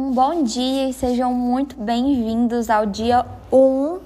Um 0.00 0.12
bom 0.12 0.44
dia 0.44 0.88
e 0.88 0.92
sejam 0.92 1.34
muito 1.34 1.74
bem-vindos 1.74 2.70
ao 2.70 2.86
dia 2.86 3.26
1 3.52 3.98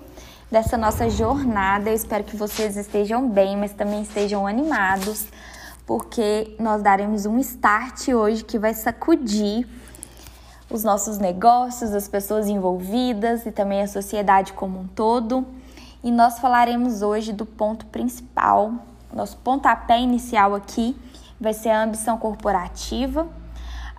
dessa 0.50 0.78
nossa 0.78 1.10
jornada. 1.10 1.90
Eu 1.90 1.94
espero 1.94 2.24
que 2.24 2.34
vocês 2.34 2.78
estejam 2.78 3.28
bem, 3.28 3.58
mas 3.58 3.74
também 3.74 4.00
estejam 4.00 4.46
animados, 4.46 5.26
porque 5.86 6.56
nós 6.58 6.80
daremos 6.80 7.26
um 7.26 7.38
start 7.38 8.08
hoje 8.08 8.42
que 8.42 8.58
vai 8.58 8.72
sacudir 8.72 9.68
os 10.70 10.82
nossos 10.82 11.18
negócios, 11.18 11.92
as 11.92 12.08
pessoas 12.08 12.48
envolvidas 12.48 13.44
e 13.44 13.52
também 13.52 13.82
a 13.82 13.86
sociedade 13.86 14.54
como 14.54 14.80
um 14.80 14.86
todo. 14.86 15.46
E 16.02 16.10
nós 16.10 16.38
falaremos 16.38 17.02
hoje 17.02 17.34
do 17.34 17.44
ponto 17.44 17.84
principal, 17.84 18.72
nosso 19.12 19.36
pontapé 19.36 20.00
inicial 20.00 20.54
aqui 20.54 20.96
vai 21.38 21.52
ser 21.52 21.68
a 21.68 21.82
ambição 21.82 22.16
corporativa. 22.16 23.41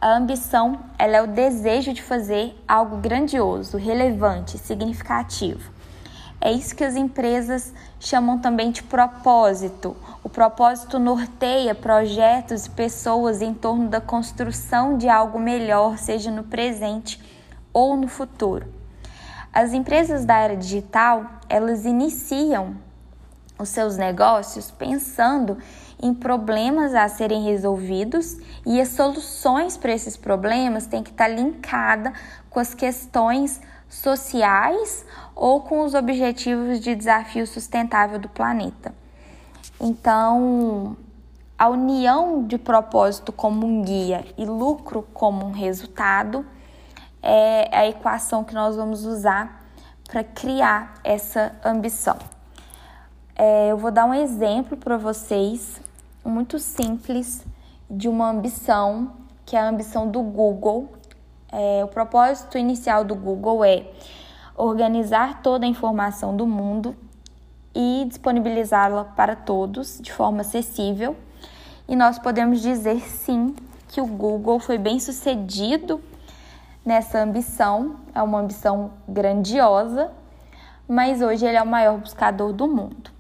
A 0.04 0.18
ambição 0.18 0.80
ela 1.00 1.16
é 1.16 1.22
o 1.22 1.28
desejo 1.28 1.94
de 1.94 2.04
fazer 2.04 2.62
algo 2.68 2.98
grandioso, 2.98 3.78
relevante, 3.78 4.58
significativo. 4.58 5.72
É 6.42 6.52
isso 6.52 6.76
que 6.76 6.84
as 6.84 6.98
empresas 6.98 7.74
chamam 8.02 8.38
também 8.38 8.70
de 8.70 8.84
propósito. 8.84 9.96
O 10.22 10.28
propósito 10.28 11.00
norteia 11.00 11.74
projetos 11.74 12.66
e 12.66 12.72
pessoas 12.72 13.42
em 13.42 13.54
torno 13.54 13.88
da 13.88 14.02
construção 14.02 14.98
de 14.98 15.08
algo 15.08 15.40
melhor, 15.40 15.98
seja 15.98 16.30
no 16.30 16.44
presente 16.44 17.18
ou 17.72 17.96
no 17.96 18.10
futuro. 18.10 18.68
As 19.54 19.72
empresas 19.72 20.26
da 20.26 20.38
era 20.38 20.58
digital, 20.58 21.24
elas 21.48 21.86
iniciam 21.86 22.76
os 23.58 23.70
seus 23.70 23.96
negócios 23.96 24.70
pensando 24.70 25.58
em 26.04 26.14
problemas 26.14 26.94
a 26.94 27.08
serem 27.08 27.46
resolvidos 27.46 28.38
e 28.66 28.82
as 28.82 28.90
soluções 28.90 29.78
para 29.78 29.94
esses 29.94 30.18
problemas 30.18 30.86
têm 30.86 31.02
que 31.02 31.12
estar 31.12 31.30
linkada 31.30 32.12
com 32.50 32.60
as 32.60 32.74
questões 32.74 33.62
sociais 33.88 35.06
ou 35.34 35.62
com 35.62 35.82
os 35.82 35.94
objetivos 35.94 36.82
de 36.82 36.94
desafio 36.94 37.48
sustentável 37.48 38.20
do 38.20 38.28
planeta. 38.28 38.94
Então, 39.80 40.98
a 41.58 41.70
união 41.70 42.44
de 42.46 42.58
propósito 42.58 43.32
como 43.32 43.66
um 43.66 43.82
guia 43.82 44.26
e 44.38 44.46
lucro 44.46 45.08
como 45.14 45.46
um 45.46 45.52
resultado 45.52 46.46
é 47.22 47.70
a 47.72 47.88
equação 47.88 48.44
que 48.44 48.54
nós 48.54 48.76
vamos 48.76 49.06
usar 49.06 49.64
para 50.10 50.22
criar 50.22 50.96
essa 51.02 51.56
ambição. 51.64 52.18
É, 53.36 53.72
eu 53.72 53.78
vou 53.78 53.90
dar 53.90 54.06
um 54.06 54.14
exemplo 54.14 54.76
para 54.76 54.98
vocês 54.98 55.82
muito 56.24 56.60
simples 56.60 57.46
de 57.90 58.08
uma 58.08 58.30
ambição, 58.30 59.12
que 59.46 59.56
é 59.56 59.60
a 59.60 59.68
ambição 59.68 60.10
do 60.10 60.22
Google. 60.22 60.90
É, 61.52 61.84
o 61.84 61.88
propósito 61.88 62.58
inicial 62.58 63.04
do 63.04 63.16
Google 63.16 63.64
é 63.64 63.86
organizar 64.56 65.42
toda 65.42 65.66
a 65.66 65.70
informação 65.70 66.36
do 66.36 66.48
mundo 66.48 66.96
e 67.76 68.06
disponibilizá-la 68.08 69.04
para 69.04 69.36
todos 69.36 70.00
de 70.02 70.12
forma 70.12 70.42
acessível. 70.42 71.16
E 71.88 71.96
nós 71.96 72.18
podemos 72.18 72.62
dizer 72.62 73.02
sim 73.02 73.56
que 73.90 74.00
o 74.00 74.06
Google 74.06 74.60
foi 74.60 74.78
bem 74.78 75.00
sucedido 75.00 76.02
nessa 76.86 77.20
ambição, 77.20 77.98
é 78.14 78.22
uma 78.22 78.40
ambição 78.40 78.92
grandiosa, 79.08 80.12
mas 80.88 81.22
hoje 81.22 81.46
ele 81.46 81.58
é 81.58 81.62
o 81.62 81.68
maior 81.68 81.98
buscador 81.98 82.54
do 82.54 82.68
mundo. 82.68 83.12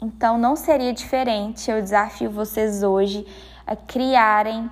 Então 0.00 0.38
não 0.38 0.54
seria 0.54 0.92
diferente. 0.92 1.70
Eu 1.70 1.82
desafio 1.82 2.30
vocês 2.30 2.82
hoje 2.82 3.26
a 3.66 3.74
criarem 3.74 4.70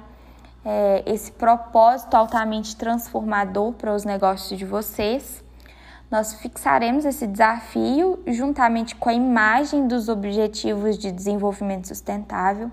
é, 0.64 1.02
esse 1.06 1.32
propósito 1.32 2.14
altamente 2.14 2.76
transformador 2.76 3.72
para 3.72 3.94
os 3.94 4.04
negócios 4.04 4.58
de 4.58 4.64
vocês. 4.64 5.44
Nós 6.08 6.34
fixaremos 6.34 7.04
esse 7.04 7.26
desafio 7.26 8.22
juntamente 8.28 8.94
com 8.94 9.08
a 9.08 9.14
imagem 9.14 9.88
dos 9.88 10.08
Objetivos 10.08 10.96
de 10.96 11.10
Desenvolvimento 11.10 11.88
Sustentável 11.88 12.70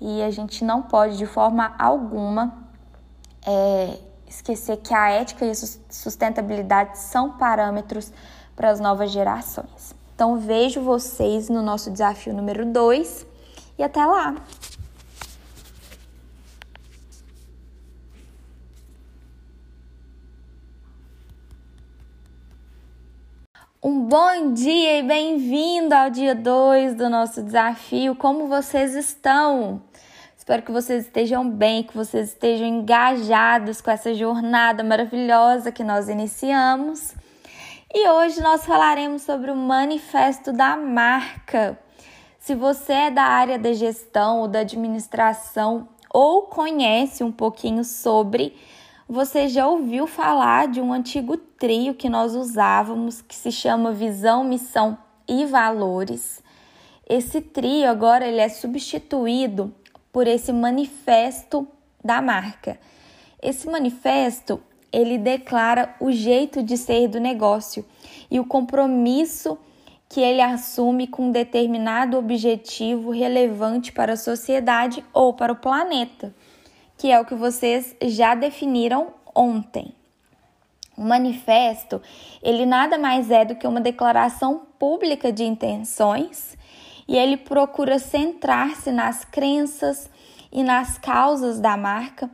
e 0.00 0.22
a 0.22 0.30
gente 0.30 0.64
não 0.64 0.82
pode 0.82 1.16
de 1.16 1.26
forma 1.26 1.74
alguma 1.76 2.56
é, 3.44 3.98
esquecer 4.28 4.76
que 4.76 4.94
a 4.94 5.10
ética 5.10 5.44
e 5.44 5.50
a 5.50 5.54
sustentabilidade 5.90 6.98
são 6.98 7.32
parâmetros 7.32 8.12
para 8.54 8.70
as 8.70 8.78
novas 8.78 9.10
gerações. 9.10 9.95
Então 10.16 10.38
vejo 10.38 10.80
vocês 10.80 11.50
no 11.50 11.60
nosso 11.60 11.90
desafio 11.90 12.32
número 12.32 12.64
2 12.64 13.26
e 13.78 13.82
até 13.82 14.02
lá! 14.02 14.34
Um 23.84 24.00
bom 24.06 24.54
dia 24.54 25.00
e 25.00 25.02
bem-vindo 25.02 25.94
ao 25.94 26.08
dia 26.08 26.34
2 26.34 26.94
do 26.94 27.10
nosso 27.10 27.42
desafio. 27.42 28.16
Como 28.16 28.48
vocês 28.48 28.94
estão? 28.94 29.82
Espero 30.34 30.62
que 30.62 30.72
vocês 30.72 31.04
estejam 31.04 31.46
bem, 31.46 31.82
que 31.82 31.94
vocês 31.94 32.28
estejam 32.28 32.66
engajados 32.66 33.82
com 33.82 33.90
essa 33.90 34.14
jornada 34.14 34.82
maravilhosa 34.82 35.70
que 35.70 35.84
nós 35.84 36.08
iniciamos. 36.08 37.14
E 37.98 38.10
hoje 38.10 38.42
nós 38.42 38.66
falaremos 38.66 39.22
sobre 39.22 39.50
o 39.50 39.56
manifesto 39.56 40.52
da 40.52 40.76
marca. 40.76 41.80
Se 42.38 42.54
você 42.54 42.92
é 42.92 43.10
da 43.10 43.22
área 43.22 43.58
da 43.58 43.72
gestão 43.72 44.40
ou 44.40 44.48
da 44.48 44.58
administração 44.58 45.88
ou 46.12 46.42
conhece 46.42 47.24
um 47.24 47.32
pouquinho 47.32 47.82
sobre, 47.84 48.54
você 49.08 49.48
já 49.48 49.66
ouviu 49.66 50.06
falar 50.06 50.68
de 50.68 50.78
um 50.78 50.92
antigo 50.92 51.38
trio 51.38 51.94
que 51.94 52.10
nós 52.10 52.34
usávamos 52.34 53.22
que 53.22 53.34
se 53.34 53.50
chama 53.50 53.92
Visão, 53.92 54.44
Missão 54.44 54.98
e 55.26 55.46
Valores. 55.46 56.42
Esse 57.08 57.40
trio 57.40 57.88
agora 57.88 58.28
ele 58.28 58.42
é 58.42 58.48
substituído 58.50 59.74
por 60.12 60.26
esse 60.26 60.52
manifesto 60.52 61.66
da 62.04 62.20
marca. 62.20 62.78
Esse 63.40 63.66
manifesto 63.66 64.62
ele 64.96 65.18
declara 65.18 65.94
o 66.00 66.10
jeito 66.10 66.62
de 66.62 66.74
ser 66.78 67.06
do 67.06 67.20
negócio 67.20 67.84
e 68.30 68.40
o 68.40 68.46
compromisso 68.46 69.58
que 70.08 70.22
ele 70.22 70.40
assume 70.40 71.06
com 71.06 71.26
um 71.26 71.30
determinado 71.30 72.16
objetivo 72.16 73.10
relevante 73.10 73.92
para 73.92 74.14
a 74.14 74.16
sociedade 74.16 75.04
ou 75.12 75.34
para 75.34 75.52
o 75.52 75.56
planeta, 75.56 76.34
que 76.96 77.12
é 77.12 77.20
o 77.20 77.26
que 77.26 77.34
vocês 77.34 77.94
já 78.04 78.34
definiram 78.34 79.08
ontem. 79.34 79.92
O 80.96 81.02
manifesto, 81.02 82.00
ele 82.42 82.64
nada 82.64 82.96
mais 82.96 83.30
é 83.30 83.44
do 83.44 83.54
que 83.54 83.66
uma 83.66 83.82
declaração 83.82 84.62
pública 84.78 85.30
de 85.30 85.44
intenções 85.44 86.56
e 87.06 87.18
ele 87.18 87.36
procura 87.36 87.98
centrar-se 87.98 88.90
nas 88.90 89.26
crenças 89.26 90.08
e 90.50 90.62
nas 90.62 90.96
causas 90.96 91.60
da 91.60 91.76
marca, 91.76 92.30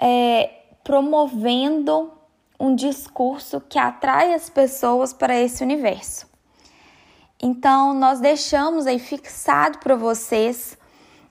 é, 0.00 0.59
promovendo 0.82 2.12
um 2.58 2.74
discurso 2.74 3.60
que 3.60 3.78
atrai 3.78 4.34
as 4.34 4.50
pessoas 4.50 5.12
para 5.12 5.34
esse 5.38 5.62
universo. 5.62 6.28
Então, 7.42 7.94
nós 7.94 8.20
deixamos 8.20 8.86
aí 8.86 8.98
fixado 8.98 9.78
para 9.78 9.96
vocês 9.96 10.76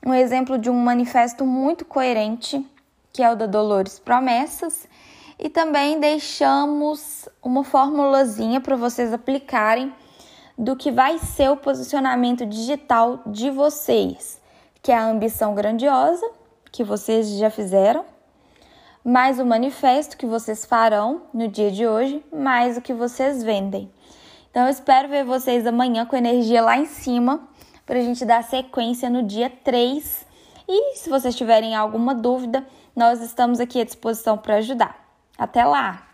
um 0.03 0.13
exemplo 0.13 0.57
de 0.57 0.69
um 0.69 0.73
manifesto 0.73 1.45
muito 1.45 1.85
coerente, 1.85 2.65
que 3.13 3.21
é 3.21 3.31
o 3.31 3.35
da 3.35 3.45
Dolores 3.45 3.99
Promessas, 3.99 4.87
e 5.37 5.49
também 5.49 5.99
deixamos 5.99 7.29
uma 7.43 7.63
formulazinha 7.63 8.59
para 8.59 8.75
vocês 8.75 9.13
aplicarem 9.13 9.93
do 10.57 10.75
que 10.75 10.91
vai 10.91 11.17
ser 11.19 11.49
o 11.49 11.57
posicionamento 11.57 12.45
digital 12.45 13.21
de 13.25 13.49
vocês, 13.49 14.41
que 14.81 14.91
é 14.91 14.95
a 14.95 15.07
ambição 15.07 15.53
grandiosa, 15.53 16.29
que 16.71 16.83
vocês 16.83 17.29
já 17.37 17.49
fizeram, 17.49 18.03
mais 19.03 19.39
o 19.39 19.45
manifesto 19.45 20.17
que 20.17 20.25
vocês 20.25 20.65
farão 20.65 21.23
no 21.33 21.47
dia 21.47 21.71
de 21.71 21.87
hoje, 21.87 22.23
mais 22.31 22.77
o 22.77 22.81
que 22.81 22.93
vocês 22.93 23.43
vendem. 23.43 23.91
Então 24.51 24.63
eu 24.63 24.69
espero 24.69 25.07
ver 25.07 25.23
vocês 25.23 25.65
amanhã 25.65 26.05
com 26.05 26.15
energia 26.15 26.61
lá 26.61 26.77
em 26.77 26.85
cima 26.85 27.47
para 27.85 27.99
a 27.99 28.03
gente 28.03 28.25
dar 28.25 28.43
sequência 28.43 29.09
no 29.09 29.23
dia 29.23 29.49
3. 29.49 30.27
E 30.67 30.95
se 30.95 31.09
vocês 31.09 31.35
tiverem 31.35 31.75
alguma 31.75 32.13
dúvida, 32.13 32.65
nós 32.95 33.21
estamos 33.21 33.59
aqui 33.59 33.81
à 33.81 33.85
disposição 33.85 34.37
para 34.37 34.55
ajudar. 34.55 34.95
Até 35.37 35.63
lá! 35.63 36.08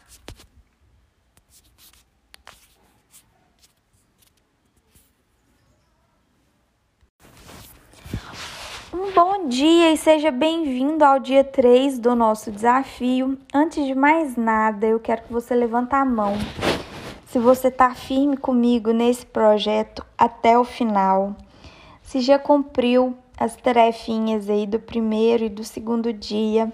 Bom 9.13 9.47
dia 9.47 9.91
e 9.91 9.97
seja 9.97 10.31
bem-vindo 10.31 11.03
ao 11.03 11.19
dia 11.19 11.43
3 11.43 11.99
do 11.99 12.15
nosso 12.15 12.51
desafio. 12.51 13.37
Antes 13.53 13.85
de 13.85 13.93
mais 13.93 14.35
nada, 14.35 14.87
eu 14.87 14.99
quero 14.99 15.23
que 15.23 15.31
você 15.31 15.53
levante 15.53 15.93
a 15.93 16.03
mão. 16.03 16.33
Se 17.25 17.37
você 17.37 17.67
está 17.67 17.93
firme 17.93 18.35
comigo 18.35 18.91
nesse 18.91 19.25
projeto 19.25 20.05
até 20.17 20.57
o 20.57 20.63
final, 20.63 21.35
se 22.01 22.19
já 22.19 22.39
cumpriu 22.39 23.15
as 23.37 23.55
tarefinhas 23.55 24.49
aí 24.49 24.65
do 24.65 24.79
primeiro 24.79 25.43
e 25.43 25.49
do 25.49 25.63
segundo 25.63 26.13
dia 26.13 26.71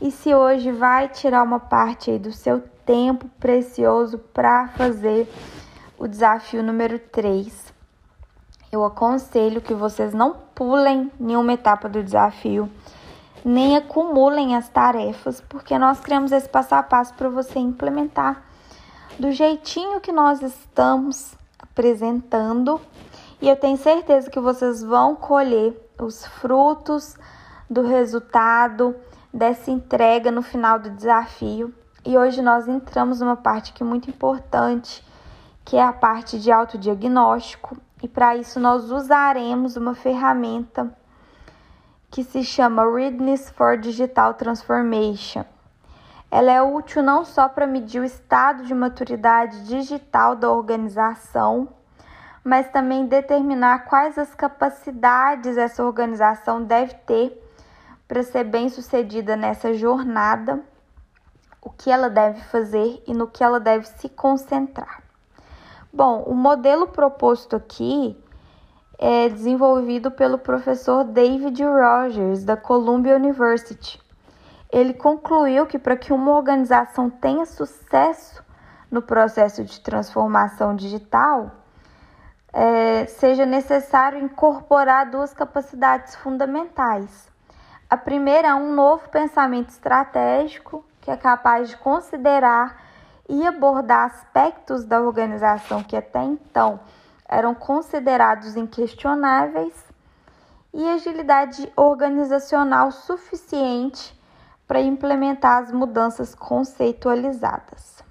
E 0.00 0.10
se 0.10 0.34
hoje 0.34 0.70
vai 0.70 1.08
tirar 1.08 1.42
uma 1.42 1.58
parte 1.58 2.10
aí 2.10 2.18
do 2.18 2.30
seu 2.30 2.62
tempo 2.84 3.28
precioso 3.40 4.18
para 4.18 4.68
fazer 4.68 5.26
o 5.98 6.06
desafio 6.06 6.62
número 6.62 6.98
3, 6.98 7.73
eu 8.74 8.84
aconselho 8.84 9.60
que 9.60 9.74
vocês 9.74 10.12
não 10.12 10.34
pulem 10.54 11.10
nenhuma 11.18 11.52
etapa 11.52 11.88
do 11.88 12.02
desafio, 12.02 12.70
nem 13.44 13.76
acumulem 13.76 14.56
as 14.56 14.68
tarefas, 14.68 15.40
porque 15.40 15.78
nós 15.78 16.00
criamos 16.00 16.32
esse 16.32 16.48
passo 16.48 16.74
a 16.74 16.82
passo 16.82 17.14
para 17.14 17.28
você 17.28 17.58
implementar 17.58 18.42
do 19.18 19.30
jeitinho 19.30 20.00
que 20.00 20.10
nós 20.10 20.42
estamos 20.42 21.34
apresentando. 21.58 22.80
E 23.40 23.48
eu 23.48 23.56
tenho 23.56 23.76
certeza 23.76 24.30
que 24.30 24.40
vocês 24.40 24.82
vão 24.82 25.14
colher 25.14 25.76
os 26.00 26.26
frutos 26.26 27.14
do 27.68 27.82
resultado 27.82 28.96
dessa 29.32 29.70
entrega 29.70 30.30
no 30.30 30.42
final 30.42 30.78
do 30.78 30.90
desafio. 30.90 31.72
E 32.04 32.16
hoje 32.18 32.42
nós 32.42 32.66
entramos 32.66 33.20
numa 33.20 33.36
parte 33.36 33.72
que 33.72 33.82
é 33.82 33.86
muito 33.86 34.10
importante, 34.10 35.04
que 35.64 35.76
é 35.76 35.82
a 35.82 35.92
parte 35.92 36.38
de 36.38 36.50
autodiagnóstico, 36.50 37.76
e 38.04 38.08
para 38.08 38.36
isso 38.36 38.60
nós 38.60 38.90
usaremos 38.90 39.78
uma 39.78 39.94
ferramenta 39.94 40.94
que 42.10 42.22
se 42.22 42.44
chama 42.44 42.84
Readiness 42.84 43.48
for 43.48 43.78
Digital 43.78 44.34
Transformation. 44.34 45.42
Ela 46.30 46.52
é 46.52 46.60
útil 46.60 47.02
não 47.02 47.24
só 47.24 47.48
para 47.48 47.66
medir 47.66 48.02
o 48.02 48.04
estado 48.04 48.64
de 48.64 48.74
maturidade 48.74 49.64
digital 49.64 50.36
da 50.36 50.50
organização, 50.50 51.66
mas 52.44 52.70
também 52.70 53.06
determinar 53.06 53.86
quais 53.86 54.18
as 54.18 54.34
capacidades 54.34 55.56
essa 55.56 55.82
organização 55.82 56.62
deve 56.62 56.92
ter 57.06 57.42
para 58.06 58.22
ser 58.22 58.44
bem 58.44 58.68
sucedida 58.68 59.34
nessa 59.34 59.72
jornada, 59.72 60.60
o 61.58 61.70
que 61.70 61.90
ela 61.90 62.10
deve 62.10 62.42
fazer 62.42 63.02
e 63.06 63.14
no 63.14 63.26
que 63.26 63.42
ela 63.42 63.58
deve 63.58 63.86
se 63.86 64.10
concentrar. 64.10 65.03
Bom, 65.94 66.24
o 66.26 66.34
modelo 66.34 66.88
proposto 66.88 67.54
aqui 67.54 68.20
é 68.98 69.28
desenvolvido 69.28 70.10
pelo 70.10 70.38
professor 70.38 71.04
David 71.04 71.62
Rogers, 71.62 72.42
da 72.42 72.56
Columbia 72.56 73.14
University. 73.14 74.02
Ele 74.72 74.92
concluiu 74.92 75.66
que 75.66 75.78
para 75.78 75.96
que 75.96 76.12
uma 76.12 76.32
organização 76.32 77.08
tenha 77.08 77.46
sucesso 77.46 78.42
no 78.90 79.02
processo 79.02 79.62
de 79.62 79.80
transformação 79.80 80.74
digital, 80.74 81.52
é, 82.52 83.06
seja 83.06 83.46
necessário 83.46 84.18
incorporar 84.18 85.08
duas 85.08 85.32
capacidades 85.32 86.16
fundamentais. 86.16 87.30
A 87.88 87.96
primeira 87.96 88.48
é 88.48 88.54
um 88.56 88.74
novo 88.74 89.08
pensamento 89.10 89.68
estratégico 89.68 90.84
que 91.00 91.08
é 91.12 91.16
capaz 91.16 91.68
de 91.68 91.76
considerar 91.76 92.82
e 93.28 93.46
abordar 93.46 94.06
aspectos 94.06 94.84
da 94.84 95.00
organização 95.00 95.82
que 95.82 95.96
até 95.96 96.22
então 96.22 96.80
eram 97.28 97.54
considerados 97.54 98.56
inquestionáveis 98.56 99.72
e 100.72 100.88
agilidade 100.88 101.72
organizacional 101.76 102.90
suficiente 102.90 104.18
para 104.66 104.80
implementar 104.80 105.62
as 105.62 105.72
mudanças 105.72 106.34
conceitualizadas. 106.34 108.02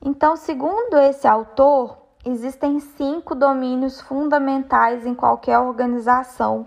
Então, 0.00 0.36
segundo 0.36 0.96
esse 0.98 1.26
autor, 1.26 1.98
existem 2.24 2.80
cinco 2.80 3.34
domínios 3.34 4.00
fundamentais 4.00 5.06
em 5.06 5.14
qualquer 5.14 5.58
organização 5.58 6.66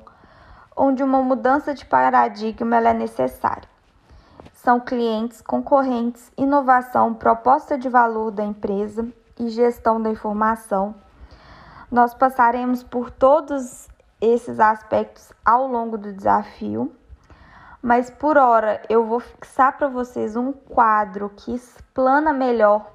onde 0.76 1.02
uma 1.02 1.22
mudança 1.24 1.74
de 1.74 1.86
paradigma 1.86 2.78
é 2.78 2.94
necessária. 2.94 3.77
São 4.68 4.82
clientes, 4.82 5.42
concorrentes, 5.42 6.30
inovação, 6.38 7.14
proposta 7.14 7.78
de 7.78 7.88
valor 7.88 8.32
da 8.32 8.44
empresa 8.44 9.08
e 9.40 9.48
gestão 9.48 10.02
da 10.02 10.10
informação. 10.10 10.94
Nós 11.90 12.14
passaremos 12.14 12.84
por 12.84 13.10
todos 13.10 13.88
esses 14.20 14.60
aspectos 14.60 15.32
ao 15.46 15.70
longo 15.70 15.98
do 15.98 16.12
desafio, 16.12 16.94
mas 17.82 18.10
por 18.10 18.36
hora 18.36 18.82
eu 18.90 19.06
vou 19.06 19.22
fixar 19.22 19.78
para 19.78 19.88
vocês 19.88 20.36
um 20.36 20.52
quadro 20.52 21.30
que 21.30 21.56
explana 21.56 22.34
melhor 22.34 22.92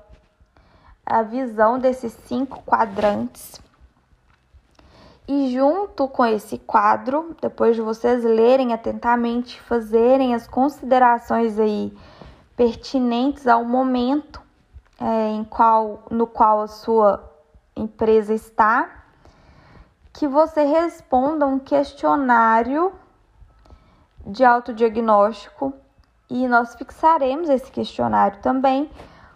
a 1.07 1.23
visão 1.23 1.79
desses 1.79 2.13
cinco 2.27 2.63
quadrantes 2.65 3.62
e 5.27 5.53
junto 5.53 6.09
com 6.09 6.25
esse 6.27 6.59
quadro, 6.59 7.37
depois 7.41 7.77
de 7.77 7.83
vocês 7.83 8.25
lerem 8.25 8.73
atentamente, 8.73 9.61
fazerem 9.63 10.35
as 10.35 10.49
considerações 10.49 11.59
aí 11.59 11.97
pertinentes 12.57 13.47
ao 13.47 13.65
momento 13.65 14.43
é, 15.01 15.31
em 15.31 15.45
qual, 15.45 16.03
no 16.11 16.27
qual 16.27 16.61
a 16.61 16.67
sua 16.67 17.33
empresa 17.75 18.35
está, 18.35 19.05
que 20.13 20.27
você 20.29 20.65
responda 20.65 21.47
um 21.47 21.59
questionário 21.59 22.93
de 24.27 24.45
autodiagnóstico 24.45 25.73
e 26.29 26.47
nós 26.47 26.75
fixaremos 26.75 27.49
esse 27.49 27.71
questionário 27.71 28.41
também 28.41 28.91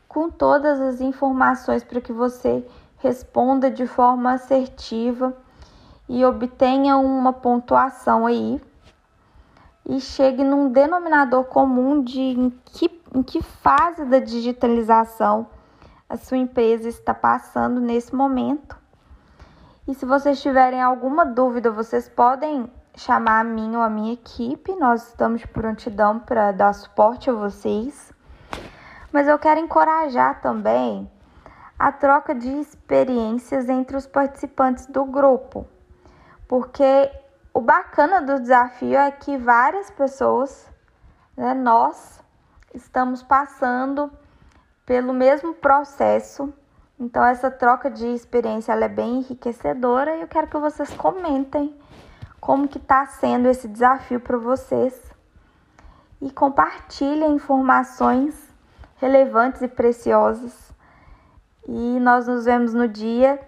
com 0.08 0.30
todas 0.30 0.80
as 0.80 1.00
informações 1.00 1.82
para 1.82 2.00
que 2.00 2.12
você 2.12 2.66
responda 2.98 3.70
de 3.70 3.86
forma 3.86 4.32
assertiva 4.32 5.36
e 6.08 6.24
obtenha 6.24 6.96
uma 6.96 7.32
pontuação 7.32 8.26
aí 8.26 8.60
e 9.88 10.00
chegue 10.00 10.42
num 10.42 10.70
denominador 10.70 11.44
comum 11.44 12.02
de 12.02 12.20
em 12.20 12.50
que, 12.64 13.02
em 13.14 13.22
que 13.22 13.40
fase 13.40 14.04
da 14.04 14.18
digitalização 14.18 15.46
a 16.08 16.16
sua 16.16 16.36
empresa 16.36 16.88
está 16.88 17.14
passando 17.14 17.80
nesse 17.80 18.14
momento. 18.14 18.76
E 19.86 19.94
se 19.94 20.04
vocês 20.04 20.42
tiverem 20.42 20.82
alguma 20.82 21.24
dúvida, 21.24 21.70
vocês 21.70 22.08
podem 22.08 22.70
chamar 22.96 23.40
a 23.40 23.44
mim 23.44 23.76
ou 23.76 23.82
a 23.82 23.90
minha 23.90 24.14
equipe. 24.14 24.74
Nós 24.76 25.08
estamos 25.08 25.40
de 25.40 25.48
prontidão 25.48 26.18
para 26.18 26.50
dar 26.50 26.72
suporte 26.72 27.30
a 27.30 27.32
vocês. 27.32 28.12
Mas 29.12 29.28
eu 29.28 29.38
quero 29.38 29.60
encorajar 29.60 30.40
também 30.40 31.08
a 31.78 31.92
troca 31.92 32.34
de 32.34 32.48
experiências 32.48 33.68
entre 33.68 33.96
os 33.96 34.06
participantes 34.06 34.86
do 34.86 35.04
grupo 35.04 35.66
porque 36.48 37.10
o 37.52 37.60
bacana 37.60 38.20
do 38.20 38.40
desafio 38.40 38.98
é 38.98 39.10
que 39.10 39.36
várias 39.36 39.90
pessoas, 39.90 40.70
né, 41.36 41.54
nós, 41.54 42.22
estamos 42.74 43.22
passando 43.22 44.10
pelo 44.84 45.12
mesmo 45.12 45.54
processo. 45.54 46.52
Então, 46.98 47.24
essa 47.24 47.50
troca 47.50 47.90
de 47.90 48.06
experiência 48.06 48.72
ela 48.72 48.84
é 48.84 48.88
bem 48.88 49.18
enriquecedora 49.18 50.16
e 50.16 50.20
eu 50.22 50.28
quero 50.28 50.46
que 50.46 50.58
vocês 50.58 50.92
comentem 50.94 51.74
como 52.40 52.68
que 52.68 52.78
está 52.78 53.04
sendo 53.06 53.48
esse 53.48 53.66
desafio 53.66 54.20
para 54.20 54.38
vocês 54.38 55.12
e 56.20 56.30
compartilhem 56.30 57.34
informações 57.34 58.54
relevantes 58.96 59.62
e 59.62 59.68
preciosas. 59.68 60.72
E 61.66 61.98
nós 62.00 62.26
nos 62.28 62.44
vemos 62.44 62.72
no 62.72 62.86
dia 62.86 63.40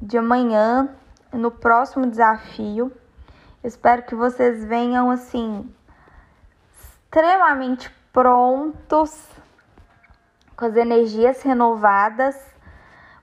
de 0.00 0.18
amanhã, 0.18 0.88
no 1.32 1.50
próximo 1.50 2.06
desafio. 2.06 2.92
Espero 3.62 4.02
que 4.02 4.14
vocês 4.14 4.64
venham 4.64 5.10
assim 5.10 5.68
extremamente 7.04 7.90
prontos, 8.12 9.12
com 10.56 10.64
as 10.64 10.76
energias 10.76 11.42
renovadas, 11.42 12.36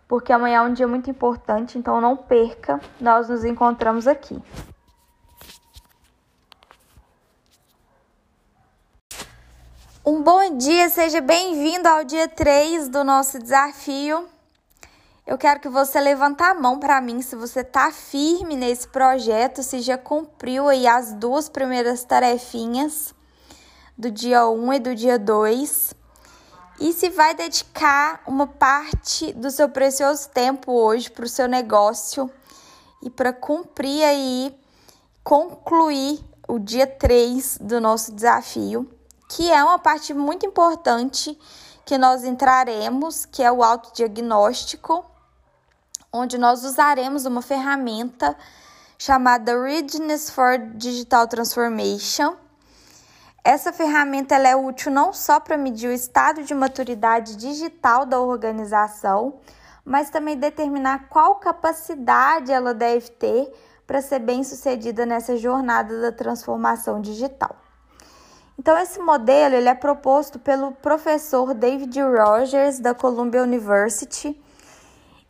porque 0.08 0.34
amanhã 0.34 0.60
é 0.60 0.62
um 0.62 0.74
dia 0.74 0.88
muito 0.88 1.10
importante, 1.10 1.78
então 1.78 2.02
não 2.02 2.16
perca. 2.16 2.80
Nós 3.00 3.30
nos 3.30 3.44
encontramos 3.44 4.08
aqui. 4.08 4.42
Um 10.06 10.24
bom 10.24 10.58
dia, 10.58 10.90
seja 10.90 11.20
bem-vindo 11.20 11.88
ao 11.88 12.04
dia 12.06 12.30
3 12.30 12.88
do 12.88 13.04
nosso 13.04 13.40
desafio. 13.40 14.28
Eu 15.28 15.38
quero 15.38 15.60
que 15.60 15.68
você 15.68 16.00
levante 16.00 16.42
a 16.42 16.54
mão 16.54 16.80
para 16.80 17.02
mim 17.02 17.22
se 17.22 17.36
você 17.36 17.62
tá 17.62 17.92
firme 17.92 18.56
nesse 18.56 18.88
projeto, 18.88 19.62
se 19.62 19.82
já 19.82 19.98
cumpriu 19.98 20.70
aí 20.70 20.88
as 20.88 21.12
duas 21.12 21.50
primeiras 21.50 22.02
tarefinhas 22.06 23.14
do 23.98 24.10
dia 24.10 24.48
1 24.48 24.74
e 24.74 24.80
do 24.80 24.96
dia 24.96 25.20
2. 25.20 25.94
E 26.80 26.94
se 26.94 27.10
vai 27.10 27.36
dedicar 27.36 28.22
uma 28.26 28.48
parte 28.48 29.34
do 29.34 29.52
seu 29.52 29.68
precioso 29.68 30.30
tempo 30.30 30.72
hoje 30.72 31.12
para 31.12 31.26
o 31.26 31.30
seu 31.30 31.46
negócio 31.46 32.32
e 33.04 33.10
para 33.10 33.34
cumprir 33.34 34.06
aí, 34.06 34.58
concluir 35.26 36.24
o 36.48 36.58
dia 36.58 36.88
3 36.88 37.58
do 37.60 37.82
nosso 37.82 38.14
desafio, 38.14 38.90
que 39.28 39.52
é 39.52 39.62
uma 39.62 39.78
parte 39.78 40.14
muito 40.14 40.46
importante 40.46 41.38
que 41.86 41.98
nós 41.98 42.24
entraremos, 42.24 43.26
que 43.26 43.44
é 43.44 43.52
o 43.52 43.62
autodiagnóstico 43.62 45.17
onde 46.12 46.38
nós 46.38 46.64
usaremos 46.64 47.26
uma 47.26 47.42
ferramenta 47.42 48.36
chamada 48.98 49.62
Readiness 49.62 50.30
for 50.30 50.58
Digital 50.76 51.28
Transformation. 51.28 52.36
essa 53.44 53.72
ferramenta 53.72 54.36
ela 54.36 54.48
é 54.48 54.56
útil 54.56 54.92
não 54.92 55.14
só 55.14 55.40
para 55.40 55.58
medir 55.58 55.90
o 55.90 55.94
estado 55.94 56.44
de 56.44 56.54
maturidade 56.54 57.36
digital 57.36 58.06
da 58.06 58.20
organização, 58.20 59.36
mas 59.86 60.10
também 60.10 60.36
determinar 60.36 61.08
qual 61.08 61.36
capacidade 61.36 62.52
ela 62.52 62.74
deve 62.74 63.10
ter 63.12 63.54
para 63.86 64.02
ser 64.02 64.20
bem 64.20 64.44
sucedida 64.44 65.06
nessa 65.06 65.38
jornada 65.38 66.02
da 66.02 66.12
transformação 66.12 67.00
digital. 67.00 67.56
Então, 68.60 68.78
esse 68.78 69.00
modelo 69.00 69.56
ele 69.56 69.70
é 69.70 69.76
proposto 69.76 70.40
pelo 70.40 70.74
professor 70.74 71.54
David 71.54 72.02
Rogers, 72.02 72.80
da 72.80 72.94
Columbia 72.94 73.44
University, 73.44 74.38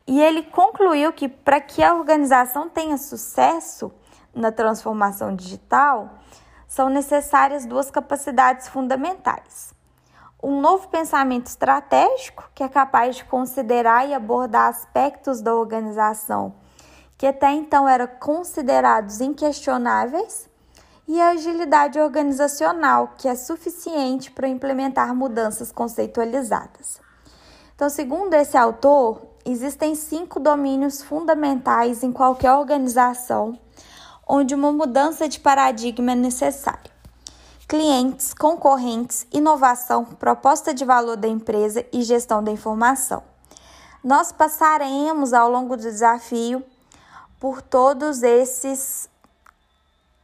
e 0.07 0.21
ele 0.21 0.43
concluiu 0.43 1.11
que 1.11 1.27
para 1.27 1.59
que 1.59 1.83
a 1.83 1.93
organização 1.93 2.69
tenha 2.69 2.97
sucesso 2.97 3.91
na 4.33 4.51
transformação 4.51 5.35
digital, 5.35 6.19
são 6.67 6.89
necessárias 6.89 7.65
duas 7.65 7.91
capacidades 7.91 8.67
fundamentais. 8.67 9.73
Um 10.41 10.61
novo 10.61 10.87
pensamento 10.87 11.47
estratégico, 11.47 12.49
que 12.55 12.63
é 12.63 12.69
capaz 12.69 13.17
de 13.17 13.25
considerar 13.25 14.07
e 14.07 14.13
abordar 14.13 14.69
aspectos 14.69 15.41
da 15.41 15.53
organização 15.53 16.53
que 17.17 17.25
até 17.25 17.51
então 17.51 17.89
eram 17.89 18.07
considerados 18.19 19.19
inquestionáveis, 19.19 20.47
e 21.07 21.21
a 21.21 21.29
agilidade 21.29 21.97
organizacional, 21.97 23.13
que 23.17 23.29
é 23.29 23.35
suficiente 23.35 24.29
para 24.29 24.47
implementar 24.47 25.15
mudanças 25.15 25.71
conceitualizadas. 25.71 26.99
Então, 27.73 27.89
segundo 27.89 28.33
esse 28.33 28.57
autor, 28.57 29.21
existem 29.51 29.95
cinco 29.95 30.39
domínios 30.39 31.01
fundamentais 31.01 32.03
em 32.03 32.11
qualquer 32.11 32.51
organização 32.53 33.57
onde 34.27 34.53
uma 34.53 34.71
mudança 34.71 35.27
de 35.27 35.39
paradigma 35.39 36.11
é 36.11 36.15
necessária: 36.15 36.91
clientes, 37.67 38.33
concorrentes, 38.33 39.25
inovação, 39.31 40.03
proposta 40.03 40.73
de 40.73 40.83
valor 40.83 41.15
da 41.15 41.27
empresa 41.27 41.85
e 41.93 42.03
gestão 42.03 42.43
da 42.43 42.51
informação. 42.51 43.23
Nós 44.03 44.31
passaremos 44.31 45.33
ao 45.33 45.49
longo 45.49 45.75
do 45.75 45.83
desafio 45.83 46.63
por 47.39 47.61
todos 47.61 48.23
esses 48.23 49.09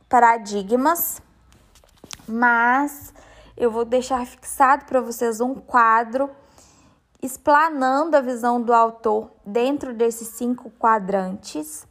paradigmas, 0.10 1.22
mas 2.28 3.14
eu 3.56 3.72
vou 3.72 3.86
deixar 3.86 4.26
fixado 4.26 4.86
para 4.86 5.02
vocês 5.02 5.40
um 5.40 5.56
quadro 5.56 6.30
explanando 7.24 8.18
a 8.18 8.22
visão 8.22 8.62
do 8.62 8.74
autor 8.74 9.32
dentro 9.46 9.94
desses 9.94 10.28
cinco 10.28 10.70
quadrantes. 10.72 11.88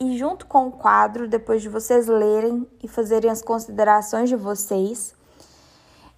E 0.00 0.16
junto 0.16 0.46
com 0.46 0.68
o 0.68 0.72
quadro, 0.72 1.28
depois 1.28 1.60
de 1.60 1.68
vocês 1.68 2.08
lerem 2.08 2.66
e 2.82 2.88
fazerem 2.88 3.30
as 3.30 3.42
considerações 3.42 4.30
de 4.30 4.34
vocês, 4.34 5.14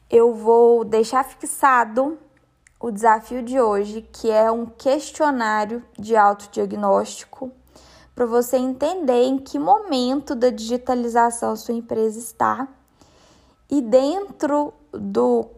eu 0.08 0.32
vou 0.32 0.84
deixar 0.84 1.24
fixado 1.24 2.16
o 2.78 2.92
desafio 2.92 3.42
de 3.42 3.60
hoje, 3.60 4.02
que 4.12 4.30
é 4.30 4.50
um 4.50 4.66
questionário 4.66 5.82
de 5.98 6.16
autodiagnóstico 6.16 7.50
para 8.14 8.24
você 8.24 8.56
entender 8.56 9.24
em 9.24 9.36
que 9.36 9.58
momento 9.58 10.36
da 10.36 10.50
digitalização 10.50 11.56
sua 11.56 11.74
empresa 11.74 12.20
está. 12.20 12.68
E 13.68 13.82
dentro 13.82 14.72
do 14.92 15.50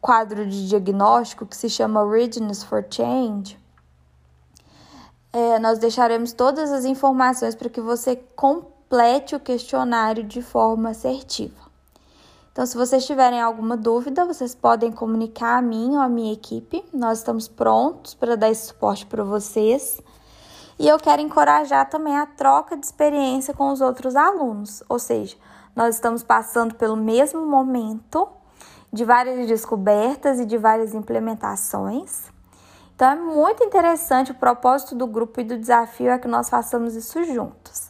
quadro 0.00 0.46
de 0.46 0.68
diagnóstico 0.68 1.46
que 1.46 1.56
se 1.56 1.68
chama 1.68 2.08
Readiness 2.08 2.62
for 2.62 2.84
Change, 2.88 3.58
é, 5.32 5.58
nós 5.58 5.78
deixaremos 5.78 6.32
todas 6.32 6.72
as 6.72 6.84
informações 6.84 7.54
para 7.54 7.68
que 7.68 7.80
você 7.80 8.16
complete 8.16 9.36
o 9.36 9.40
questionário 9.40 10.24
de 10.24 10.42
forma 10.42 10.90
assertiva. 10.90 11.70
Então, 12.52 12.66
se 12.66 12.76
vocês 12.76 13.06
tiverem 13.06 13.40
alguma 13.40 13.76
dúvida, 13.76 14.24
vocês 14.24 14.54
podem 14.54 14.90
comunicar 14.90 15.58
a 15.58 15.62
mim 15.62 15.94
ou 15.94 16.00
a 16.00 16.08
minha 16.08 16.32
equipe. 16.32 16.84
Nós 16.92 17.18
estamos 17.18 17.46
prontos 17.46 18.12
para 18.14 18.36
dar 18.36 18.50
esse 18.50 18.66
suporte 18.66 19.06
para 19.06 19.22
vocês. 19.22 20.00
E 20.76 20.88
eu 20.88 20.98
quero 20.98 21.22
encorajar 21.22 21.88
também 21.88 22.16
a 22.16 22.26
troca 22.26 22.76
de 22.76 22.84
experiência 22.84 23.54
com 23.54 23.70
os 23.70 23.80
outros 23.80 24.16
alunos, 24.16 24.82
ou 24.88 24.98
seja, 24.98 25.36
nós 25.76 25.94
estamos 25.94 26.22
passando 26.22 26.74
pelo 26.74 26.96
mesmo 26.96 27.46
momento 27.46 28.26
de 28.92 29.04
várias 29.04 29.46
descobertas 29.46 30.40
e 30.40 30.44
de 30.44 30.58
várias 30.58 30.94
implementações. 30.94 32.30
Então 32.94 33.10
é 33.10 33.14
muito 33.16 33.64
interessante 33.64 34.32
o 34.32 34.34
propósito 34.34 34.94
do 34.94 35.06
grupo 35.06 35.40
e 35.40 35.44
do 35.44 35.58
desafio 35.58 36.10
é 36.10 36.18
que 36.18 36.28
nós 36.28 36.50
façamos 36.50 36.94
isso 36.94 37.24
juntos. 37.24 37.88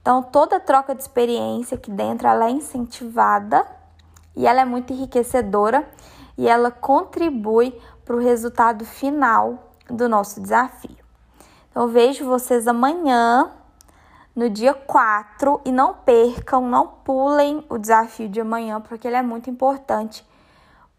Então 0.00 0.22
toda 0.22 0.60
troca 0.60 0.94
de 0.94 1.02
experiência 1.02 1.76
aqui 1.76 1.90
dentro 1.90 2.28
ela 2.28 2.46
é 2.46 2.50
incentivada 2.50 3.66
e 4.36 4.46
ela 4.46 4.60
é 4.60 4.64
muito 4.64 4.92
enriquecedora 4.92 5.88
e 6.36 6.48
ela 6.48 6.70
contribui 6.70 7.78
para 8.04 8.14
o 8.14 8.20
resultado 8.20 8.84
final 8.84 9.72
do 9.88 10.08
nosso 10.08 10.40
desafio. 10.40 10.96
Então, 11.70 11.88
vejo 11.88 12.24
vocês 12.24 12.66
amanhã, 12.68 13.50
no 14.36 14.50
dia 14.50 14.74
4, 14.74 15.62
e 15.64 15.72
não 15.72 15.94
percam, 15.94 16.68
não 16.68 16.86
pulem 16.86 17.64
o 17.70 17.78
desafio 17.78 18.28
de 18.28 18.38
amanhã, 18.38 18.82
porque 18.82 19.08
ele 19.08 19.16
é 19.16 19.22
muito 19.22 19.48
importante 19.48 20.22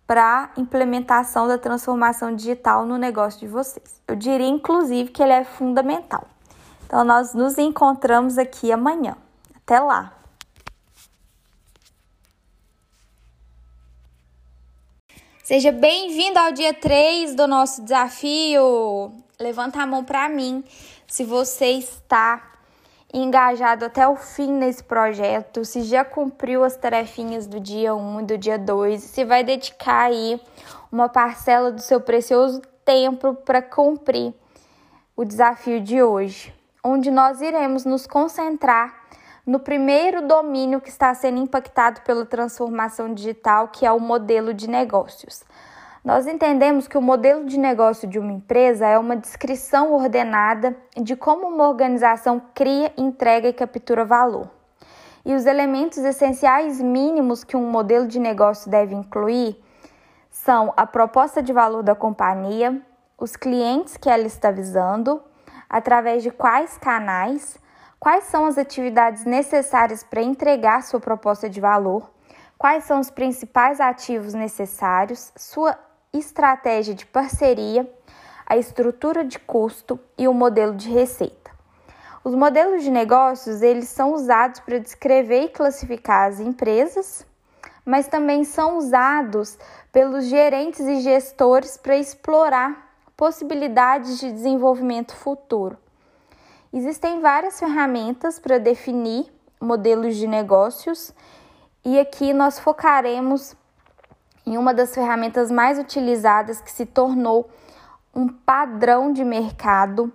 para 0.08 0.46
a 0.56 0.60
implementação 0.60 1.48
da 1.48 1.58
transformação 1.58 2.36
digital 2.36 2.84
no 2.84 2.98
negócio 2.98 3.40
de 3.40 3.48
vocês. 3.48 4.02
Eu 4.08 4.16
diria, 4.16 4.48
inclusive, 4.48 5.12
que 5.12 5.22
ele 5.22 5.34
é 5.34 5.44
fundamental. 5.44 6.28
Então, 6.86 7.04
nós 7.04 7.36
nos 7.36 7.60
encontramos 7.60 8.40
aqui 8.40 8.72
amanhã. 8.72 9.16
Até 9.56 9.80
lá! 9.80 10.14
Seja 15.44 15.72
bem-vindo 15.72 16.40
ao 16.40 16.52
dia 16.52 16.74
3 16.74 17.36
do 17.36 17.48
nosso 17.48 17.84
desafio. 17.84 19.14
Levanta 19.40 19.82
a 19.82 19.86
mão 19.86 20.04
para 20.04 20.28
mim 20.28 20.64
se 21.06 21.24
você 21.24 21.68
está 21.68 22.57
engajado 23.14 23.86
até 23.86 24.08
o 24.08 24.16
fim 24.16 24.52
nesse 24.52 24.84
projeto, 24.84 25.64
se 25.64 25.84
já 25.84 26.04
cumpriu 26.04 26.64
as 26.64 26.76
tarefinhas 26.76 27.48
do 27.48 27.60
dia 27.60 27.96
1 27.96 28.22
e 28.22 28.24
do 28.24 28.38
dia 28.38 28.58
2, 28.58 29.02
se 29.02 29.24
vai 29.24 29.44
dedicar 29.44 30.06
aí 30.06 30.42
uma 30.92 31.08
parcela 31.08 31.72
do 31.72 31.82
seu 31.82 32.02
precioso 32.02 32.62
tempo 32.84 33.34
para 33.34 33.62
cumprir 33.62 34.34
o 35.16 35.24
desafio 35.24 35.82
de 35.82 36.02
hoje, 36.02 36.54
onde 36.84 37.10
nós 37.10 37.42
iremos 37.42 37.86
nos 37.86 38.06
concentrar 38.06 39.08
no 39.46 39.60
primeiro 39.60 40.28
domínio 40.28 40.82
que 40.82 40.90
está 40.90 41.14
sendo 41.14 41.40
impactado 41.40 42.02
pela 42.02 42.26
transformação 42.26 43.14
digital, 43.14 43.70
que 43.70 43.86
é 43.86 43.92
o 43.92 44.00
modelo 44.00 44.54
de 44.54 44.70
negócios. 44.70 45.44
Nós 46.08 46.26
entendemos 46.26 46.88
que 46.88 46.98
o 46.98 47.02
modelo 47.02 47.44
de 47.44 47.60
negócio 47.60 48.08
de 48.08 48.18
uma 48.18 48.32
empresa 48.32 48.88
é 48.88 48.98
uma 48.98 49.18
descrição 49.18 49.92
ordenada 49.92 50.74
de 50.96 51.18
como 51.18 51.48
uma 51.48 51.68
organização 51.68 52.42
cria, 52.56 52.94
entrega 52.96 53.50
e 53.50 53.52
captura 53.52 54.06
valor. 54.06 54.50
E 55.26 55.36
os 55.36 55.46
elementos 55.46 55.98
essenciais 55.98 56.80
mínimos 56.82 57.44
que 57.44 57.58
um 57.58 57.70
modelo 57.70 58.08
de 58.08 58.20
negócio 58.20 58.72
deve 58.72 58.96
incluir 58.96 59.62
são 60.30 60.74
a 60.78 60.88
proposta 60.88 61.44
de 61.44 61.52
valor 61.52 61.84
da 61.84 61.94
companhia, 61.94 62.82
os 63.18 63.36
clientes 63.36 63.98
que 63.98 64.10
ela 64.10 64.28
está 64.28 64.50
visando, 64.50 65.22
através 65.70 66.24
de 66.24 66.32
quais 66.32 66.78
canais, 66.78 67.60
Quais 68.00 68.26
são 68.26 68.46
as 68.46 68.60
atividades 68.60 69.26
necessárias 69.26 70.04
para 70.04 70.22
entregar 70.22 70.84
sua 70.84 71.00
proposta 71.00 71.50
de 71.50 71.60
valor? 71.60 72.12
Quais 72.56 72.84
são 72.84 73.00
os 73.00 73.10
principais 73.10 73.82
ativos 73.82 74.36
necessários? 74.36 75.32
Sua 75.36 75.76
estratégia 76.18 76.94
de 76.94 77.06
parceria, 77.06 77.90
a 78.46 78.58
estrutura 78.58 79.24
de 79.24 79.38
custo 79.40 80.00
e 80.18 80.28
o 80.28 80.34
modelo 80.34 80.76
de 80.76 80.90
receita. 80.90 81.52
Os 82.24 82.36
modelos 82.36 82.84
de 82.84 82.92
negócios, 82.92 83.62
eles 83.62 83.88
são 83.90 84.14
usados 84.14 84.60
para 84.60 84.80
descrever 84.80 85.44
e 85.44 85.50
classificar 85.50 86.28
as 86.28 86.40
empresas, 86.40 87.26
mas 87.86 88.08
também 88.08 88.44
são 88.44 88.78
usados 88.78 89.58
pelos 89.94 90.26
gerentes 90.26 90.82
e 90.82 91.00
gestores 91.00 91.78
para 91.78 91.96
explorar 91.96 92.88
possibilidades 93.16 94.20
de 94.20 94.32
desenvolvimento 94.32 95.16
futuro. 95.16 95.78
Existem 96.74 97.22
várias 97.22 97.60
ferramentas 97.60 98.40
para 98.40 98.58
definir 98.58 99.26
modelos 99.60 100.16
de 100.16 100.28
negócios 100.28 101.14
e 101.84 101.98
aqui 101.98 102.34
nós 102.34 102.60
focaremos 102.60 103.56
em 104.48 104.58
uma 104.58 104.74
das 104.74 104.96
ferramentas 104.96 105.52
mais 105.52 105.78
utilizadas 105.78 106.62
que 106.62 106.72
se 106.72 106.86
tornou 106.86 107.50
um 108.16 108.30
padrão 108.30 109.12
de 109.12 109.26
mercado, 109.26 110.12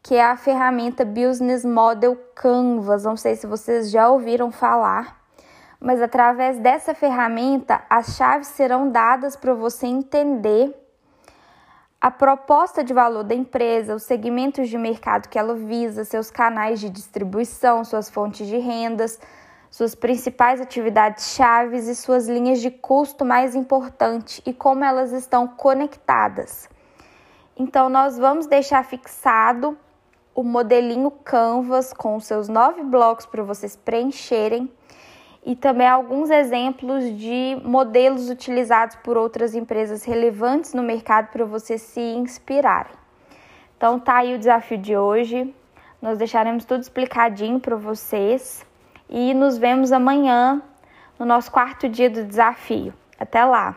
que 0.00 0.14
é 0.14 0.24
a 0.24 0.36
ferramenta 0.36 1.04
Business 1.04 1.64
Model 1.64 2.16
Canvas. 2.32 3.02
Não 3.02 3.16
sei 3.16 3.34
se 3.34 3.44
vocês 3.44 3.90
já 3.90 4.08
ouviram 4.08 4.52
falar, 4.52 5.20
mas 5.80 6.00
através 6.00 6.58
dessa 6.58 6.94
ferramenta 6.94 7.82
as 7.90 8.14
chaves 8.16 8.46
serão 8.46 8.88
dadas 8.88 9.34
para 9.34 9.52
você 9.52 9.88
entender 9.88 10.78
a 12.00 12.08
proposta 12.08 12.84
de 12.84 12.94
valor 12.94 13.24
da 13.24 13.34
empresa, 13.34 13.96
os 13.96 14.04
segmentos 14.04 14.68
de 14.68 14.78
mercado 14.78 15.28
que 15.28 15.38
ela 15.38 15.56
visa, 15.56 16.04
seus 16.04 16.30
canais 16.30 16.78
de 16.78 16.88
distribuição, 16.88 17.84
suas 17.84 18.08
fontes 18.08 18.46
de 18.46 18.58
rendas, 18.58 19.18
suas 19.72 19.94
principais 19.94 20.60
atividades 20.60 21.34
chaves 21.34 21.88
e 21.88 21.94
suas 21.94 22.28
linhas 22.28 22.60
de 22.60 22.70
custo 22.70 23.24
mais 23.24 23.54
importantes 23.54 24.42
e 24.44 24.52
como 24.52 24.84
elas 24.84 25.12
estão 25.12 25.48
conectadas. 25.48 26.68
Então, 27.56 27.88
nós 27.88 28.18
vamos 28.18 28.46
deixar 28.46 28.84
fixado 28.84 29.74
o 30.34 30.42
modelinho 30.42 31.10
Canvas 31.10 31.90
com 31.90 32.20
seus 32.20 32.48
nove 32.48 32.82
blocos 32.82 33.24
para 33.24 33.42
vocês 33.42 33.74
preencherem 33.74 34.70
e 35.42 35.56
também 35.56 35.88
alguns 35.88 36.28
exemplos 36.28 37.04
de 37.18 37.58
modelos 37.64 38.28
utilizados 38.28 38.96
por 38.96 39.16
outras 39.16 39.54
empresas 39.54 40.04
relevantes 40.04 40.74
no 40.74 40.82
mercado 40.82 41.28
para 41.32 41.46
vocês 41.46 41.80
se 41.80 42.00
inspirarem. 42.00 42.92
Então 43.78 43.98
tá 43.98 44.18
aí 44.18 44.34
o 44.34 44.38
desafio 44.38 44.76
de 44.76 44.94
hoje. 44.94 45.54
Nós 46.00 46.18
deixaremos 46.18 46.66
tudo 46.66 46.82
explicadinho 46.82 47.58
para 47.58 47.74
vocês 47.74 48.70
e 49.12 49.34
nos 49.34 49.58
vemos 49.58 49.92
amanhã 49.92 50.62
no 51.18 51.26
nosso 51.26 51.52
quarto 51.52 51.86
dia 51.86 52.08
do 52.08 52.24
desafio. 52.24 52.94
Até 53.18 53.44
lá. 53.44 53.76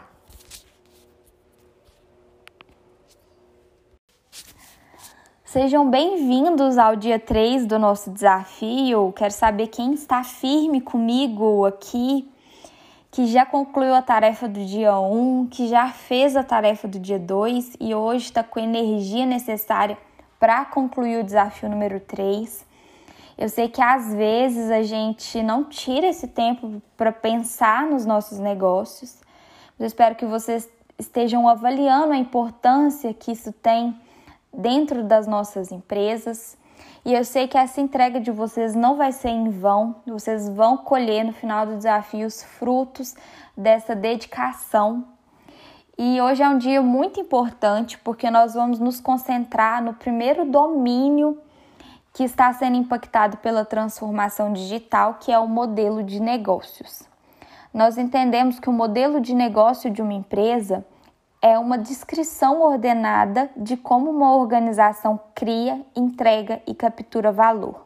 Sejam 5.43 5.89
bem-vindos 5.89 6.77
ao 6.77 6.95
dia 6.95 7.19
3 7.19 7.65
do 7.65 7.77
nosso 7.77 8.11
desafio. 8.11 9.13
Quero 9.13 9.31
saber 9.31 9.67
quem 9.67 9.93
está 9.93 10.23
firme 10.23 10.79
comigo 10.79 11.65
aqui, 11.65 12.31
que 13.11 13.27
já 13.27 13.45
concluiu 13.45 13.93
a 13.93 14.01
tarefa 14.01 14.47
do 14.47 14.63
dia 14.65 14.97
1, 14.97 15.47
que 15.47 15.67
já 15.67 15.89
fez 15.89 16.37
a 16.37 16.43
tarefa 16.43 16.87
do 16.87 16.97
dia 16.97 17.19
2 17.19 17.75
e 17.79 17.93
hoje 17.93 18.25
está 18.25 18.41
com 18.41 18.59
a 18.59 18.63
energia 18.63 19.25
necessária 19.25 19.97
para 20.39 20.63
concluir 20.65 21.19
o 21.19 21.23
desafio 21.23 21.69
número 21.69 21.99
3. 21.99 22.74
Eu 23.37 23.49
sei 23.49 23.67
que 23.67 23.81
às 23.81 24.13
vezes 24.13 24.71
a 24.71 24.81
gente 24.81 25.43
não 25.43 25.63
tira 25.63 26.07
esse 26.07 26.27
tempo 26.27 26.81
para 26.95 27.11
pensar 27.11 27.85
nos 27.85 28.05
nossos 28.05 28.39
negócios, 28.39 29.19
eu 29.77 29.85
espero 29.85 30.15
que 30.15 30.25
vocês 30.25 30.69
estejam 30.97 31.47
avaliando 31.49 32.13
a 32.13 32.17
importância 32.17 33.13
que 33.13 33.33
isso 33.33 33.51
tem 33.51 33.93
dentro 34.53 35.03
das 35.03 35.27
nossas 35.27 35.69
empresas. 35.71 36.57
E 37.03 37.13
eu 37.13 37.25
sei 37.25 37.47
que 37.47 37.57
essa 37.57 37.81
entrega 37.81 38.19
de 38.21 38.31
vocês 38.31 38.73
não 38.73 38.95
vai 38.95 39.11
ser 39.11 39.29
em 39.29 39.49
vão, 39.49 39.97
vocês 40.07 40.47
vão 40.49 40.77
colher 40.77 41.25
no 41.25 41.33
final 41.33 41.65
do 41.65 41.75
desafio 41.75 42.25
os 42.25 42.41
frutos 42.41 43.15
dessa 43.55 43.93
dedicação. 43.93 45.05
E 45.97 46.19
hoje 46.21 46.41
é 46.41 46.49
um 46.49 46.57
dia 46.57 46.81
muito 46.81 47.19
importante 47.19 47.97
porque 47.97 48.31
nós 48.31 48.53
vamos 48.53 48.79
nos 48.79 48.99
concentrar 48.99 49.83
no 49.83 49.93
primeiro 49.93 50.45
domínio 50.45 51.37
que 52.15 52.23
está 52.23 52.51
sendo 52.53 52.77
impactado 52.77 53.35
pela 53.37 53.65
transformação 53.65 54.53
digital, 54.53 55.15
que 55.19 55.33
é 55.33 55.37
o 55.37 55.49
modelo 55.49 56.01
de 56.01 56.21
negócios. 56.21 57.03
Nós 57.73 57.97
entendemos 57.97 58.57
que 58.57 58.69
o 58.69 58.73
modelo 58.73 59.19
de 59.19 59.35
negócio 59.35 59.91
de 59.91 60.01
uma 60.01 60.13
empresa 60.13 60.85
é 61.41 61.59
uma 61.59 61.77
descrição 61.77 62.61
ordenada 62.61 63.49
de 63.57 63.75
como 63.75 64.09
uma 64.09 64.33
organização 64.33 65.19
cria, 65.35 65.85
entrega 65.93 66.61
e 66.65 66.73
captura 66.73 67.33
valor. 67.33 67.85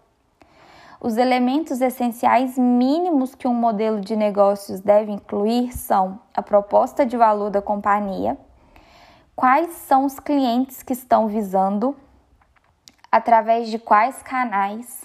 Os 1.02 1.18
elementos 1.18 1.82
essenciais 1.82 2.56
mínimos 2.56 3.34
que 3.34 3.48
um 3.48 3.54
modelo 3.56 4.00
de 4.00 4.16
negócios 4.16 4.80
deve 4.80 5.12
incluir 5.12 5.76
são 5.76 6.20
a 6.36 6.44
proposta 6.44 7.04
de 7.04 7.18
valor 7.18 7.50
da 7.50 7.64
companhia, 7.64 8.38
quais 9.36 9.72
são 9.72 10.06
os 10.06 10.20
clientes 10.20 10.84
que 10.84 10.94
estão 10.94 11.28
visando, 11.28 11.96
através 13.12 13.70
de 13.70 13.80
quais 13.80 14.22
canais, 14.22 15.04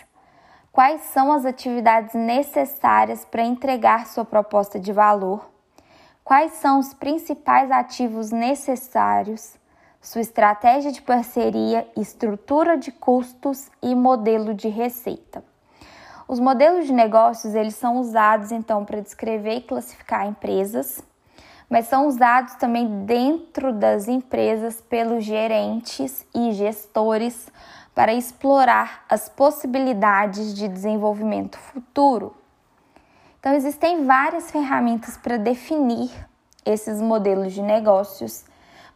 quais 0.72 1.00
são 1.02 1.32
as 1.32 1.44
atividades 1.44 2.14
necessárias 2.14 3.24
para 3.24 3.42
entregar 3.42 4.06
sua 4.06 4.24
proposta 4.24 4.78
de 4.78 4.92
valor 4.92 5.54
quais 6.24 6.52
são 6.54 6.78
os 6.78 6.94
principais 6.94 7.70
ativos 7.70 8.30
necessários, 8.30 9.56
sua 10.00 10.22
estratégia 10.22 10.90
de 10.90 11.02
parceria, 11.02 11.86
estrutura 11.96 12.78
de 12.78 12.90
custos 12.90 13.70
e 13.82 13.94
modelo 13.94 14.54
de 14.54 14.68
receita. 14.68 15.44
Os 16.26 16.40
modelos 16.40 16.86
de 16.86 16.92
negócios 16.92 17.54
eles 17.54 17.74
são 17.74 17.98
usados 17.98 18.50
então 18.50 18.84
para 18.84 19.02
descrever 19.02 19.56
e 19.56 19.62
classificar 19.62 20.26
empresas, 20.26 21.02
mas 21.68 21.86
são 21.86 22.06
usados 22.06 22.54
também 22.54 23.04
dentro 23.04 23.72
das 23.72 24.08
empresas 24.08 24.80
pelos 24.80 25.24
gerentes 25.24 26.26
e 26.34 26.52
gestores 26.52 27.50
para 27.94 28.12
explorar 28.12 29.04
as 29.08 29.28
possibilidades 29.28 30.54
de 30.54 30.66
desenvolvimento 30.66 31.58
futuro. 31.58 32.34
Então, 33.38 33.52
existem 33.52 34.04
várias 34.04 34.50
ferramentas 34.50 35.16
para 35.16 35.36
definir 35.36 36.10
esses 36.64 37.00
modelos 37.00 37.52
de 37.52 37.62
negócios, 37.62 38.44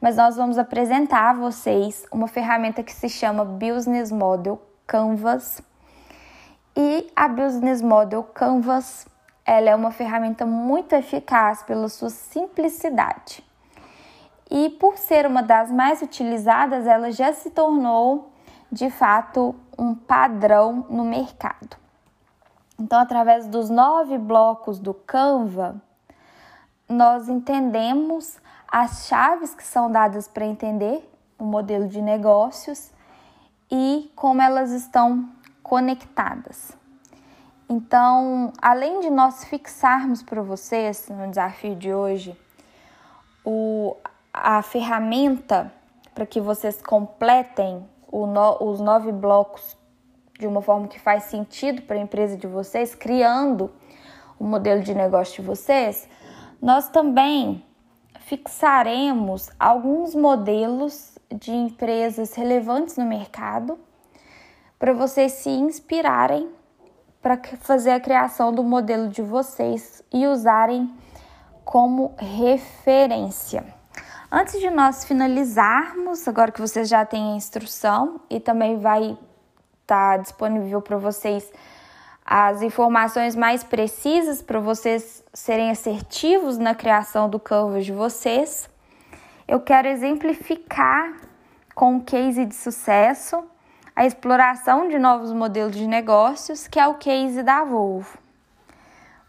mas 0.01 0.17
nós 0.17 0.37
vamos 0.37 0.59
apresentar 0.59 1.31
a 1.31 1.35
vocês 1.35 2.07
uma 2.11 2.27
ferramenta 2.27 2.83
que 2.83 2.93
se 2.93 3.09
chama 3.09 3.45
Business 3.45 4.11
Model 4.11 4.61
Canvas. 4.87 5.61
E 6.77 7.11
a 7.15 7.29
Business 7.29 7.83
Model 7.83 8.23
Canvas 8.23 9.07
ela 9.49 9.71
é 9.71 9.75
uma 9.75 9.91
ferramenta 9.91 10.45
muito 10.45 10.93
eficaz 10.93 11.63
pela 11.63 11.89
sua 11.89 12.11
simplicidade. 12.11 13.43
E 14.51 14.69
por 14.69 14.99
ser 14.99 15.27
uma 15.27 15.43
das 15.43 15.71
mais 15.71 16.03
utilizadas, 16.03 16.87
ela 16.87 17.11
já 17.11 17.33
se 17.33 17.49
tornou 17.51 18.31
de 18.71 18.91
fato 18.91 19.55
um 19.79 19.95
padrão 19.95 20.87
no 20.89 21.05
mercado. 21.05 21.77
Então, 22.79 23.01
através 23.01 23.47
dos 23.47 23.69
nove 23.69 24.19
blocos 24.19 24.79
do 24.79 24.95
Canva, 24.95 25.81
nós 26.89 27.29
entendemos 27.29 28.39
as 28.71 29.07
chaves 29.07 29.55
que 29.55 29.65
são 29.65 29.91
dadas 29.91 30.29
para 30.29 30.47
entender 30.47 31.09
o 31.39 31.45
modelo 31.45 31.89
de 31.89 32.01
negócios 32.01 32.91
e 33.71 34.11
como 34.15 34.41
elas 34.41 34.71
estão 34.71 35.29
conectadas. 35.63 36.77
Então, 37.69 38.53
além 38.63 39.01
de 39.01 39.11
nós 39.11 39.45
fixarmos 39.45 40.23
para 40.23 40.41
vocês 40.41 41.09
no 41.09 41.29
desafio 41.29 41.75
de 41.75 41.93
hoje 41.93 42.39
o, 43.45 43.97
a 44.33 44.63
ferramenta 44.63 45.73
para 46.15 46.25
que 46.25 46.41
vocês 46.41 46.81
completem 46.81 47.87
no, 48.13 48.59
os 48.61 48.81
nove 48.81 49.13
blocos 49.13 49.77
de 50.39 50.47
uma 50.47 50.63
forma 50.63 50.87
que 50.87 51.01
faz 51.01 51.25
sentido 51.25 51.83
para 51.83 51.97
a 51.97 52.01
empresa 52.01 52.37
de 52.37 52.47
vocês, 52.47 52.95
criando 52.95 53.71
o 54.39 54.45
modelo 54.45 54.83
de 54.83 54.95
negócio 54.95 55.43
de 55.43 55.47
vocês, 55.47 56.09
nós 56.63 56.89
também 56.89 57.65
fixaremos 58.21 59.51
alguns 59.59 60.15
modelos 60.15 61.19
de 61.35 61.51
empresas 61.51 62.35
relevantes 62.35 62.97
no 62.97 63.05
mercado 63.05 63.79
para 64.79 64.93
vocês 64.93 65.33
se 65.33 65.51
inspirarem 65.51 66.49
para 67.21 67.41
fazer 67.59 67.91
a 67.91 68.01
criação 68.01 68.53
do 68.53 68.63
modelo 68.63 69.09
de 69.09 69.23
vocês 69.23 70.05
e 70.13 70.27
usarem 70.27 70.95
como 71.65 72.15
referência. 72.17 73.78
Antes 74.31 74.61
de 74.61 74.69
nós 74.69 75.07
finalizarmos, 75.07 76.29
agora 76.29 76.53
que 76.53 76.61
vocês 76.61 76.87
já 76.87 77.03
têm 77.03 77.33
a 77.33 77.37
instrução 77.37 78.21
e 78.29 78.39
também 78.39 78.77
vai 78.79 79.17
tá 79.87 80.19
disponível 80.19 80.83
para 80.83 80.99
vocês 80.99 81.51
as 82.27 82.61
informações 82.61 83.35
mais 83.35 83.65
precisas 83.65 84.43
para 84.43 84.61
vocês 84.61 85.25
serem 85.33 85.71
assertivos 85.71 86.59
na 86.59 86.75
criação 86.75 87.31
do 87.31 87.41
Canvas 87.41 87.87
de 87.87 87.93
vocês. 87.93 88.69
Eu 89.49 89.61
quero 89.61 89.89
exemplificar 89.89 91.11
com 91.75 91.95
um 91.95 92.01
case 92.01 92.45
de 92.45 92.55
sucesso 92.55 93.43
a 93.97 94.05
exploração 94.05 94.89
de 94.89 94.99
novos 94.99 95.33
modelos 95.33 95.75
de 95.75 95.87
negócios, 95.87 96.69
que 96.69 96.79
é 96.79 96.87
o 96.87 96.97
case 96.97 97.43
da 97.43 97.65
Volvo. 97.65 98.19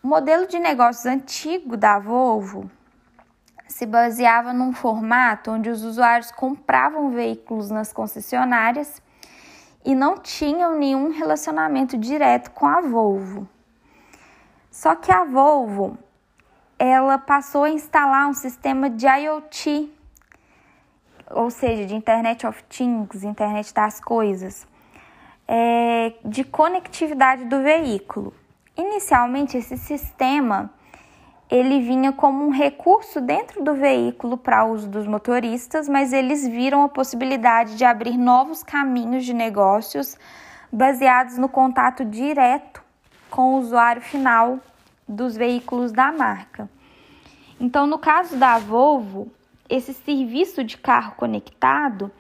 O 0.04 0.08
modelo 0.10 0.46
de 0.46 0.60
negócios 0.60 1.06
antigo 1.06 1.78
da 1.78 1.98
Volvo 2.00 2.70
se 3.80 3.86
baseava 3.86 4.52
num 4.52 4.74
formato 4.74 5.52
onde 5.52 5.70
os 5.70 5.86
usuários 5.86 6.32
compravam 6.32 7.12
veículos 7.12 7.70
nas 7.70 7.94
concessionárias 7.94 9.02
e 9.86 9.96
não 9.96 10.18
tinham 10.18 10.78
nenhum 10.78 11.12
relacionamento 11.12 11.98
direto 11.98 12.52
com 12.52 12.66
a 12.66 12.82
Volvo. 12.82 13.48
Só 14.70 14.96
que 14.96 15.10
a 15.10 15.24
Volvo 15.24 15.98
ela 16.78 17.18
passou 17.18 17.64
a 17.64 17.70
instalar 17.70 18.28
um 18.28 18.34
sistema 18.34 18.90
de 18.90 19.08
IoT, 19.08 19.90
ou 21.30 21.50
seja, 21.50 21.86
de 21.86 21.96
Internet 21.96 22.46
of 22.46 22.62
Things, 22.66 23.24
Internet 23.24 23.74
das 23.74 24.02
Coisas, 24.02 24.68
é, 25.48 26.16
de 26.26 26.44
conectividade 26.44 27.46
do 27.46 27.64
veículo. 27.64 28.34
Inicialmente, 28.76 29.56
esse 29.56 29.78
sistema 29.78 30.70
ele 31.50 31.80
vinha 31.82 32.12
como 32.12 32.46
um 32.46 32.52
recurso 32.52 33.20
dentro 33.20 33.64
do 33.64 33.74
veículo 33.74 34.38
para 34.38 34.66
uso 34.66 34.88
dos 34.88 35.08
motoristas, 35.08 35.90
mas 35.90 36.14
eles 36.14 36.48
viram 36.48 36.84
a 36.84 36.90
possibilidade 36.90 37.76
de 37.76 37.84
abrir 37.84 38.18
novos 38.18 38.62
caminhos 38.62 39.26
de 39.26 39.34
negócios 39.34 40.16
baseados 40.72 41.38
no 41.38 41.50
contato 41.50 42.06
direto 42.06 42.84
com 43.32 43.56
o 43.56 43.60
usuário 43.60 44.02
final 44.02 44.60
dos 45.08 45.36
veículos 45.36 45.92
da 45.92 46.12
marca. 46.12 46.70
Então, 47.60 47.88
no 47.88 47.98
caso 47.98 48.38
da 48.38 48.60
Volvo, 48.60 49.32
esse 49.68 49.94
serviço 49.94 50.64
de 50.64 50.78
carro 50.78 51.16
conectado 51.16 52.12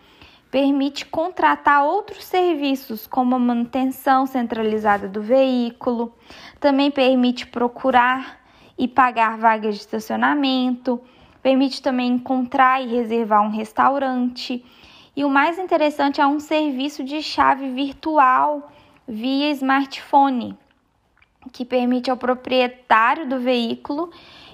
permite 0.51 1.05
contratar 1.05 1.83
outros 1.83 2.25
serviços, 2.25 3.05
como 3.05 3.35
a 3.35 3.39
manutenção 3.39 4.25
centralizada 4.25 5.07
do 5.07 5.21
veículo, 5.21 6.11
também 6.59 6.89
permite 6.89 7.45
procurar 7.45 8.38
e 8.79 8.87
pagar 8.87 9.37
vagas 9.37 9.75
de 9.75 9.81
estacionamento, 9.81 11.01
permite 11.43 11.81
também 11.81 12.13
encontrar 12.13 12.81
e 12.81 12.87
reservar 12.87 13.41
um 13.43 13.49
restaurante. 13.49 14.65
E 15.15 15.25
o 15.25 15.29
mais 15.29 15.59
interessante 15.59 16.21
é 16.21 16.25
um 16.25 16.39
serviço 16.39 17.03
de 17.03 17.21
chave 17.21 17.69
virtual 17.71 18.71
via 19.05 19.51
smartphone, 19.51 20.57
que 21.51 21.65
permite 21.65 22.09
ao 22.09 22.15
proprietário 22.15 23.27
do 23.27 23.37
veículo 23.39 24.11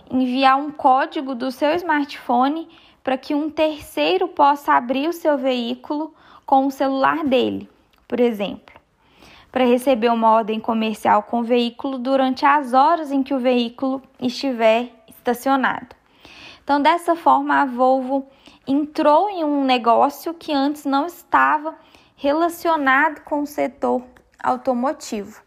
enviar 0.09 0.57
um 0.57 0.71
código 0.71 1.35
do 1.35 1.51
seu 1.51 1.75
smartphone 1.75 2.67
para 3.03 3.17
que 3.17 3.35
um 3.35 3.51
terceiro 3.51 4.27
possa 4.27 4.73
abrir 4.73 5.07
o 5.07 5.13
seu 5.13 5.37
veículo 5.37 6.11
com 6.47 6.65
o 6.65 6.71
celular 6.71 7.23
dele, 7.23 7.69
por 8.07 8.19
exemplo, 8.19 8.64
para 9.55 9.63
receber 9.63 10.09
uma 10.09 10.31
ordem 10.31 10.59
comercial 10.59 11.23
com 11.23 11.39
o 11.39 11.43
veículo 11.45 11.97
durante 11.97 12.45
as 12.45 12.73
horas 12.73 13.09
em 13.09 13.23
que 13.23 13.33
o 13.33 13.39
veículo 13.39 14.01
estiver 14.19 14.91
estacionado. 15.07 15.95
Então, 16.61 16.81
dessa 16.81 17.15
forma, 17.15 17.61
a 17.61 17.65
Volvo 17.65 18.27
entrou 18.67 19.29
em 19.29 19.45
um 19.45 19.63
negócio 19.63 20.33
que 20.33 20.51
antes 20.51 20.83
não 20.83 21.05
estava 21.05 21.73
relacionado 22.17 23.21
com 23.21 23.43
o 23.43 23.47
setor 23.47 24.03
automotivo. 24.43 25.41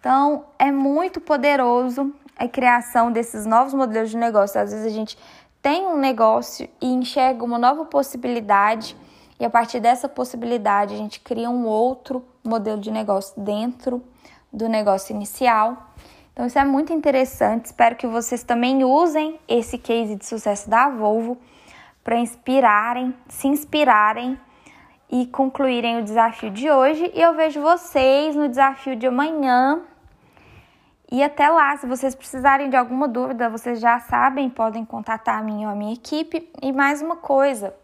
Então, 0.00 0.46
é 0.58 0.72
muito 0.72 1.20
poderoso 1.20 2.12
a 2.36 2.48
criação 2.48 3.12
desses 3.12 3.46
novos 3.46 3.74
modelos 3.74 4.10
de 4.10 4.16
negócio. 4.16 4.60
Às 4.60 4.72
vezes 4.72 4.84
a 4.84 4.90
gente 4.90 5.16
tem 5.62 5.86
um 5.86 5.96
negócio 5.96 6.68
e 6.82 6.88
enxerga 6.88 7.44
uma 7.44 7.60
nova 7.60 7.84
possibilidade, 7.84 8.96
e 9.38 9.44
a 9.44 9.50
partir 9.50 9.80
dessa 9.80 10.08
possibilidade 10.08 10.94
a 10.94 10.96
gente 10.96 11.20
cria 11.20 11.50
um 11.50 11.66
outro 11.66 12.24
modelo 12.44 12.80
de 12.80 12.90
negócio 12.90 13.40
dentro 13.40 14.02
do 14.52 14.68
negócio 14.68 15.14
inicial. 15.14 15.90
Então 16.32 16.46
isso 16.46 16.58
é 16.58 16.64
muito 16.64 16.92
interessante. 16.92 17.66
Espero 17.66 17.96
que 17.96 18.06
vocês 18.06 18.42
também 18.42 18.84
usem 18.84 19.38
esse 19.48 19.78
case 19.78 20.16
de 20.16 20.26
sucesso 20.26 20.68
da 20.68 20.88
Volvo 20.88 21.38
para 22.02 22.18
inspirarem, 22.18 23.14
se 23.28 23.48
inspirarem 23.48 24.38
e 25.10 25.26
concluírem 25.26 25.98
o 25.98 26.04
desafio 26.04 26.50
de 26.50 26.70
hoje. 26.70 27.10
E 27.14 27.20
eu 27.20 27.34
vejo 27.34 27.60
vocês 27.60 28.36
no 28.36 28.48
desafio 28.48 28.96
de 28.96 29.06
amanhã. 29.06 29.82
E 31.10 31.22
até 31.22 31.48
lá, 31.48 31.76
se 31.76 31.86
vocês 31.86 32.14
precisarem 32.14 32.68
de 32.68 32.76
alguma 32.76 33.06
dúvida, 33.06 33.48
vocês 33.48 33.80
já 33.80 34.00
sabem, 34.00 34.50
podem 34.50 34.84
contatar 34.84 35.38
a 35.38 35.42
mim 35.42 35.64
ou 35.64 35.70
a 35.70 35.74
minha 35.74 35.94
equipe. 35.94 36.50
E 36.60 36.72
mais 36.72 37.00
uma 37.00 37.16
coisa, 37.16 37.74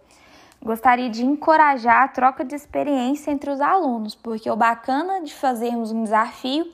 gostaria 0.62 1.10
de 1.10 1.24
encorajar 1.24 2.02
a 2.02 2.08
troca 2.08 2.44
de 2.44 2.54
experiência 2.54 3.30
entre 3.30 3.50
os 3.50 3.60
alunos, 3.60 4.14
porque 4.14 4.50
o 4.50 4.56
bacana 4.56 5.20
de 5.22 5.34
fazermos 5.34 5.90
um 5.90 6.04
desafio 6.04 6.70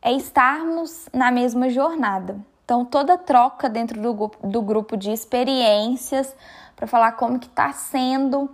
é 0.00 0.12
estarmos 0.12 1.08
na 1.12 1.30
mesma 1.30 1.68
jornada. 1.68 2.38
Então, 2.64 2.84
toda 2.84 3.18
troca 3.18 3.68
dentro 3.68 4.00
do, 4.00 4.30
do 4.42 4.62
grupo 4.62 4.96
de 4.96 5.10
experiências 5.10 6.34
para 6.74 6.86
falar 6.86 7.12
como 7.12 7.38
que 7.38 7.48
está 7.48 7.72
sendo 7.72 8.48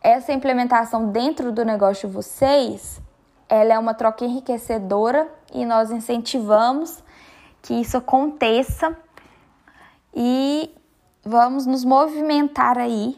essa 0.00 0.32
implementação 0.32 1.10
dentro 1.10 1.52
do 1.52 1.64
negócio 1.64 2.08
de 2.08 2.14
vocês 2.14 3.02
ela 3.48 3.74
é 3.74 3.78
uma 3.78 3.94
troca 3.94 4.24
enriquecedora 4.24 5.28
e 5.52 5.64
nós 5.64 5.90
incentivamos 5.90 7.02
que 7.62 7.74
isso 7.74 7.96
aconteça 7.96 8.96
e 10.14 10.70
vamos 11.24 11.66
nos 11.66 11.84
movimentar 11.84 12.78
aí 12.78 13.16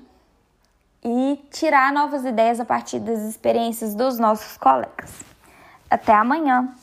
e 1.09 1.37
tirar 1.51 1.92
novas 1.92 2.25
ideias 2.25 2.61
a 2.61 2.64
partir 2.64 3.01
das 3.01 3.21
experiências 3.21 3.94
dos 3.94 4.18
nossos 4.18 4.57
colegas. 4.57 5.23
Até 5.90 6.12
amanhã! 6.12 6.75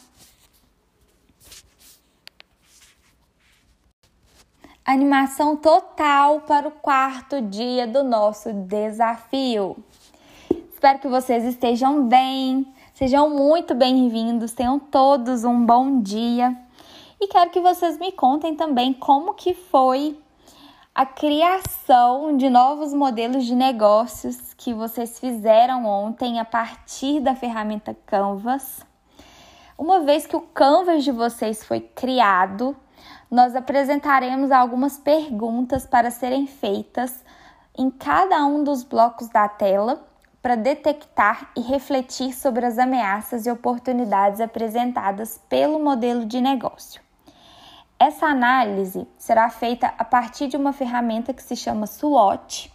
Animação 4.84 5.56
total 5.56 6.42
para 6.42 6.68
o 6.68 6.72
quarto 6.72 7.42
dia 7.42 7.88
do 7.88 8.04
nosso 8.04 8.54
desafio. 8.54 9.78
Espero 10.72 11.00
que 11.00 11.08
vocês 11.08 11.44
estejam 11.44 12.08
bem, 12.08 12.72
Sejam 12.96 13.30
muito 13.30 13.76
bem-vindos, 13.76 14.54
tenham 14.54 14.80
todos 14.80 15.44
um 15.44 15.66
bom 15.66 16.00
dia. 16.00 16.58
E 17.20 17.28
quero 17.28 17.50
que 17.50 17.60
vocês 17.60 18.00
me 18.00 18.10
contem 18.14 18.56
também 18.56 18.94
como 18.94 19.34
que 19.34 19.54
foi 19.54 20.18
a 20.96 21.06
criação 21.06 22.38
de 22.38 22.50
novos 22.50 22.94
modelos 22.94 23.44
de 23.44 23.54
negócios 23.54 24.54
que 24.54 24.74
vocês 24.74 25.20
fizeram 25.20 25.86
ontem 25.86 26.40
a 26.40 26.46
partir 26.46 27.20
da 27.20 27.36
ferramenta 27.36 27.94
Canvas. 28.06 28.80
Uma 29.78 30.00
vez 30.00 30.26
que 30.26 30.38
o 30.38 30.42
Canvas 30.42 31.04
de 31.04 31.12
vocês 31.12 31.66
foi 31.66 31.82
criado, 31.82 32.74
nós 33.30 33.58
apresentaremos 33.58 34.52
algumas 34.52 34.98
perguntas 34.98 35.86
para 35.86 36.10
serem 36.10 36.48
feitas 36.48 37.26
em 37.78 37.92
cada 37.92 38.46
um 38.46 38.64
dos 38.64 38.82
blocos 38.86 39.28
da 39.28 39.50
tela 39.50 40.08
para 40.42 40.56
detectar 40.56 41.52
e 41.58 41.60
refletir 41.60 42.34
sobre 42.34 42.66
as 42.66 42.78
ameaças 42.78 43.46
e 43.46 43.52
oportunidades 43.52 44.40
apresentadas 44.40 45.42
pelo 45.50 45.78
modelo 45.78 46.26
de 46.26 46.40
negócio. 46.40 47.05
Essa 47.98 48.26
análise 48.26 49.08
será 49.18 49.50
feita 49.50 49.94
a 49.98 50.04
partir 50.04 50.48
de 50.48 50.58
uma 50.58 50.74
ferramenta 50.74 51.34
que 51.34 51.42
se 51.42 51.56
chama 51.56 51.88
SWOT. 51.88 52.72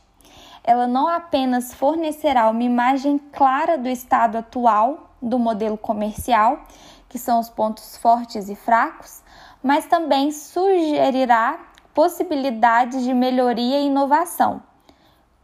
Ela 0.65 0.87
não 0.87 1.07
apenas 1.07 1.75
fornecerá 1.75 2.49
uma 2.49 2.63
imagem 2.63 3.19
clara 3.19 3.77
do 3.77 3.89
estado 3.89 4.39
atual 4.39 5.11
do 5.21 5.39
modelo 5.39 5.77
comercial, 5.77 6.61
que 7.07 7.19
são 7.19 7.39
os 7.39 7.51
pontos 7.51 7.99
fortes 7.99 8.49
e 8.49 8.55
fracos, 8.55 9.23
mas 9.63 9.85
também 9.87 10.33
sugerirá 10.33 11.59
possibilidades 11.93 13.03
de 13.03 13.13
melhoria 13.13 13.79
e 13.79 13.87
inovação 13.87 14.63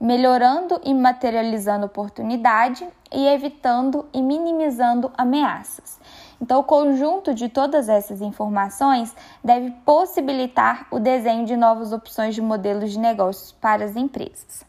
melhorando 0.01 0.81
e 0.85 0.93
materializando 0.93 1.87
oportunidade 1.87 2.87
e 3.11 3.27
evitando 3.27 4.07
e 4.12 4.21
minimizando 4.21 5.11
ameaças. 5.17 5.99
Então, 6.40 6.61
o 6.61 6.64
conjunto 6.64 7.33
de 7.33 7.49
todas 7.49 7.88
essas 7.88 8.20
informações 8.20 9.14
deve 9.42 9.70
possibilitar 9.85 10.87
o 10.90 10.99
desenho 10.99 11.46
de 11.46 11.57
novas 11.57 11.92
opções 11.92 12.35
de 12.35 12.42
modelos 12.42 12.92
de 12.92 12.99
negócios 12.99 13.53
para 13.53 13.85
as 13.85 13.96
empresas. 13.96 14.64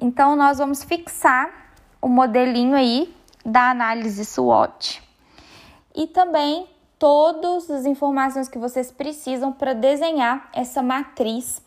Então, 0.00 0.34
nós 0.34 0.58
vamos 0.58 0.82
fixar 0.82 1.50
o 2.00 2.08
modelinho 2.08 2.74
aí 2.74 3.14
da 3.44 3.70
análise 3.70 4.24
SWOT 4.24 5.02
e 5.94 6.06
também 6.06 6.66
todas 6.98 7.70
as 7.70 7.84
informações 7.84 8.48
que 8.48 8.58
vocês 8.58 8.90
precisam 8.90 9.52
para 9.52 9.74
desenhar 9.74 10.48
essa 10.52 10.82
matriz 10.82 11.62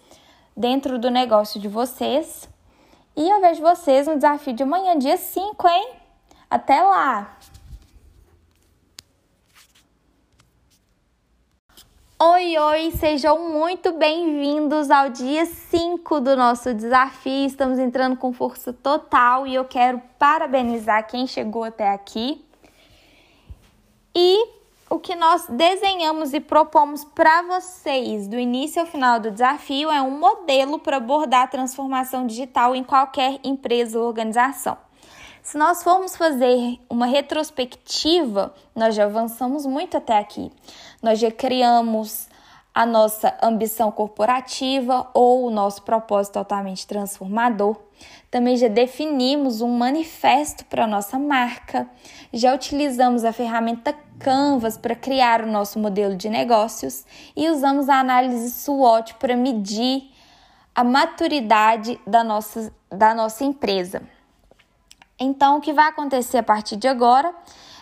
dentro 0.56 0.98
do 0.98 1.12
negócio 1.12 1.60
de 1.60 1.68
vocês 1.68 2.50
e 3.16 3.28
eu 3.28 3.42
vejo 3.42 3.62
vocês 3.62 4.06
no 4.06 4.14
desafio 4.14 4.54
de 4.54 4.62
amanhã, 4.62 4.96
dia 4.96 5.18
5, 5.18 5.68
hein? 5.68 5.90
Até 6.48 6.82
lá! 6.84 7.37
Oi, 12.20 12.58
oi, 12.58 12.92
sejam 12.94 13.52
muito 13.52 13.94
bem-vindos 13.94 14.90
ao 14.90 15.08
dia 15.08 15.46
5 15.46 16.20
do 16.20 16.36
nosso 16.36 16.74
desafio. 16.74 17.46
Estamos 17.46 17.78
entrando 17.78 18.18
com 18.18 18.34
força 18.34 18.74
total 18.74 19.46
e 19.46 19.54
eu 19.54 19.64
quero 19.64 20.02
parabenizar 20.18 21.06
quem 21.06 21.28
chegou 21.28 21.64
até 21.64 21.88
aqui. 21.94 22.44
E 24.16 24.48
o 24.90 24.98
que 24.98 25.14
nós 25.14 25.46
desenhamos 25.48 26.34
e 26.34 26.40
propomos 26.40 27.06
para 27.06 27.44
vocês 27.44 28.28
do 28.28 28.40
início 28.40 28.82
ao 28.82 28.88
final 28.88 29.20
do 29.20 29.30
desafio 29.30 29.92
é 29.92 30.02
um 30.02 30.18
modelo 30.18 30.80
para 30.80 30.98
abordar 30.98 31.44
a 31.44 31.48
transformação 31.48 32.26
digital 32.26 32.76
em 32.76 32.84
qualquer 32.84 33.40
empresa 33.44 34.00
ou 34.00 34.08
organização. 34.08 34.76
Se 35.48 35.58
nós 35.58 35.82
formos 35.82 36.18
fazer 36.18 36.78
uma 36.90 37.06
retrospectiva, 37.06 38.54
nós 38.76 38.94
já 38.96 39.06
avançamos 39.06 39.66
muito 39.66 39.96
até 39.96 40.18
aqui. 40.18 40.52
Nós 41.02 41.20
já 41.20 41.32
criamos 41.32 42.28
a 42.74 42.86
nossa 42.86 43.36
ambição 43.42 43.92
corporativa 43.92 45.10
ou 45.14 45.48
o 45.48 45.50
nosso 45.50 45.82
propósito 45.82 46.38
altamente 46.38 46.86
transformador. 46.86 47.76
Também 48.30 48.56
já 48.56 48.68
definimos 48.68 49.62
um 49.62 49.78
manifesto 49.78 50.64
para 50.66 50.84
a 50.84 50.88
nossa 50.88 51.18
marca, 51.18 51.90
já 52.32 52.54
utilizamos 52.54 53.26
a 53.26 53.34
ferramenta 53.34 53.96
Canvas 54.20 54.78
para 54.78 54.96
criar 54.96 55.42
o 55.42 55.48
nosso 55.48 55.80
modelo 55.80 56.16
de 56.16 56.30
negócios 56.30 57.06
e 57.36 57.50
usamos 57.50 57.88
a 57.90 58.00
análise 58.00 58.52
SWOT 58.52 59.16
para 59.16 59.36
medir 59.36 60.12
a 60.76 60.84
maturidade 60.84 62.00
da 62.06 62.24
nossa, 62.24 62.72
da 62.92 63.16
nossa 63.16 63.44
empresa. 63.44 64.04
Então, 65.20 65.58
o 65.58 65.62
que 65.62 65.74
vai 65.74 65.88
acontecer 65.88 66.38
a 66.38 66.44
partir 66.44 66.76
de 66.76 66.88
agora 66.88 67.34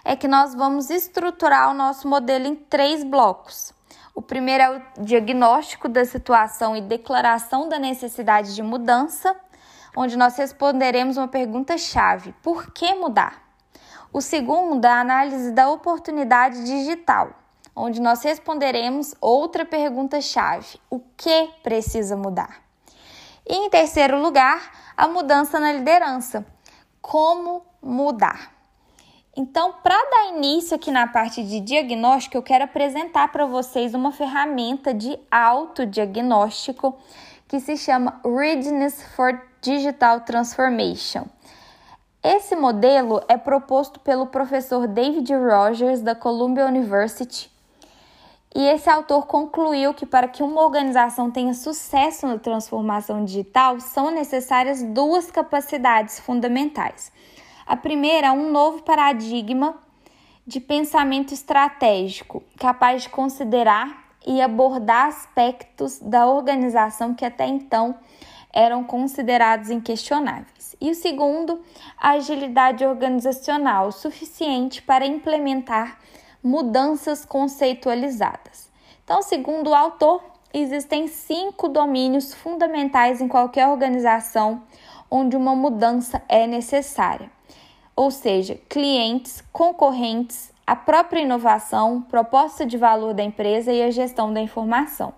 é 0.05 0.15
que 0.15 0.27
nós 0.27 0.53
vamos 0.53 0.91
estruturar 0.91 1.71
o 1.71 1.73
nosso 1.73 2.07
modelo 2.07 2.45
em 2.45 2.55
três 2.55 3.03
blocos. 3.03 3.73
O 4.13 4.21
primeiro 4.21 4.63
é 4.63 4.77
o 4.77 5.03
diagnóstico 5.03 5.89
da 5.89 6.05
situação 6.05 6.75
e 6.75 6.81
declaração 6.81 7.67
da 7.67 7.79
necessidade 7.79 8.53
de 8.53 8.61
mudança, 8.61 9.35
onde 9.97 10.15
nós 10.15 10.37
responderemos 10.37 11.17
uma 11.17 11.27
pergunta-chave: 11.27 12.33
por 12.43 12.71
que 12.71 12.93
mudar? 12.93 13.43
O 14.13 14.21
segundo 14.21 14.85
é 14.85 14.89
a 14.89 15.01
análise 15.01 15.51
da 15.51 15.69
oportunidade 15.69 16.63
digital, 16.63 17.31
onde 17.75 17.99
nós 17.99 18.23
responderemos 18.23 19.15
outra 19.19 19.65
pergunta-chave: 19.65 20.79
o 20.87 20.99
que 21.17 21.49
precisa 21.63 22.15
mudar? 22.15 22.61
E 23.45 23.55
em 23.55 23.69
terceiro 23.71 24.21
lugar, 24.21 24.71
a 24.95 25.07
mudança 25.07 25.59
na 25.59 25.73
liderança: 25.73 26.45
como 27.01 27.65
mudar? 27.81 28.54
Então, 29.37 29.73
para 29.83 29.97
dar 30.09 30.37
início 30.37 30.75
aqui 30.75 30.89
na 30.89 31.07
parte 31.07 31.43
de 31.43 31.59
diagnóstico, 31.59 32.37
eu 32.37 32.43
quero 32.43 32.63
apresentar 32.63 33.29
para 33.33 33.45
vocês 33.45 33.93
uma 33.93 34.13
ferramenta 34.13 34.93
de 34.93 35.19
autodiagnóstico 35.29 36.97
que 37.45 37.59
se 37.59 37.75
chama 37.75 38.21
Readiness 38.23 39.03
for 39.13 39.41
Digital 39.61 40.21
Transformation. 40.21 41.25
Esse 42.23 42.55
modelo 42.55 43.21
é 43.27 43.35
proposto 43.35 43.99
pelo 43.99 44.27
professor 44.27 44.87
David 44.87 45.31
Rogers 45.35 46.01
da 46.01 46.15
Columbia 46.15 46.65
University. 46.65 47.51
E 48.55 48.65
esse 48.65 48.89
autor 48.89 49.27
concluiu 49.27 49.93
que 49.93 50.05
para 50.05 50.29
que 50.29 50.41
uma 50.41 50.61
organização 50.61 51.29
tenha 51.29 51.53
sucesso 51.53 52.25
na 52.25 52.39
transformação 52.39 53.25
digital, 53.25 53.81
são 53.81 54.11
necessárias 54.11 54.81
duas 54.81 55.29
capacidades 55.29 56.21
fundamentais. 56.21 57.11
A 57.67 57.75
primeira 57.75 58.31
um 58.31 58.51
novo 58.51 58.83
paradigma 58.83 59.75
de 60.45 60.59
pensamento 60.59 61.33
estratégico, 61.33 62.43
capaz 62.59 63.01
de 63.01 63.09
considerar 63.09 64.05
e 64.23 64.39
abordar 64.39 65.07
aspectos 65.07 65.97
da 65.97 66.27
organização 66.27 67.15
que 67.15 67.25
até 67.25 67.47
então 67.47 67.95
eram 68.53 68.83
considerados 68.83 69.71
inquestionáveis. 69.71 70.75
E 70.79 70.91
o 70.91 70.95
segundo, 70.95 71.59
a 71.97 72.11
agilidade 72.11 72.85
organizacional 72.85 73.91
suficiente 73.91 74.83
para 74.83 75.03
implementar 75.03 75.97
mudanças 76.43 77.25
conceitualizadas. 77.25 78.69
Então, 79.03 79.23
segundo 79.23 79.71
o 79.71 79.75
autor, 79.75 80.23
existem 80.53 81.07
cinco 81.07 81.67
domínios 81.67 82.31
fundamentais 82.31 83.21
em 83.21 83.27
qualquer 83.27 83.67
organização 83.67 84.61
onde 85.09 85.35
uma 85.35 85.55
mudança 85.55 86.21
é 86.29 86.45
necessária 86.45 87.34
ou 87.95 88.11
seja, 88.11 88.59
clientes, 88.67 89.43
concorrentes, 89.51 90.51
a 90.67 90.75
própria 90.75 91.21
inovação, 91.21 92.01
proposta 92.01 92.65
de 92.65 92.77
valor 92.77 93.13
da 93.13 93.23
empresa 93.23 93.71
e 93.71 93.81
a 93.81 93.91
gestão 93.91 94.33
da 94.33 94.41
informação. 94.41 95.13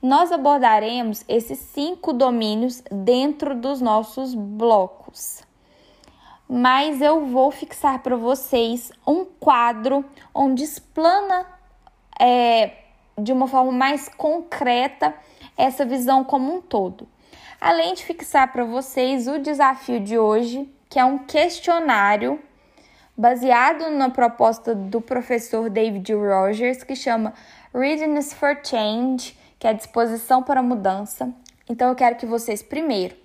Nós 0.00 0.30
abordaremos 0.30 1.24
esses 1.28 1.58
cinco 1.58 2.12
domínios 2.12 2.82
dentro 2.90 3.54
dos 3.54 3.80
nossos 3.80 4.34
blocos. 4.34 5.42
Mas 6.48 7.00
eu 7.00 7.26
vou 7.26 7.50
fixar 7.50 8.00
para 8.02 8.14
vocês 8.14 8.92
um 9.06 9.24
quadro 9.24 10.04
onde 10.32 10.62
explana 10.62 11.44
é, 12.20 12.70
de 13.18 13.32
uma 13.32 13.48
forma 13.48 13.72
mais 13.72 14.08
concreta 14.08 15.12
essa 15.56 15.84
visão 15.84 16.22
como 16.22 16.54
um 16.54 16.60
todo. 16.60 17.08
Além 17.60 17.94
de 17.94 18.04
fixar 18.04 18.52
para 18.52 18.64
vocês 18.64 19.26
o 19.26 19.38
desafio 19.38 19.98
de 19.98 20.16
hoje, 20.16 20.70
que 20.88 20.98
é 20.98 21.04
um 21.04 21.18
questionário 21.18 22.40
baseado 23.16 23.90
na 23.90 24.10
proposta 24.10 24.74
do 24.74 25.00
professor 25.00 25.70
David 25.70 26.12
Rogers, 26.12 26.82
que 26.82 26.94
chama 26.94 27.32
Readiness 27.74 28.32
for 28.32 28.58
Change, 28.62 29.36
que 29.58 29.66
é 29.66 29.72
disposição 29.72 30.42
para 30.42 30.62
mudança. 30.62 31.32
Então 31.68 31.88
eu 31.88 31.94
quero 31.94 32.16
que 32.16 32.26
vocês 32.26 32.62
primeiro 32.62 33.16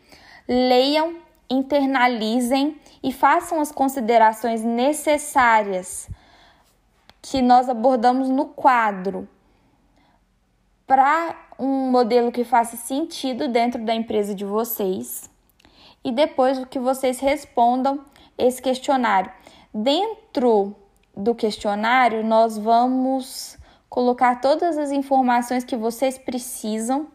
leiam, 0.48 1.16
internalizem 1.50 2.78
e 3.02 3.12
façam 3.12 3.62
as 3.62 3.72
considerações 3.72 4.64
necessárias 4.64 6.10
que 7.22 7.42
nós 7.42 7.70
abordamos 7.70 8.28
no 8.28 8.48
quadro 8.48 9.28
para 10.86 11.38
um 11.58 11.90
modelo 11.90 12.32
que 12.32 12.44
faça 12.44 12.76
sentido 12.76 13.48
dentro 13.48 13.84
da 13.86 13.94
empresa 13.96 14.36
de 14.36 14.44
vocês 14.44 15.31
e 16.04 16.12
depois 16.12 16.64
que 16.66 16.80
vocês 16.80 17.20
respondam 17.20 18.04
esse 18.38 18.62
questionário. 18.62 19.32
Dentro 19.74 20.76
do 21.16 21.36
questionário, 21.36 22.24
nós 22.24 22.58
vamos 22.58 23.58
colocar 23.90 24.42
todas 24.42 24.78
as 24.78 24.92
informações 24.92 25.64
que 25.64 25.76
vocês 25.76 26.18
precisam 26.18 27.08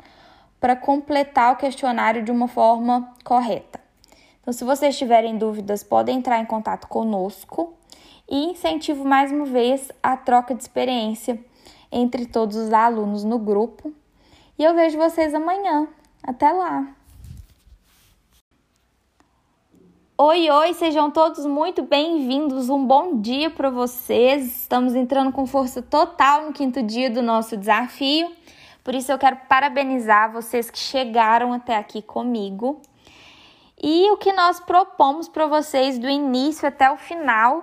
para 0.60 0.76
completar 0.76 1.52
o 1.52 1.56
questionário 1.56 2.22
de 2.22 2.30
uma 2.30 2.48
forma 2.48 3.12
correta. 3.24 3.80
Então, 4.40 4.52
se 4.52 4.64
vocês 4.64 4.96
tiverem 4.96 5.36
dúvidas, 5.36 5.82
podem 5.82 6.18
entrar 6.18 6.38
em 6.38 6.44
contato 6.44 6.86
conosco 6.86 7.74
e 8.28 8.50
incentivo 8.50 9.04
mais 9.04 9.32
uma 9.32 9.44
vez 9.44 9.90
a 10.02 10.16
troca 10.16 10.54
de 10.54 10.62
experiência 10.62 11.38
entre 11.90 12.26
todos 12.26 12.56
os 12.56 12.72
alunos 12.72 13.24
no 13.24 13.38
grupo. 13.38 13.92
E 14.58 14.64
eu 14.64 14.74
vejo 14.74 14.98
vocês 14.98 15.34
amanhã. 15.34 15.88
Até 16.22 16.52
lá! 16.52 16.86
Oi, 20.18 20.48
oi, 20.48 20.72
sejam 20.72 21.10
todos 21.10 21.44
muito 21.44 21.82
bem-vindos. 21.82 22.70
Um 22.70 22.86
bom 22.86 23.20
dia 23.20 23.50
para 23.50 23.68
vocês. 23.68 24.62
Estamos 24.62 24.94
entrando 24.94 25.30
com 25.30 25.44
força 25.44 25.82
total 25.82 26.46
no 26.46 26.54
quinto 26.54 26.82
dia 26.82 27.10
do 27.10 27.20
nosso 27.20 27.54
desafio. 27.54 28.32
Por 28.82 28.94
isso 28.94 29.12
eu 29.12 29.18
quero 29.18 29.36
parabenizar 29.46 30.32
vocês 30.32 30.70
que 30.70 30.78
chegaram 30.78 31.52
até 31.52 31.76
aqui 31.76 32.00
comigo. 32.00 32.80
E 33.78 34.10
o 34.10 34.16
que 34.16 34.32
nós 34.32 34.58
propomos 34.58 35.28
para 35.28 35.46
vocês 35.46 35.98
do 35.98 36.08
início 36.08 36.66
até 36.66 36.90
o 36.90 36.96
final 36.96 37.62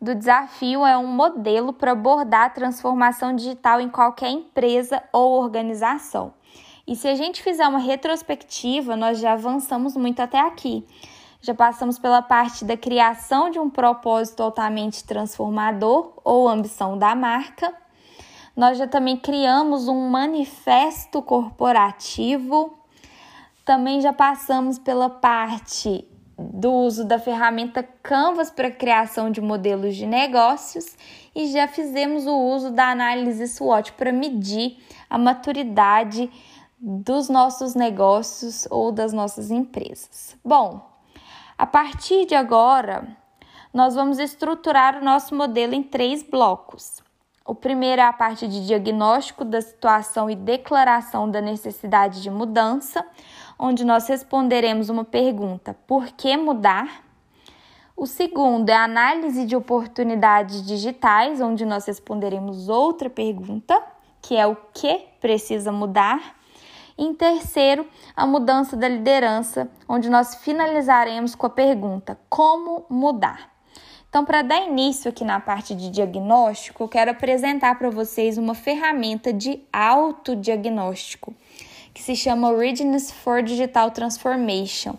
do 0.00 0.12
desafio 0.12 0.84
é 0.84 0.98
um 0.98 1.06
modelo 1.06 1.72
para 1.72 1.92
abordar 1.92 2.46
a 2.46 2.50
transformação 2.50 3.32
digital 3.32 3.80
em 3.80 3.88
qualquer 3.88 4.30
empresa 4.30 5.00
ou 5.12 5.40
organização. 5.40 6.34
E 6.84 6.96
se 6.96 7.06
a 7.06 7.14
gente 7.14 7.40
fizer 7.40 7.68
uma 7.68 7.78
retrospectiva, 7.78 8.96
nós 8.96 9.20
já 9.20 9.34
avançamos 9.34 9.96
muito 9.96 10.18
até 10.18 10.40
aqui 10.40 10.84
já 11.42 11.52
passamos 11.52 11.98
pela 11.98 12.22
parte 12.22 12.64
da 12.64 12.76
criação 12.76 13.50
de 13.50 13.58
um 13.58 13.68
propósito 13.68 14.44
altamente 14.44 15.02
transformador 15.02 16.12
ou 16.22 16.48
ambição 16.48 16.96
da 16.96 17.16
marca. 17.16 17.74
Nós 18.56 18.78
já 18.78 18.86
também 18.86 19.16
criamos 19.16 19.88
um 19.88 20.08
manifesto 20.08 21.20
corporativo. 21.20 22.78
Também 23.64 24.00
já 24.00 24.12
passamos 24.12 24.78
pela 24.78 25.10
parte 25.10 26.06
do 26.38 26.72
uso 26.72 27.04
da 27.04 27.18
ferramenta 27.18 27.82
Canvas 28.02 28.50
para 28.50 28.70
criação 28.70 29.30
de 29.30 29.40
modelos 29.40 29.96
de 29.96 30.06
negócios 30.06 30.96
e 31.34 31.48
já 31.48 31.66
fizemos 31.66 32.26
o 32.26 32.36
uso 32.36 32.70
da 32.70 32.90
análise 32.90 33.48
SWOT 33.48 33.92
para 33.92 34.12
medir 34.12 34.78
a 35.10 35.18
maturidade 35.18 36.30
dos 36.78 37.28
nossos 37.28 37.74
negócios 37.74 38.66
ou 38.70 38.90
das 38.90 39.12
nossas 39.12 39.50
empresas. 39.50 40.36
Bom, 40.44 40.91
a 41.62 41.66
partir 41.66 42.26
de 42.26 42.34
agora, 42.34 43.06
nós 43.72 43.94
vamos 43.94 44.18
estruturar 44.18 44.98
o 44.98 45.04
nosso 45.04 45.32
modelo 45.32 45.74
em 45.74 45.82
três 45.84 46.20
blocos. 46.20 47.00
O 47.46 47.54
primeiro 47.54 48.02
é 48.02 48.04
a 48.04 48.12
parte 48.12 48.48
de 48.48 48.66
diagnóstico 48.66 49.44
da 49.44 49.60
situação 49.60 50.28
e 50.28 50.34
declaração 50.34 51.30
da 51.30 51.40
necessidade 51.40 52.20
de 52.20 52.28
mudança, 52.28 53.06
onde 53.56 53.84
nós 53.84 54.08
responderemos 54.08 54.88
uma 54.88 55.04
pergunta: 55.04 55.76
por 55.86 56.06
que 56.08 56.36
mudar? 56.36 57.04
O 57.96 58.08
segundo 58.08 58.68
é 58.68 58.74
a 58.74 58.82
análise 58.82 59.46
de 59.46 59.54
oportunidades 59.54 60.66
digitais, 60.66 61.40
onde 61.40 61.64
nós 61.64 61.86
responderemos 61.86 62.68
outra 62.68 63.08
pergunta, 63.08 63.80
que 64.20 64.34
é 64.34 64.44
o 64.48 64.56
que 64.74 65.06
precisa 65.20 65.70
mudar. 65.70 66.41
Em 66.96 67.14
terceiro, 67.14 67.86
a 68.14 68.26
mudança 68.26 68.76
da 68.76 68.88
liderança, 68.88 69.70
onde 69.88 70.10
nós 70.10 70.36
finalizaremos 70.36 71.34
com 71.34 71.46
a 71.46 71.50
pergunta: 71.50 72.18
como 72.28 72.84
mudar? 72.88 73.50
Então, 74.08 74.26
para 74.26 74.42
dar 74.42 74.66
início 74.66 75.08
aqui 75.08 75.24
na 75.24 75.40
parte 75.40 75.74
de 75.74 75.88
diagnóstico, 75.88 76.82
eu 76.82 76.88
quero 76.88 77.10
apresentar 77.10 77.78
para 77.78 77.88
vocês 77.88 78.36
uma 78.36 78.54
ferramenta 78.54 79.32
de 79.32 79.62
autodiagnóstico 79.72 81.34
que 81.94 82.02
se 82.02 82.14
chama 82.14 82.54
Readiness 82.54 83.10
for 83.10 83.42
Digital 83.42 83.90
Transformation. 83.90 84.94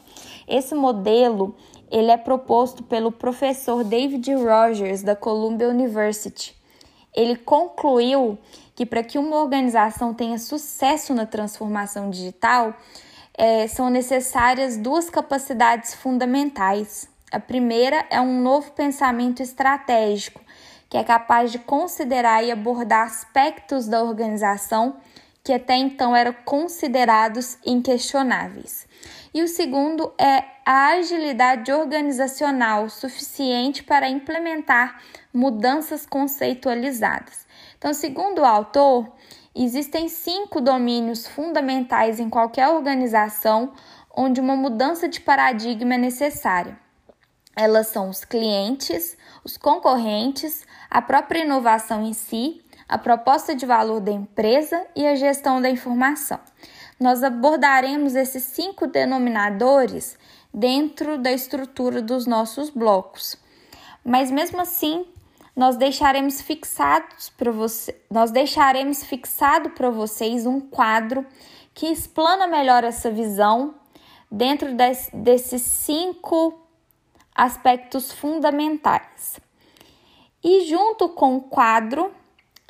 Esse 0.47 0.73
modelo 0.75 1.55
ele 1.91 2.09
é 2.09 2.17
proposto 2.17 2.81
pelo 2.81 3.11
professor 3.11 3.83
David 3.83 4.33
Rogers 4.33 5.03
da 5.03 5.15
Columbia 5.15 5.69
University. 5.69 6.55
Ele 7.15 7.35
concluiu 7.35 8.39
que 8.75 8.85
para 8.85 9.03
que 9.03 9.17
uma 9.17 9.37
organização 9.37 10.13
tenha 10.13 10.37
sucesso 10.37 11.13
na 11.13 11.25
transformação 11.25 12.09
digital, 12.09 12.75
é, 13.35 13.67
são 13.67 13.89
necessárias 13.89 14.77
duas 14.77 15.09
capacidades 15.09 15.93
fundamentais. 15.93 17.07
A 17.31 17.39
primeira 17.39 18.05
é 18.09 18.21
um 18.21 18.41
novo 18.41 18.71
pensamento 18.71 19.41
estratégico, 19.41 20.41
que 20.89 20.97
é 20.97 21.03
capaz 21.03 21.51
de 21.51 21.59
considerar 21.59 22.43
e 22.43 22.51
abordar 22.51 23.07
aspectos 23.07 23.87
da 23.87 24.03
organização 24.03 24.97
que 25.43 25.51
até 25.51 25.75
então 25.75 26.15
eram 26.15 26.33
considerados 26.45 27.57
inquestionáveis. 27.65 28.87
E 29.33 29.41
o 29.41 29.47
segundo 29.47 30.13
é 30.17 30.43
a 30.65 30.89
agilidade 30.91 31.71
organizacional 31.71 32.89
suficiente 32.89 33.83
para 33.83 34.07
implementar 34.07 35.01
mudanças 35.33 36.05
conceitualizadas. 36.05 37.45
Então, 37.83 37.93
segundo 37.93 38.39
o 38.39 38.45
autor, 38.45 39.11
existem 39.53 40.07
cinco 40.07 40.61
domínios 40.61 41.27
fundamentais 41.27 42.17
em 42.17 42.29
qualquer 42.29 42.69
organização 42.69 43.73
onde 44.15 44.39
uma 44.39 44.55
mudança 44.55 45.09
de 45.09 45.19
paradigma 45.19 45.95
é 45.95 45.97
necessária. 45.97 46.79
Elas 47.53 47.87
são 47.87 48.07
os 48.07 48.23
clientes, 48.23 49.17
os 49.43 49.57
concorrentes, 49.57 50.65
a 50.89 51.01
própria 51.01 51.43
inovação 51.43 52.05
em 52.05 52.13
si, 52.13 52.63
a 52.87 52.97
proposta 52.97 53.53
de 53.53 53.65
valor 53.65 53.99
da 53.99 54.13
empresa 54.13 54.87
e 54.95 55.05
a 55.05 55.15
gestão 55.15 55.61
da 55.61 55.69
informação. 55.69 56.39
Nós 56.97 57.21
abordaremos 57.21 58.15
esses 58.15 58.43
cinco 58.43 58.87
denominadores 58.87 60.17
dentro 60.53 61.17
da 61.17 61.33
estrutura 61.33 62.01
dos 62.01 62.25
nossos 62.25 62.69
blocos. 62.69 63.35
Mas 64.05 64.31
mesmo 64.31 64.61
assim, 64.61 65.05
nós 65.55 65.75
deixaremos 65.75 66.41
fixados 66.41 67.29
para 67.29 67.51
você, 67.51 67.95
nós 68.09 68.31
deixaremos 68.31 69.03
fixado 69.03 69.69
para 69.71 69.89
vocês 69.89 70.45
um 70.45 70.59
quadro 70.59 71.25
que 71.73 71.87
explana 71.87 72.47
melhor 72.47 72.83
essa 72.83 73.11
visão 73.11 73.75
dentro 74.31 74.73
des, 74.73 75.09
desses 75.13 75.61
cinco 75.61 76.59
aspectos 77.35 78.11
fundamentais. 78.11 79.39
E 80.43 80.65
junto 80.65 81.09
com 81.09 81.37
o 81.37 81.41
quadro, 81.41 82.11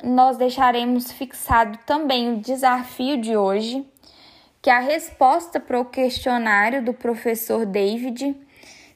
nós 0.02 0.36
deixaremos 0.36 1.10
fixado 1.10 1.78
também 1.86 2.34
o 2.34 2.40
desafio 2.40 3.20
de 3.20 3.36
hoje, 3.36 3.84
que 4.60 4.70
é 4.70 4.74
a 4.74 4.80
resposta 4.80 5.58
para 5.58 5.80
o 5.80 5.84
questionário 5.84 6.84
do 6.84 6.94
professor 6.94 7.66
David, 7.66 8.36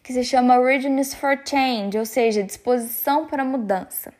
que 0.08 0.14
se 0.14 0.24
chama 0.24 0.58
Readiness 0.58 1.12
for 1.12 1.38
Change, 1.44 1.98
ou 1.98 2.06
seja, 2.06 2.42
disposição 2.42 3.26
para 3.26 3.44
mudança. 3.44 4.10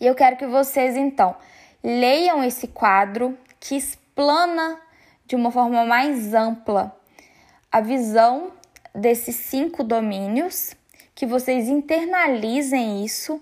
E 0.00 0.04
eu 0.04 0.16
quero 0.16 0.36
que 0.36 0.48
vocês 0.48 0.96
então 0.96 1.36
leiam 1.80 2.42
esse 2.42 2.66
quadro 2.66 3.38
que 3.60 3.76
explana 3.76 4.80
de 5.26 5.36
uma 5.36 5.52
forma 5.52 5.84
mais 5.84 6.34
ampla 6.34 6.92
a 7.70 7.80
visão 7.80 8.50
desses 8.92 9.36
cinco 9.36 9.84
domínios, 9.84 10.74
que 11.14 11.24
vocês 11.24 11.68
internalizem 11.68 13.04
isso 13.04 13.40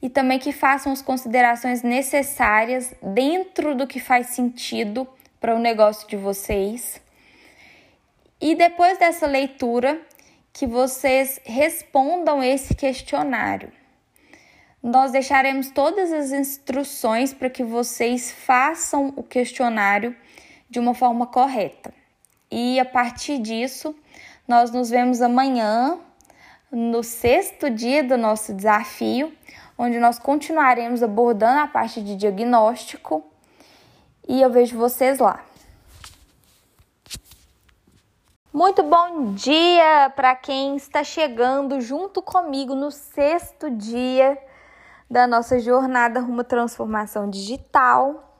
e 0.00 0.08
também 0.08 0.38
que 0.38 0.52
façam 0.52 0.92
as 0.92 1.02
considerações 1.02 1.82
necessárias 1.82 2.94
dentro 3.02 3.74
do 3.74 3.84
que 3.84 3.98
faz 3.98 4.28
sentido 4.28 5.08
para 5.40 5.56
o 5.56 5.58
negócio 5.58 6.06
de 6.06 6.16
vocês. 6.16 7.02
E 8.40 8.54
depois 8.54 8.96
dessa 8.96 9.26
leitura, 9.26 10.00
que 10.58 10.66
vocês 10.66 11.38
respondam 11.44 12.42
esse 12.42 12.74
questionário. 12.74 13.70
Nós 14.82 15.12
deixaremos 15.12 15.70
todas 15.70 16.12
as 16.12 16.32
instruções 16.32 17.32
para 17.32 17.48
que 17.48 17.62
vocês 17.62 18.32
façam 18.32 19.12
o 19.14 19.22
questionário 19.22 20.16
de 20.68 20.80
uma 20.80 20.94
forma 20.94 21.28
correta. 21.28 21.94
E 22.50 22.80
a 22.80 22.84
partir 22.84 23.38
disso, 23.38 23.94
nós 24.48 24.72
nos 24.72 24.90
vemos 24.90 25.22
amanhã, 25.22 26.00
no 26.72 27.04
sexto 27.04 27.70
dia 27.70 28.02
do 28.02 28.18
nosso 28.18 28.52
desafio, 28.52 29.32
onde 29.78 30.00
nós 30.00 30.18
continuaremos 30.18 31.04
abordando 31.04 31.60
a 31.60 31.68
parte 31.68 32.02
de 32.02 32.16
diagnóstico 32.16 33.24
e 34.26 34.42
eu 34.42 34.50
vejo 34.50 34.76
vocês 34.76 35.20
lá. 35.20 35.44
Muito 38.58 38.82
bom 38.82 39.34
dia 39.34 40.12
para 40.16 40.34
quem 40.34 40.74
está 40.74 41.04
chegando 41.04 41.80
junto 41.80 42.20
comigo 42.20 42.74
no 42.74 42.90
sexto 42.90 43.70
dia 43.70 44.36
da 45.08 45.28
nossa 45.28 45.60
jornada 45.60 46.18
rumo 46.18 46.40
à 46.40 46.44
transformação 46.44 47.30
digital. 47.30 48.34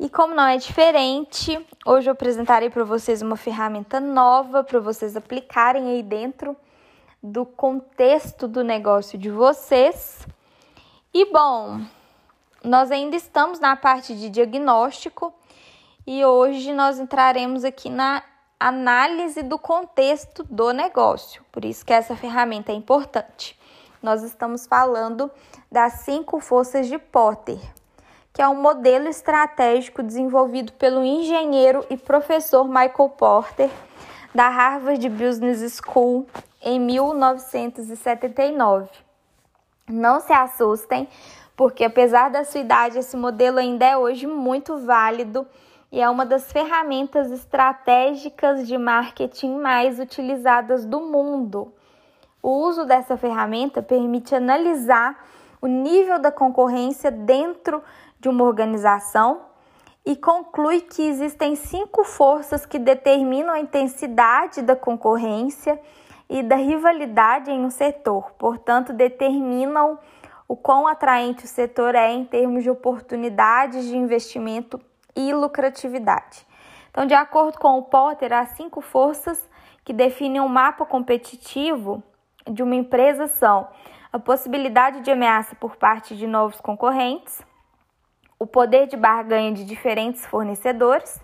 E 0.00 0.08
como 0.08 0.34
não 0.34 0.46
é 0.46 0.56
diferente, 0.56 1.62
hoje 1.84 2.08
eu 2.08 2.12
apresentarei 2.12 2.70
para 2.70 2.84
vocês 2.84 3.20
uma 3.20 3.36
ferramenta 3.36 4.00
nova 4.00 4.64
para 4.64 4.80
vocês 4.80 5.14
aplicarem 5.14 5.90
aí 5.90 6.02
dentro 6.02 6.56
do 7.22 7.44
contexto 7.44 8.48
do 8.48 8.64
negócio 8.64 9.18
de 9.18 9.28
vocês. 9.28 10.26
E 11.12 11.30
bom, 11.30 11.82
nós 12.64 12.90
ainda 12.90 13.14
estamos 13.14 13.60
na 13.60 13.76
parte 13.76 14.16
de 14.16 14.30
diagnóstico 14.30 15.34
e 16.06 16.24
hoje 16.24 16.72
nós 16.72 16.98
entraremos 16.98 17.62
aqui 17.62 17.90
na 17.90 18.22
análise 18.58 19.42
do 19.42 19.58
contexto 19.58 20.42
do 20.44 20.72
negócio. 20.72 21.44
Por 21.52 21.64
isso 21.64 21.84
que 21.84 21.92
essa 21.92 22.16
ferramenta 22.16 22.72
é 22.72 22.74
importante. 22.74 23.58
Nós 24.02 24.22
estamos 24.22 24.66
falando 24.66 25.30
das 25.70 26.04
cinco 26.04 26.40
forças 26.40 26.86
de 26.86 26.98
Potter 26.98 27.58
que 28.38 28.42
é 28.42 28.48
um 28.48 28.54
modelo 28.54 29.08
estratégico 29.08 30.00
desenvolvido 30.00 30.72
pelo 30.74 31.04
engenheiro 31.04 31.84
e 31.90 31.96
professor 31.96 32.68
Michael 32.68 33.08
Porter 33.18 33.68
da 34.32 34.48
Harvard 34.48 35.08
Business 35.08 35.80
School 35.84 36.24
em 36.62 36.78
1979. 36.78 38.88
Não 39.88 40.20
se 40.20 40.32
assustem, 40.32 41.08
porque 41.56 41.82
apesar 41.82 42.30
da 42.30 42.44
sua 42.44 42.60
idade, 42.60 43.00
esse 43.00 43.16
modelo 43.16 43.58
ainda 43.58 43.84
é 43.84 43.96
hoje 43.96 44.28
muito 44.28 44.78
válido 44.86 45.44
e 45.90 46.00
é 46.00 46.08
uma 46.08 46.26
das 46.26 46.52
ferramentas 46.52 47.30
estratégicas 47.30 48.66
de 48.66 48.76
marketing 48.76 49.56
mais 49.58 49.98
utilizadas 49.98 50.84
do 50.84 51.00
mundo. 51.00 51.72
O 52.42 52.50
uso 52.50 52.84
dessa 52.84 53.16
ferramenta 53.16 53.82
permite 53.82 54.34
analisar 54.34 55.24
o 55.60 55.66
nível 55.66 56.18
da 56.18 56.30
concorrência 56.30 57.10
dentro 57.10 57.82
de 58.20 58.28
uma 58.28 58.44
organização 58.44 59.40
e 60.04 60.14
conclui 60.14 60.80
que 60.80 61.02
existem 61.02 61.56
cinco 61.56 62.04
forças 62.04 62.64
que 62.64 62.78
determinam 62.78 63.54
a 63.54 63.60
intensidade 63.60 64.62
da 64.62 64.76
concorrência 64.76 65.80
e 66.28 66.42
da 66.42 66.56
rivalidade 66.56 67.50
em 67.50 67.64
um 67.64 67.70
setor, 67.70 68.32
portanto, 68.38 68.92
determinam 68.92 69.98
o 70.46 70.56
quão 70.56 70.86
atraente 70.86 71.44
o 71.44 71.48
setor 71.48 71.94
é 71.94 72.10
em 72.12 72.24
termos 72.24 72.62
de 72.62 72.70
oportunidades 72.70 73.86
de 73.86 73.96
investimento 73.96 74.80
e 75.18 75.34
lucratividade. 75.34 76.46
Então, 76.90 77.04
de 77.04 77.14
acordo 77.14 77.58
com 77.58 77.76
o 77.76 77.82
Potter, 77.82 78.32
as 78.32 78.50
cinco 78.50 78.80
forças 78.80 79.48
que 79.84 79.92
definem 79.92 80.40
o 80.40 80.44
um 80.44 80.48
mapa 80.48 80.86
competitivo 80.86 82.02
de 82.48 82.62
uma 82.62 82.76
empresa 82.76 83.26
são 83.26 83.68
a 84.12 84.18
possibilidade 84.18 85.00
de 85.00 85.10
ameaça 85.10 85.56
por 85.56 85.76
parte 85.76 86.16
de 86.16 86.26
novos 86.26 86.60
concorrentes, 86.60 87.42
o 88.38 88.46
poder 88.46 88.86
de 88.86 88.96
barganha 88.96 89.52
de 89.52 89.64
diferentes 89.64 90.24
fornecedores, 90.24 91.20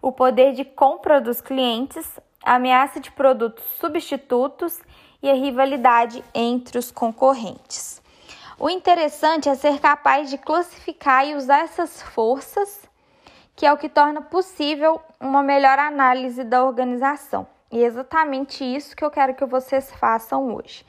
o 0.00 0.10
poder 0.10 0.52
de 0.54 0.64
compra 0.64 1.20
dos 1.20 1.40
clientes, 1.40 2.18
a 2.42 2.54
ameaça 2.54 2.98
de 2.98 3.10
produtos 3.10 3.64
substitutos 3.78 4.80
e 5.22 5.30
a 5.30 5.34
rivalidade 5.34 6.24
entre 6.34 6.78
os 6.78 6.90
concorrentes. 6.90 8.02
O 8.58 8.70
interessante 8.70 9.50
é 9.50 9.54
ser 9.54 9.78
capaz 9.80 10.30
de 10.30 10.38
classificar 10.38 11.26
e 11.26 11.34
usar 11.34 11.60
essas 11.60 12.00
forças, 12.00 12.85
que 13.56 13.64
é 13.64 13.72
o 13.72 13.78
que 13.78 13.88
torna 13.88 14.20
possível 14.20 15.00
uma 15.18 15.42
melhor 15.42 15.78
análise 15.78 16.44
da 16.44 16.62
organização. 16.62 17.46
E 17.72 17.82
é 17.82 17.86
exatamente 17.86 18.62
isso 18.62 18.94
que 18.94 19.02
eu 19.02 19.10
quero 19.10 19.34
que 19.34 19.46
vocês 19.46 19.90
façam 19.92 20.54
hoje. 20.54 20.84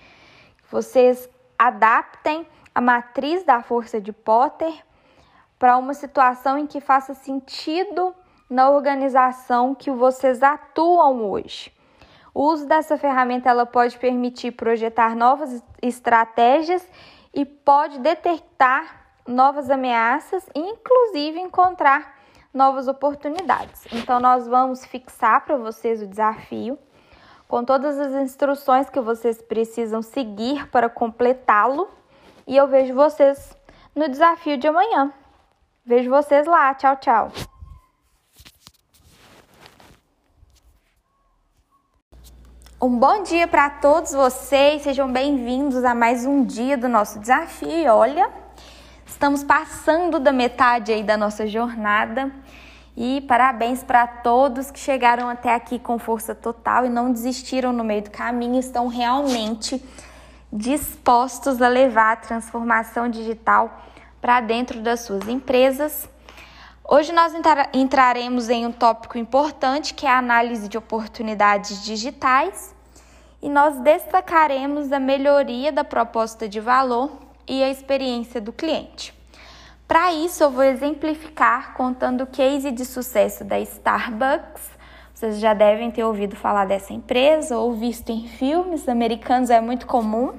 Vocês 0.70 1.30
adaptem 1.58 2.46
a 2.76 2.82
matriz 2.82 3.44
da 3.44 3.64
força 3.64 4.02
de 4.02 4.12
Potter 4.12 4.74
para 5.58 5.78
uma 5.78 5.94
situação 5.94 6.58
em 6.58 6.68
que 6.68 6.82
faça 6.82 7.14
sentido 7.14 8.14
na 8.50 8.70
organização 8.70 9.74
que 9.74 9.90
vocês 9.90 10.44
atuam 10.44 11.30
hoje. 11.30 11.74
O 12.34 12.44
uso 12.44 12.68
dessa 12.68 12.98
ferramenta 12.98 13.50
ela 13.50 13.66
pode 13.66 13.98
permitir 13.98 14.52
projetar 14.52 15.16
novas 15.16 15.64
estratégias 15.82 16.88
e 17.34 17.46
pode 17.46 18.00
detectar 18.00 19.08
novas 19.26 19.72
ameaças 19.72 20.48
e 20.54 20.60
inclusive 20.60 21.40
encontrar 21.40 22.17
novas 22.54 22.88
oportunidades. 22.88 23.86
Então 23.92 24.20
nós 24.20 24.48
vamos 24.48 24.86
fixar 24.86 25.46
para 25.46 25.58
vocês 25.58 26.02
o 26.02 26.08
desafio 26.08 26.78
com 27.48 27.64
todas 27.64 27.98
as 27.98 28.14
instruções 28.14 28.90
que 28.90 29.00
vocês 29.00 29.42
precisam 29.42 30.02
seguir 30.02 30.68
para 30.70 30.90
completá-lo 30.90 31.90
e 32.46 32.56
eu 32.56 32.68
vejo 32.68 32.94
vocês 32.94 33.56
no 33.96 34.10
desafio 34.10 34.58
de 34.58 34.68
amanhã. 34.68 35.12
Vejo 35.86 36.10
vocês 36.10 36.46
lá. 36.46 36.74
Tchau, 36.74 36.96
tchau. 36.98 37.32
Um 42.80 43.00
bom 43.00 43.24
dia 43.24 43.48
para 43.48 43.72
todos 43.72 44.12
vocês, 44.14 44.84
sejam 44.84 45.12
bem-vindos 45.12 45.84
a 45.84 45.96
mais 45.96 46.28
um 46.28 46.44
dia 46.44 46.78
do 46.78 46.88
nosso 46.88 47.20
desafio. 47.20 47.92
Olha, 47.92 48.30
estamos 49.18 49.44
passando 49.44 50.20
da 50.20 50.32
metade 50.32 50.92
aí 50.92 51.02
da 51.02 51.18
nossa 51.18 51.48
jornada 51.48 52.32
e 52.96 53.20
parabéns 53.22 53.84
para 53.84 54.06
todos 54.06 54.70
que 54.70 54.78
chegaram 54.78 55.28
até 55.28 55.56
aqui 55.56 55.80
com 55.80 55.98
força 55.98 56.36
total 56.36 56.86
e 56.86 56.90
não 56.90 57.12
desistiram 57.12 57.74
no 57.74 57.84
meio 57.84 58.04
do 58.04 58.12
caminho, 58.12 58.60
estão 58.60 58.88
realmente 58.88 59.84
dispostos 60.54 61.60
a 61.64 61.68
levar 61.68 62.12
a 62.12 62.16
transformação 62.16 63.10
digital 63.10 63.82
para 64.22 64.40
dentro 64.40 64.82
das 64.82 65.00
suas 65.00 65.28
empresas. 65.28 66.08
Hoje 66.88 67.12
nós 67.12 67.34
entraremos 67.74 68.50
em 68.50 68.68
um 68.68 68.72
tópico 68.72 69.18
importante 69.18 69.96
que 69.96 70.06
é 70.06 70.12
a 70.12 70.20
análise 70.20 70.70
de 70.70 70.78
oportunidades 70.78 71.84
digitais 71.84 72.72
e 73.42 73.50
nós 73.50 73.80
destacaremos 73.80 74.92
a 74.92 75.00
melhoria 75.00 75.72
da 75.72 75.84
proposta 75.84 76.48
de 76.48 76.60
valor 76.60 77.27
e 77.48 77.64
a 77.64 77.70
experiência 77.70 78.42
do 78.42 78.52
cliente. 78.52 79.14
Para 79.88 80.12
isso, 80.14 80.44
eu 80.44 80.52
vou 80.52 80.64
exemplificar 80.64 81.74
contando 81.74 82.26
o 82.26 82.28
case 82.28 82.72
de 82.72 82.84
sucesso 82.84 83.46
da 83.46 83.58
Starbucks. 83.60 84.70
Vocês 85.14 85.40
já 85.40 85.54
devem 85.54 85.90
ter 85.90 86.04
ouvido 86.04 86.36
falar 86.36 86.66
dessa 86.66 86.94
empresa 86.94 87.58
ou 87.58 87.74
visto 87.74 88.10
em 88.12 88.28
filmes 88.28 88.90
americanos, 88.90 89.50
é 89.50 89.62
muito 89.62 89.88
comum. 89.88 90.34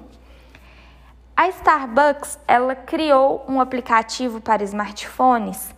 A 1.34 1.48
Starbucks, 1.48 2.38
ela 2.46 2.74
criou 2.74 3.44
um 3.48 3.61
aplicativo 3.61 4.40
para 4.40 4.62
smartphones 4.64 5.74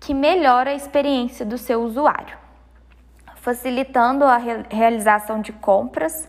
que 0.00 0.12
melhora 0.12 0.70
a 0.70 0.74
experiência 0.74 1.46
do 1.46 1.56
seu 1.56 1.82
usuário, 1.82 2.36
facilitando 3.36 4.24
a 4.24 4.36
realização 4.68 5.40
de 5.40 5.52
compras, 5.52 6.28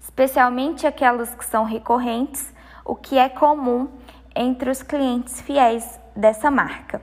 especialmente 0.00 0.86
aquelas 0.86 1.34
que 1.34 1.44
são 1.44 1.64
recorrentes, 1.64 2.54
o 2.86 2.94
que 2.94 3.18
é 3.18 3.28
comum 3.28 3.88
entre 4.34 4.70
os 4.70 4.82
clientes 4.82 5.40
fiéis 5.40 5.98
dessa 6.14 6.50
marca. 6.50 7.02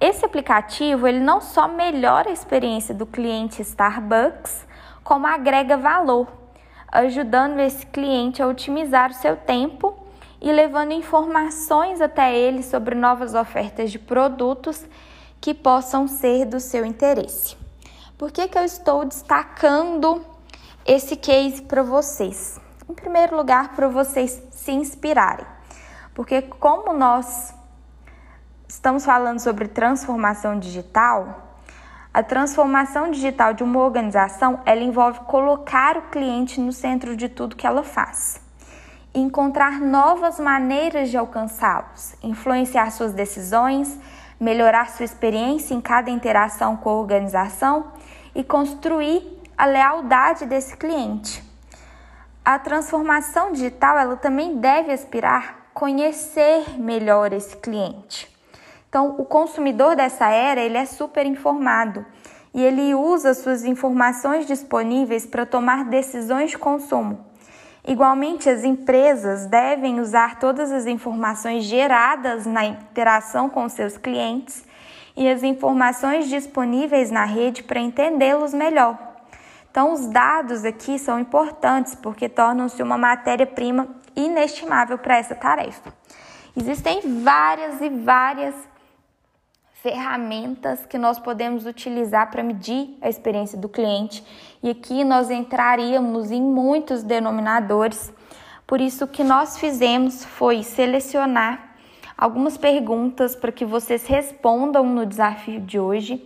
Esse 0.00 0.24
aplicativo 0.24 1.06
ele 1.06 1.20
não 1.20 1.40
só 1.40 1.68
melhora 1.68 2.30
a 2.30 2.32
experiência 2.32 2.94
do 2.94 3.06
cliente 3.06 3.62
Starbucks, 3.62 4.66
como 5.02 5.26
agrega 5.26 5.76
valor, 5.76 6.26
ajudando 6.90 7.60
esse 7.60 7.86
cliente 7.86 8.42
a 8.42 8.46
otimizar 8.46 9.10
o 9.10 9.14
seu 9.14 9.36
tempo 9.36 9.94
e 10.40 10.50
levando 10.50 10.92
informações 10.92 12.00
até 12.00 12.36
ele 12.36 12.62
sobre 12.62 12.94
novas 12.94 13.34
ofertas 13.34 13.90
de 13.90 13.98
produtos 13.98 14.84
que 15.40 15.54
possam 15.54 16.08
ser 16.08 16.46
do 16.46 16.60
seu 16.60 16.84
interesse. 16.84 17.56
Por 18.16 18.30
que, 18.30 18.48
que 18.48 18.58
eu 18.58 18.64
estou 18.64 19.04
destacando 19.04 20.24
esse 20.86 21.16
case 21.16 21.62
para 21.62 21.82
vocês? 21.82 22.63
Em 22.88 22.92
primeiro 22.94 23.34
lugar, 23.34 23.74
para 23.74 23.88
vocês 23.88 24.42
se 24.50 24.72
inspirarem, 24.72 25.46
porque 26.14 26.42
como 26.42 26.92
nós 26.92 27.54
estamos 28.68 29.06
falando 29.06 29.40
sobre 29.40 29.68
transformação 29.68 30.58
digital, 30.58 31.56
a 32.12 32.22
transformação 32.22 33.10
digital 33.10 33.54
de 33.54 33.64
uma 33.64 33.80
organização, 33.80 34.60
ela 34.66 34.82
envolve 34.82 35.20
colocar 35.20 35.96
o 35.96 36.02
cliente 36.02 36.60
no 36.60 36.72
centro 36.72 37.16
de 37.16 37.28
tudo 37.28 37.56
que 37.56 37.66
ela 37.66 37.82
faz. 37.82 38.40
Encontrar 39.14 39.80
novas 39.80 40.38
maneiras 40.38 41.08
de 41.08 41.16
alcançá-los, 41.16 42.14
influenciar 42.22 42.90
suas 42.90 43.14
decisões, 43.14 43.98
melhorar 44.38 44.90
sua 44.90 45.04
experiência 45.04 45.74
em 45.74 45.80
cada 45.80 46.10
interação 46.10 46.76
com 46.76 46.90
a 46.90 46.94
organização 46.94 47.92
e 48.34 48.44
construir 48.44 49.40
a 49.56 49.64
lealdade 49.64 50.44
desse 50.46 50.76
cliente. 50.76 51.53
A 52.44 52.58
transformação 52.58 53.52
digital, 53.52 53.98
ela 53.98 54.16
também 54.16 54.58
deve 54.58 54.92
aspirar 54.92 55.70
conhecer 55.72 56.78
melhor 56.78 57.32
esse 57.32 57.56
cliente. 57.56 58.30
Então, 58.86 59.16
o 59.18 59.24
consumidor 59.24 59.96
dessa 59.96 60.28
era, 60.28 60.60
ele 60.60 60.76
é 60.76 60.84
super 60.84 61.24
informado 61.24 62.04
e 62.52 62.62
ele 62.62 62.94
usa 62.94 63.32
suas 63.32 63.64
informações 63.64 64.46
disponíveis 64.46 65.24
para 65.24 65.46
tomar 65.46 65.86
decisões 65.86 66.50
de 66.50 66.58
consumo. 66.58 67.24
Igualmente, 67.82 68.50
as 68.50 68.62
empresas 68.62 69.46
devem 69.46 69.98
usar 69.98 70.38
todas 70.38 70.70
as 70.70 70.86
informações 70.86 71.64
geradas 71.64 72.44
na 72.44 72.66
interação 72.66 73.48
com 73.48 73.66
seus 73.70 73.96
clientes 73.96 74.64
e 75.16 75.26
as 75.28 75.42
informações 75.42 76.28
disponíveis 76.28 77.10
na 77.10 77.24
rede 77.24 77.62
para 77.62 77.80
entendê-los 77.80 78.52
melhor. 78.52 79.03
Então, 79.74 79.92
os 79.92 80.06
dados 80.06 80.64
aqui 80.64 81.00
são 81.00 81.18
importantes 81.18 81.96
porque 81.96 82.28
tornam-se 82.28 82.80
uma 82.80 82.96
matéria-prima 82.96 83.88
inestimável 84.14 84.96
para 84.96 85.18
essa 85.18 85.34
tarefa. 85.34 85.92
Existem 86.56 87.00
várias 87.24 87.80
e 87.80 87.88
várias 87.88 88.54
ferramentas 89.82 90.86
que 90.86 90.96
nós 90.96 91.18
podemos 91.18 91.66
utilizar 91.66 92.30
para 92.30 92.40
medir 92.40 92.96
a 93.02 93.08
experiência 93.08 93.58
do 93.58 93.68
cliente. 93.68 94.24
E 94.62 94.70
aqui 94.70 95.02
nós 95.02 95.28
entraríamos 95.28 96.30
em 96.30 96.40
muitos 96.40 97.02
denominadores. 97.02 98.12
Por 98.68 98.80
isso, 98.80 99.06
o 99.06 99.08
que 99.08 99.24
nós 99.24 99.58
fizemos 99.58 100.24
foi 100.24 100.62
selecionar 100.62 101.74
algumas 102.16 102.56
perguntas 102.56 103.34
para 103.34 103.50
que 103.50 103.64
vocês 103.64 104.06
respondam 104.06 104.86
no 104.86 105.04
desafio 105.04 105.60
de 105.60 105.80
hoje. 105.80 106.24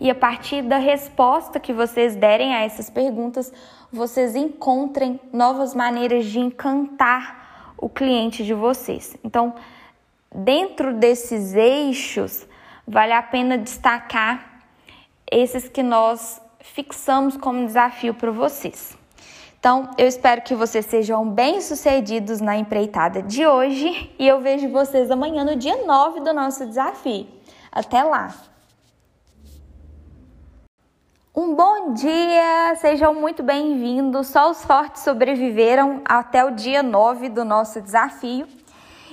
E 0.00 0.10
a 0.10 0.14
partir 0.14 0.62
da 0.62 0.78
resposta 0.78 1.60
que 1.60 1.74
vocês 1.74 2.16
derem 2.16 2.54
a 2.54 2.62
essas 2.62 2.88
perguntas, 2.88 3.52
vocês 3.92 4.34
encontrem 4.34 5.20
novas 5.30 5.74
maneiras 5.74 6.24
de 6.24 6.40
encantar 6.40 7.74
o 7.76 7.88
cliente 7.88 8.42
de 8.42 8.54
vocês. 8.54 9.14
Então, 9.22 9.54
dentro 10.34 10.94
desses 10.94 11.54
eixos, 11.54 12.46
vale 12.88 13.12
a 13.12 13.22
pena 13.22 13.58
destacar 13.58 14.62
esses 15.30 15.68
que 15.68 15.82
nós 15.82 16.40
fixamos 16.60 17.36
como 17.36 17.66
desafio 17.66 18.14
para 18.14 18.30
vocês. 18.30 18.96
Então, 19.58 19.90
eu 19.98 20.08
espero 20.08 20.40
que 20.40 20.54
vocês 20.54 20.86
sejam 20.86 21.28
bem-sucedidos 21.28 22.40
na 22.40 22.56
empreitada 22.56 23.22
de 23.22 23.46
hoje 23.46 24.10
e 24.18 24.26
eu 24.26 24.40
vejo 24.40 24.70
vocês 24.70 25.10
amanhã 25.10 25.44
no 25.44 25.56
dia 25.56 25.84
9 25.84 26.20
do 26.20 26.32
nosso 26.32 26.66
desafio. 26.66 27.26
Até 27.70 28.02
lá! 28.02 28.49
Um 31.42 31.54
bom 31.54 31.94
dia, 31.94 32.74
sejam 32.76 33.14
muito 33.14 33.42
bem-vindos. 33.42 34.26
Só 34.26 34.50
os 34.50 34.62
fortes 34.62 35.02
sobreviveram 35.02 36.02
até 36.04 36.44
o 36.44 36.50
dia 36.50 36.82
9 36.82 37.30
do 37.30 37.46
nosso 37.46 37.80
desafio. 37.80 38.46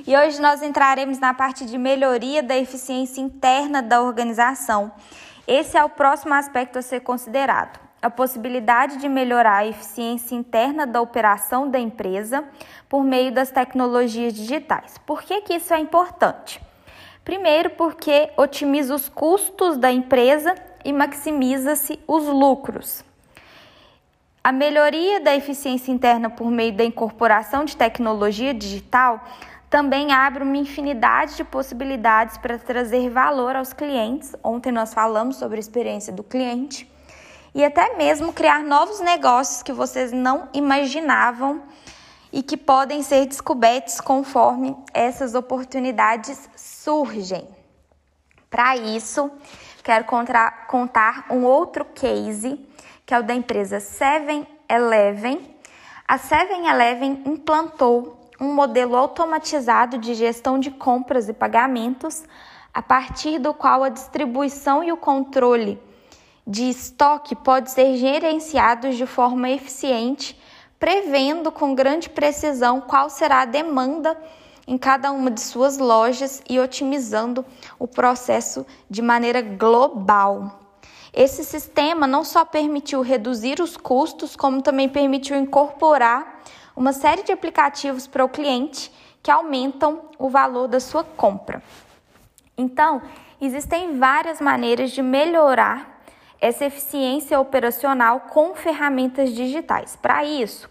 E 0.05 0.13
hoje 0.13 0.41
nós 0.41 0.61
entraremos 0.61 1.19
na 1.19 1.33
parte 1.33 1.65
de 1.65 1.77
melhoria 1.77 2.43
da 2.43 2.57
eficiência 2.57 3.21
interna 3.21 3.81
da 3.81 4.01
organização. 4.01 4.91
Esse 5.47 5.77
é 5.77 5.83
o 5.85 5.87
próximo 5.87 6.33
aspecto 6.33 6.77
a 6.77 6.81
ser 6.81 6.99
considerado. 6.99 7.79
A 8.01 8.09
possibilidade 8.09 8.97
de 8.97 9.07
melhorar 9.07 9.59
a 9.59 9.67
eficiência 9.67 10.35
interna 10.35 10.85
da 10.85 10.99
operação 10.99 11.71
da 11.71 11.79
empresa 11.79 12.43
por 12.89 13.05
meio 13.05 13.31
das 13.31 13.51
tecnologias 13.51 14.33
digitais. 14.33 14.97
Por 15.05 15.23
que, 15.23 15.39
que 15.43 15.53
isso 15.53 15.73
é 15.73 15.79
importante? 15.79 16.61
Primeiro, 17.23 17.69
porque 17.69 18.31
otimiza 18.35 18.93
os 18.93 19.07
custos 19.07 19.77
da 19.77 19.89
empresa 19.89 20.55
e 20.87 20.93
maximiza-se 20.93 21.99
os 22.07 22.23
lucros. 22.23 23.03
A 24.41 24.53
melhoria 24.53 25.19
da 25.19 25.35
eficiência 25.35 25.91
interna 25.91 26.29
por 26.29 26.49
meio 26.49 26.71
da 26.71 26.85
incorporação 26.85 27.65
de 27.65 27.75
tecnologia 27.75 28.53
digital 28.53 29.21
também 29.69 30.13
abre 30.13 30.43
uma 30.43 30.55
infinidade 30.55 31.35
de 31.35 31.43
possibilidades 31.43 32.37
para 32.37 32.57
trazer 32.57 33.09
valor 33.09 33.53
aos 33.57 33.73
clientes. 33.73 34.33
Ontem 34.41 34.71
nós 34.71 34.93
falamos 34.93 35.35
sobre 35.35 35.57
a 35.57 35.59
experiência 35.59 36.13
do 36.13 36.23
cliente 36.23 36.89
e 37.53 37.65
até 37.65 37.97
mesmo 37.97 38.31
criar 38.31 38.63
novos 38.63 39.01
negócios 39.01 39.61
que 39.61 39.73
vocês 39.73 40.13
não 40.13 40.47
imaginavam 40.53 41.63
e 42.31 42.41
que 42.41 42.55
podem 42.55 43.03
ser 43.03 43.25
descobertos 43.25 43.99
conforme 43.99 44.73
essas 44.93 45.35
oportunidades 45.35 46.49
surgem. 46.55 47.45
Para 48.49 48.77
isso, 48.77 49.29
quero 49.87 50.03
contar 50.67 51.27
um 51.29 51.45
outro 51.45 51.85
case, 51.85 52.59
que 53.05 53.13
é 53.13 53.19
o 53.19 53.23
da 53.23 53.33
empresa 53.33 53.77
7-Eleven. 53.77 55.55
A 56.05 56.19
7-Eleven 56.19 57.23
implantou 57.25 58.19
um 58.37 58.53
modelo 58.53 58.97
automatizado 58.97 59.97
de 59.97 60.13
gestão 60.13 60.59
de 60.59 60.71
compras 60.71 61.29
e 61.29 61.33
pagamentos, 61.33 62.25
a 62.73 62.81
partir 62.81 63.39
do 63.39 63.53
qual 63.53 63.81
a 63.81 63.87
distribuição 63.87 64.83
e 64.83 64.91
o 64.91 64.97
controle 64.97 65.81
de 66.45 66.69
estoque 66.69 67.33
pode 67.33 67.71
ser 67.71 67.95
gerenciados 67.95 68.97
de 68.97 69.05
forma 69.05 69.49
eficiente, 69.49 70.37
prevendo 70.77 71.49
com 71.49 71.73
grande 71.73 72.09
precisão 72.09 72.81
qual 72.81 73.09
será 73.09 73.43
a 73.43 73.45
demanda 73.45 74.17
em 74.67 74.77
cada 74.77 75.11
uma 75.11 75.31
de 75.31 75.39
suas 75.39 75.77
lojas 75.77 76.43
e 76.49 76.59
otimizando 76.59 77.45
o 77.79 77.87
processo 77.87 78.65
de 78.89 79.01
maneira 79.01 79.41
global. 79.41 80.59
Esse 81.13 81.43
sistema 81.43 82.05
não 82.05 82.23
só 82.23 82.43
permitiu 82.43 83.01
reduzir 83.01 83.61
os 83.61 83.77
custos, 83.77 84.35
como 84.35 84.61
também 84.61 84.89
permitiu 84.89 85.37
incorporar 85.37 86.43
uma 86.75 86.93
série 86.93 87.23
de 87.23 87.31
aplicativos 87.31 88.05
para 88.05 88.23
o 88.23 88.29
cliente 88.29 88.91
que 89.23 89.31
aumentam 89.31 90.01
o 90.19 90.29
valor 90.29 90.67
da 90.67 90.79
sua 90.79 91.03
compra. 91.03 91.63
Então, 92.57 93.01
existem 93.41 93.97
várias 93.97 94.39
maneiras 94.39 94.91
de 94.91 95.01
melhorar 95.01 96.01
essa 96.39 96.65
eficiência 96.65 97.39
operacional 97.39 98.21
com 98.29 98.53
ferramentas 98.53 99.31
digitais. 99.31 99.95
Para 99.95 100.23
isso, 100.23 100.69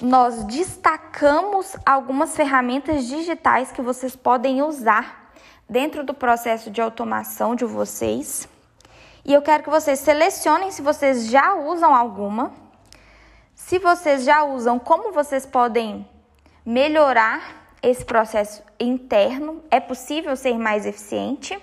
nós 0.00 0.44
destacamos 0.44 1.76
algumas 1.84 2.36
ferramentas 2.36 3.06
digitais 3.06 3.72
que 3.72 3.82
vocês 3.82 4.14
podem 4.14 4.62
usar 4.62 5.32
dentro 5.68 6.04
do 6.04 6.14
processo 6.14 6.70
de 6.70 6.80
automação 6.80 7.54
de 7.54 7.64
vocês. 7.64 8.48
E 9.24 9.32
eu 9.32 9.42
quero 9.42 9.64
que 9.64 9.70
vocês 9.70 9.98
selecionem 9.98 10.70
se 10.70 10.80
vocês 10.80 11.26
já 11.26 11.54
usam 11.54 11.94
alguma. 11.94 12.52
Se 13.54 13.78
vocês 13.78 14.24
já 14.24 14.44
usam, 14.44 14.78
como 14.78 15.12
vocês 15.12 15.44
podem 15.44 16.08
melhorar 16.64 17.72
esse 17.82 18.04
processo 18.04 18.62
interno? 18.78 19.62
É 19.70 19.80
possível 19.80 20.36
ser 20.36 20.56
mais 20.56 20.86
eficiente? 20.86 21.60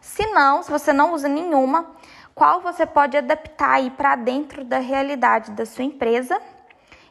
Se 0.00 0.26
não, 0.28 0.62
se 0.62 0.70
você 0.70 0.92
não 0.92 1.12
usa 1.12 1.28
nenhuma, 1.28 1.90
qual 2.34 2.62
você 2.62 2.86
pode 2.86 3.16
adaptar 3.16 3.72
aí 3.72 3.90
para 3.90 4.16
dentro 4.16 4.64
da 4.64 4.78
realidade 4.78 5.50
da 5.52 5.66
sua 5.66 5.84
empresa? 5.84 6.40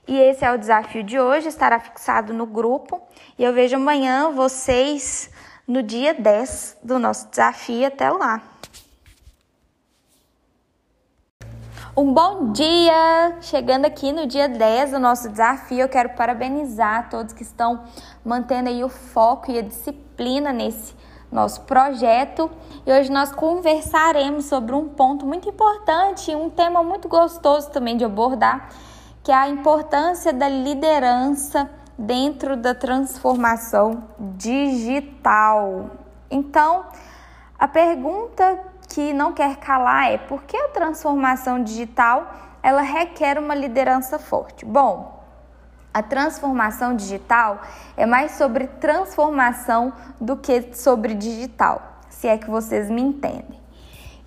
E 0.10 0.18
esse 0.18 0.44
é 0.44 0.52
o 0.52 0.58
desafio 0.58 1.04
de 1.04 1.20
hoje, 1.20 1.50
estará 1.50 1.80
fixado 1.80 2.34
no 2.34 2.48
grupo. 2.48 3.00
E 3.38 3.44
eu 3.44 3.54
vejo 3.54 3.76
amanhã 3.76 4.32
vocês 4.32 5.30
no 5.68 5.84
dia 5.84 6.16
10 6.16 6.78
do 6.84 6.98
nosso 6.98 7.30
desafio. 7.30 7.86
Até 7.86 8.10
lá! 8.10 8.42
Um 11.96 12.12
bom 12.12 12.52
dia! 12.52 13.38
Chegando 13.40 13.86
aqui 13.86 14.12
no 14.12 14.26
dia 14.26 14.50
10 14.50 14.94
do 14.94 15.00
nosso 15.00 15.30
desafio, 15.30 15.82
eu 15.82 15.88
quero 15.88 16.10
parabenizar 16.16 17.08
todos 17.12 17.32
que 17.32 17.44
estão 17.44 17.84
mantendo 18.26 18.70
aí 18.70 18.84
o 18.84 18.90
foco 18.90 19.52
e 19.52 19.60
a 19.60 19.62
disciplina 19.62 20.52
nesse 20.52 20.96
nosso 21.32 21.62
projeto. 21.66 22.50
E 22.84 22.92
hoje 22.92 23.12
nós 23.12 23.32
conversaremos 23.32 24.46
sobre 24.46 24.74
um 24.74 24.90
ponto 24.90 25.24
muito 25.24 25.48
importante, 25.48 26.34
um 26.34 26.50
tema 26.50 26.82
muito 26.82 27.08
gostoso 27.08 27.70
também 27.70 27.96
de 27.96 28.04
abordar, 28.04 28.70
que 29.24 29.32
é 29.32 29.36
a 29.36 29.50
importância 29.50 30.32
da 30.32 30.48
liderança 30.48 31.70
dentro 31.98 32.56
da 32.56 32.74
transformação 32.74 34.06
digital. 34.38 35.92
Então, 36.32 36.86
a 37.58 37.68
pergunta 37.68 38.60
que 38.88 39.12
não 39.14 39.34
quer 39.34 39.58
calar 39.58 40.12
é 40.12 40.18
por 40.18 40.44
que 40.44 40.56
a 40.56 40.70
transformação 40.70 41.64
digital 41.64 42.32
ela 42.64 42.82
requer 42.82 43.38
uma 43.38 43.54
liderança 43.54 44.18
forte? 44.18 44.66
Bom, 44.66 45.20
a 45.94 46.02
transformação 46.02 46.96
digital 46.96 47.62
é 47.98 48.06
mais 48.06 48.32
sobre 48.32 48.68
transformação 48.68 49.92
do 50.20 50.38
que 50.38 50.74
sobre 50.74 51.14
digital, 51.14 52.00
se 52.10 52.28
é 52.28 52.38
que 52.38 52.50
vocês 52.50 52.90
me 52.90 53.02
entendem. 53.02 53.60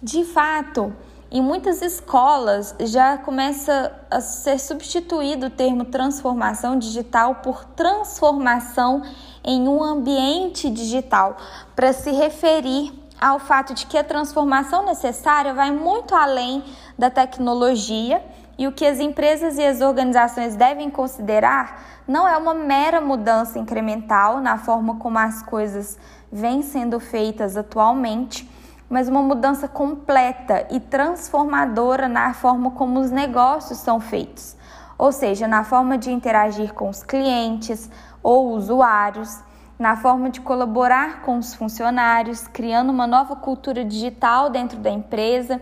De 0.02 0.24
fato, 0.24 0.92
em 1.32 1.40
muitas 1.40 1.80
escolas 1.80 2.74
já 2.78 3.16
começa 3.16 3.90
a 4.10 4.20
ser 4.20 4.58
substituído 4.60 5.46
o 5.46 5.50
termo 5.50 5.86
transformação 5.86 6.78
digital 6.78 7.36
por 7.36 7.64
transformação 7.64 9.00
em 9.42 9.66
um 9.66 9.82
ambiente 9.82 10.68
digital 10.68 11.38
para 11.74 11.94
se 11.94 12.10
referir 12.12 12.92
ao 13.18 13.38
fato 13.38 13.72
de 13.72 13.86
que 13.86 13.96
a 13.96 14.04
transformação 14.04 14.84
necessária 14.84 15.54
vai 15.54 15.70
muito 15.70 16.14
além 16.14 16.62
da 16.98 17.08
tecnologia 17.08 18.22
e 18.58 18.66
o 18.66 18.72
que 18.72 18.84
as 18.84 19.00
empresas 19.00 19.56
e 19.56 19.64
as 19.64 19.80
organizações 19.80 20.54
devem 20.54 20.90
considerar 20.90 22.02
não 22.06 22.28
é 22.28 22.36
uma 22.36 22.52
mera 22.52 23.00
mudança 23.00 23.58
incremental 23.58 24.38
na 24.38 24.58
forma 24.58 24.96
como 24.96 25.18
as 25.18 25.42
coisas 25.42 25.98
vêm 26.30 26.62
sendo 26.62 27.00
feitas 27.00 27.56
atualmente, 27.56 28.48
mas 28.92 29.08
uma 29.08 29.22
mudança 29.22 29.66
completa 29.66 30.66
e 30.70 30.78
transformadora 30.78 32.10
na 32.10 32.34
forma 32.34 32.72
como 32.72 33.00
os 33.00 33.10
negócios 33.10 33.78
são 33.78 33.98
feitos, 33.98 34.54
ou 34.98 35.10
seja, 35.10 35.48
na 35.48 35.64
forma 35.64 35.96
de 35.96 36.12
interagir 36.12 36.74
com 36.74 36.90
os 36.90 37.02
clientes 37.02 37.90
ou 38.22 38.50
usuários 38.50 39.42
na 39.78 39.96
forma 39.96 40.28
de 40.28 40.42
colaborar 40.42 41.22
com 41.22 41.38
os 41.38 41.54
funcionários, 41.54 42.46
criando 42.46 42.90
uma 42.90 43.06
nova 43.06 43.34
cultura 43.34 43.82
digital 43.82 44.50
dentro 44.50 44.78
da 44.78 44.90
empresa 44.90 45.60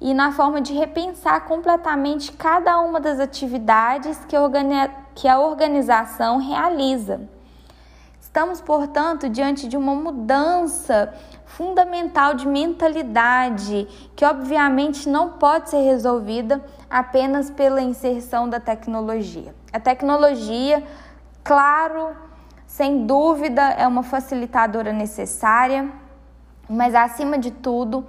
e 0.00 0.12
na 0.12 0.32
forma 0.32 0.60
de 0.60 0.74
repensar 0.74 1.44
completamente 1.44 2.32
cada 2.32 2.78
uma 2.80 3.00
das 3.00 3.20
atividades 3.20 4.20
que 4.26 5.28
a, 5.28 5.38
organização 5.38 6.38
realiza. 6.38 7.22
Estamos, 8.20 8.60
portanto, 8.60 9.28
diante 9.28 9.68
de 9.68 9.76
uma 9.76 9.94
mudança 9.94 11.14
fundamental 11.56 12.34
de 12.34 12.46
mentalidade, 12.48 13.86
que 14.16 14.24
obviamente 14.24 15.08
não 15.08 15.30
pode 15.30 15.70
ser 15.70 15.82
resolvida 15.82 16.64
apenas 16.90 17.48
pela 17.48 17.80
inserção 17.80 18.48
da 18.48 18.58
tecnologia. 18.58 19.54
A 19.72 19.78
tecnologia, 19.78 20.82
claro, 21.44 22.10
sem 22.66 23.06
dúvida, 23.06 23.62
é 23.62 23.86
uma 23.86 24.02
facilitadora 24.02 24.92
necessária, 24.92 25.90
mas 26.68 26.92
acima 26.94 27.38
de 27.38 27.52
tudo, 27.52 28.04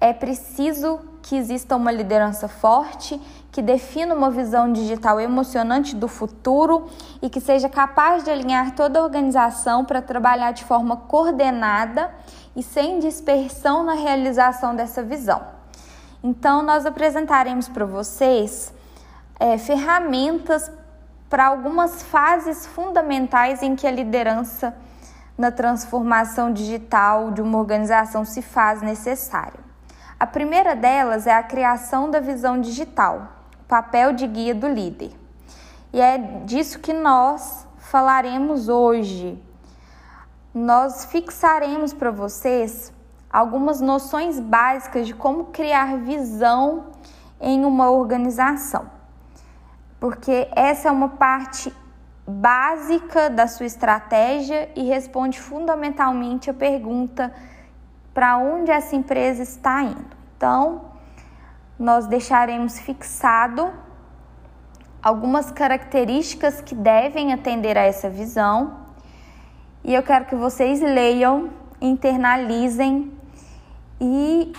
é 0.00 0.12
preciso 0.12 0.98
que 1.22 1.36
exista 1.36 1.76
uma 1.76 1.92
liderança 1.92 2.48
forte, 2.48 3.20
que 3.52 3.62
defina 3.62 4.12
uma 4.12 4.30
visão 4.30 4.72
digital 4.72 5.20
emocionante 5.20 5.94
do 5.94 6.08
futuro 6.08 6.88
e 7.20 7.30
que 7.30 7.40
seja 7.40 7.68
capaz 7.68 8.24
de 8.24 8.30
alinhar 8.30 8.74
toda 8.74 8.98
a 8.98 9.04
organização 9.04 9.84
para 9.84 10.02
trabalhar 10.02 10.50
de 10.52 10.64
forma 10.64 10.96
coordenada 10.96 12.10
e 12.54 12.62
sem 12.62 12.98
dispersão 12.98 13.82
na 13.82 13.94
realização 13.94 14.74
dessa 14.74 15.02
visão. 15.02 15.42
Então, 16.22 16.62
nós 16.62 16.86
apresentaremos 16.86 17.68
para 17.68 17.84
vocês 17.84 18.72
é, 19.40 19.58
ferramentas 19.58 20.70
para 21.28 21.46
algumas 21.46 22.02
fases 22.02 22.66
fundamentais 22.66 23.62
em 23.62 23.74
que 23.74 23.86
a 23.86 23.90
liderança 23.90 24.74
na 25.36 25.50
transformação 25.50 26.52
digital 26.52 27.30
de 27.30 27.40
uma 27.40 27.58
organização 27.58 28.24
se 28.24 28.42
faz 28.42 28.82
necessária. 28.82 29.58
A 30.20 30.26
primeira 30.26 30.76
delas 30.76 31.26
é 31.26 31.32
a 31.32 31.42
criação 31.42 32.10
da 32.10 32.20
visão 32.20 32.60
digital, 32.60 33.28
papel 33.66 34.12
de 34.12 34.26
guia 34.26 34.54
do 34.54 34.68
líder. 34.68 35.10
E 35.92 36.00
é 36.00 36.18
disso 36.44 36.78
que 36.78 36.92
nós 36.92 37.66
falaremos 37.78 38.68
hoje. 38.68 39.42
Nós 40.54 41.04
fixaremos 41.06 41.92
para 41.92 42.10
vocês 42.10 42.92
algumas 43.30 43.80
noções 43.80 44.38
básicas 44.38 45.06
de 45.06 45.14
como 45.14 45.46
criar 45.46 45.98
visão 45.98 46.86
em 47.40 47.64
uma 47.64 47.90
organização 47.90 49.02
porque 50.02 50.48
essa 50.56 50.88
é 50.88 50.90
uma 50.90 51.10
parte 51.10 51.72
básica 52.26 53.30
da 53.30 53.46
sua 53.46 53.66
estratégia 53.66 54.68
e 54.74 54.82
responde 54.82 55.38
fundamentalmente 55.38 56.50
a 56.50 56.54
pergunta 56.54 57.32
para 58.12 58.36
onde 58.36 58.72
essa 58.72 58.96
empresa 58.96 59.44
está 59.44 59.80
indo. 59.80 60.16
Então, 60.36 60.86
nós 61.78 62.08
deixaremos 62.08 62.80
fixado 62.80 63.72
algumas 65.00 65.52
características 65.52 66.60
que 66.60 66.74
devem 66.74 67.32
atender 67.32 67.78
a 67.78 67.82
essa 67.82 68.10
visão 68.10 68.81
e 69.84 69.94
eu 69.94 70.02
quero 70.02 70.26
que 70.26 70.36
vocês 70.36 70.80
leiam, 70.80 71.50
internalizem 71.80 73.12
e 74.00 74.52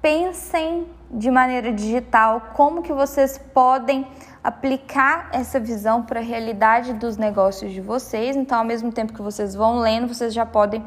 pensem 0.00 0.86
de 1.10 1.30
maneira 1.30 1.72
digital 1.72 2.52
como 2.54 2.82
que 2.82 2.92
vocês 2.92 3.36
podem 3.52 4.06
aplicar 4.42 5.28
essa 5.32 5.58
visão 5.58 6.02
para 6.02 6.20
a 6.20 6.22
realidade 6.22 6.94
dos 6.94 7.16
negócios 7.16 7.72
de 7.72 7.80
vocês. 7.80 8.36
Então, 8.36 8.58
ao 8.58 8.64
mesmo 8.64 8.92
tempo 8.92 9.12
que 9.12 9.20
vocês 9.20 9.54
vão 9.54 9.80
lendo, 9.80 10.08
vocês 10.08 10.32
já 10.32 10.46
podem 10.46 10.84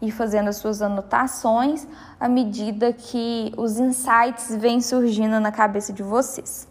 ir 0.00 0.10
fazendo 0.10 0.48
as 0.48 0.56
suas 0.56 0.82
anotações 0.82 1.86
à 2.18 2.28
medida 2.28 2.92
que 2.92 3.52
os 3.56 3.78
insights 3.78 4.56
vêm 4.56 4.80
surgindo 4.80 5.38
na 5.40 5.52
cabeça 5.52 5.92
de 5.92 6.02
vocês. 6.02 6.66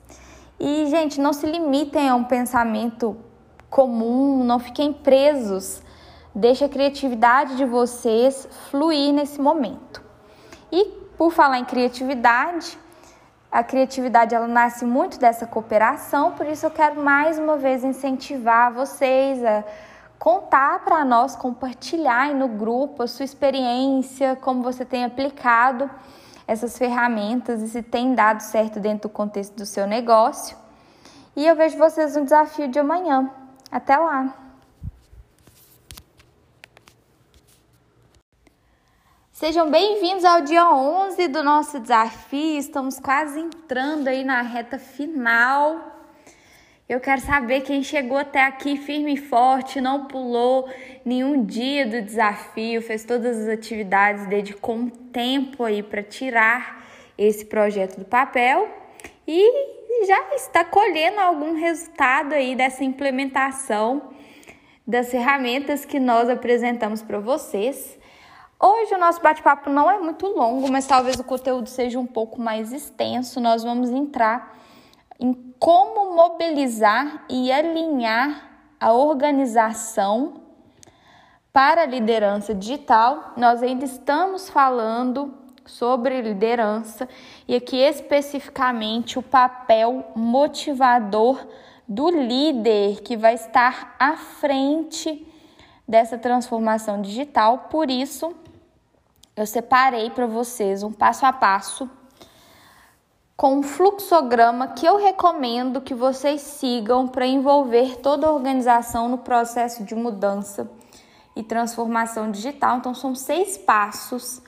E, 0.59 0.87
gente, 0.87 1.21
não 1.21 1.31
se 1.31 1.45
limitem 1.45 2.09
a 2.09 2.15
um 2.15 2.23
pensamento 2.23 3.15
comum, 3.69 4.43
não 4.43 4.59
fiquem 4.59 4.93
presos. 4.93 5.81
Deixe 6.33 6.65
a 6.65 6.69
criatividade 6.69 7.55
de 7.55 7.65
vocês 7.65 8.47
fluir 8.69 9.13
nesse 9.13 9.39
momento. 9.39 10.03
E 10.71 10.85
por 11.17 11.31
falar 11.31 11.59
em 11.59 11.65
criatividade, 11.65 12.77
a 13.51 13.63
criatividade 13.63 14.35
ela 14.35 14.47
nasce 14.47 14.83
muito 14.85 15.17
dessa 15.17 15.47
cooperação, 15.47 16.33
por 16.33 16.45
isso 16.45 16.65
eu 16.65 16.71
quero 16.71 17.01
mais 17.01 17.39
uma 17.39 17.55
vez 17.55 17.85
incentivar 17.85 18.73
vocês 18.73 19.41
a 19.43 19.63
contar 20.19 20.83
para 20.83 21.05
nós, 21.05 21.37
compartilhar 21.37 22.33
no 22.33 22.49
grupo 22.49 23.03
a 23.03 23.07
sua 23.07 23.23
experiência, 23.23 24.35
como 24.41 24.61
você 24.61 24.83
tem 24.83 25.05
aplicado 25.05 25.89
essas 26.47 26.77
ferramentas 26.77 27.61
e 27.61 27.69
se 27.69 27.81
tem 27.81 28.13
dado 28.13 28.41
certo 28.41 28.79
dentro 28.79 29.07
do 29.07 29.13
contexto 29.13 29.55
do 29.55 29.65
seu 29.65 29.87
negócio. 29.87 30.57
E 31.35 31.45
eu 31.45 31.55
vejo 31.55 31.77
vocês 31.77 32.15
no 32.15 32.23
desafio 32.23 32.67
de 32.67 32.79
amanhã. 32.79 33.29
Até 33.75 33.97
lá! 33.97 34.33
Sejam 39.33 39.69
bem-vindos 39.69 40.23
ao 40.23 40.39
dia 40.39 40.71
11 40.73 41.27
do 41.27 41.43
nosso 41.43 41.81
desafio. 41.81 42.57
Estamos 42.57 43.01
quase 43.01 43.37
entrando 43.37 44.07
aí 44.07 44.23
na 44.23 44.41
reta 44.41 44.79
final. 44.79 46.07
Eu 46.87 47.01
quero 47.01 47.19
saber 47.19 47.63
quem 47.63 47.83
chegou 47.83 48.17
até 48.17 48.45
aqui 48.45 48.77
firme 48.77 49.15
e 49.15 49.17
forte, 49.17 49.81
não 49.81 50.05
pulou 50.05 50.69
nenhum 51.03 51.43
dia 51.43 51.85
do 51.85 52.01
desafio, 52.01 52.81
fez 52.81 53.03
todas 53.03 53.41
as 53.41 53.49
atividades, 53.49 54.25
dedicou 54.27 54.75
um 54.75 54.87
tempo 54.87 55.65
aí 55.65 55.83
para 55.83 56.01
tirar 56.01 56.81
esse 57.17 57.43
projeto 57.43 57.99
do 57.99 58.05
papel 58.05 58.69
e 59.27 59.74
já 60.05 60.35
está 60.35 60.65
colhendo 60.65 61.19
algum 61.19 61.53
resultado 61.53 62.33
aí 62.33 62.55
dessa 62.55 62.83
implementação 62.83 64.09
das 64.85 65.09
ferramentas 65.09 65.85
que 65.85 65.99
nós 65.99 66.29
apresentamos 66.29 67.01
para 67.01 67.19
vocês. 67.19 67.97
Hoje 68.59 68.93
o 68.93 68.97
nosso 68.97 69.21
bate-papo 69.21 69.69
não 69.69 69.89
é 69.89 69.99
muito 69.99 70.27
longo, 70.27 70.71
mas 70.71 70.87
talvez 70.87 71.19
o 71.19 71.23
conteúdo 71.23 71.67
seja 71.67 71.99
um 71.99 72.05
pouco 72.05 72.41
mais 72.41 72.71
extenso. 72.71 73.39
Nós 73.39 73.63
vamos 73.63 73.89
entrar 73.89 74.55
em 75.19 75.33
como 75.59 76.15
mobilizar 76.15 77.25
e 77.29 77.51
alinhar 77.51 78.59
a 78.79 78.93
organização 78.93 80.41
para 81.51 81.83
a 81.83 81.85
liderança 81.85 82.53
digital. 82.53 83.33
Nós 83.37 83.63
ainda 83.63 83.85
estamos 83.85 84.49
falando 84.49 85.33
sobre 85.65 86.21
liderança 86.21 87.07
e 87.47 87.55
aqui 87.55 87.77
especificamente 87.77 89.17
o 89.17 89.23
papel 89.23 90.11
motivador 90.15 91.45
do 91.87 92.09
líder 92.09 93.01
que 93.01 93.15
vai 93.15 93.35
estar 93.35 93.95
à 93.99 94.15
frente 94.15 95.25
dessa 95.87 96.17
transformação 96.17 97.01
digital. 97.01 97.67
Por 97.69 97.89
isso, 97.89 98.33
eu 99.35 99.45
separei 99.45 100.09
para 100.09 100.25
vocês 100.25 100.81
um 100.83 100.91
passo 100.91 101.25
a 101.25 101.33
passo 101.33 101.89
com 103.37 103.57
um 103.57 103.63
fluxograma 103.63 104.69
que 104.69 104.85
eu 104.85 104.97
recomendo 104.97 105.81
que 105.81 105.93
vocês 105.93 106.41
sigam 106.41 107.07
para 107.07 107.27
envolver 107.27 107.97
toda 107.97 108.27
a 108.27 108.31
organização 108.31 109.09
no 109.09 109.17
processo 109.17 109.83
de 109.83 109.93
mudança 109.93 110.69
e 111.35 111.43
transformação 111.43 112.31
digital. 112.31 112.77
Então, 112.77 112.93
são 112.93 113.13
seis 113.13 113.57
passos 113.57 114.41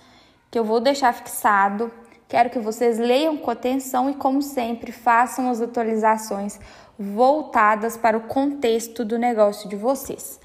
que 0.49 0.57
eu 0.57 0.63
vou 0.63 0.79
deixar 0.79 1.13
fixado. 1.13 1.91
Quero 2.27 2.49
que 2.49 2.59
vocês 2.59 2.97
leiam 2.97 3.37
com 3.37 3.49
atenção 3.49 4.09
e, 4.09 4.13
como 4.13 4.41
sempre, 4.41 4.91
façam 4.91 5.49
as 5.49 5.61
atualizações 5.61 6.59
voltadas 6.99 7.95
para 7.95 8.17
o 8.17 8.21
contexto 8.21 9.05
do 9.05 9.17
negócio 9.17 9.69
de 9.69 9.75
vocês. 9.75 10.39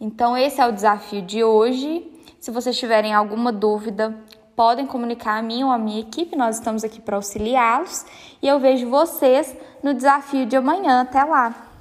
Então, 0.00 0.36
esse 0.36 0.60
é 0.60 0.66
o 0.66 0.72
desafio 0.72 1.22
de 1.22 1.44
hoje. 1.44 2.10
Se 2.40 2.50
vocês 2.50 2.76
tiverem 2.76 3.14
alguma 3.14 3.52
dúvida, 3.52 4.14
podem 4.56 4.86
comunicar 4.86 5.38
a 5.38 5.42
mim 5.42 5.62
ou 5.64 5.70
a 5.70 5.78
minha 5.78 6.00
equipe, 6.00 6.36
nós 6.36 6.56
estamos 6.56 6.84
aqui 6.84 7.00
para 7.00 7.16
auxiliá-los 7.16 8.04
e 8.42 8.48
eu 8.48 8.58
vejo 8.58 8.90
vocês 8.90 9.56
no 9.82 9.94
desafio 9.94 10.44
de 10.44 10.56
amanhã. 10.56 11.02
Até 11.02 11.22
lá! 11.22 11.71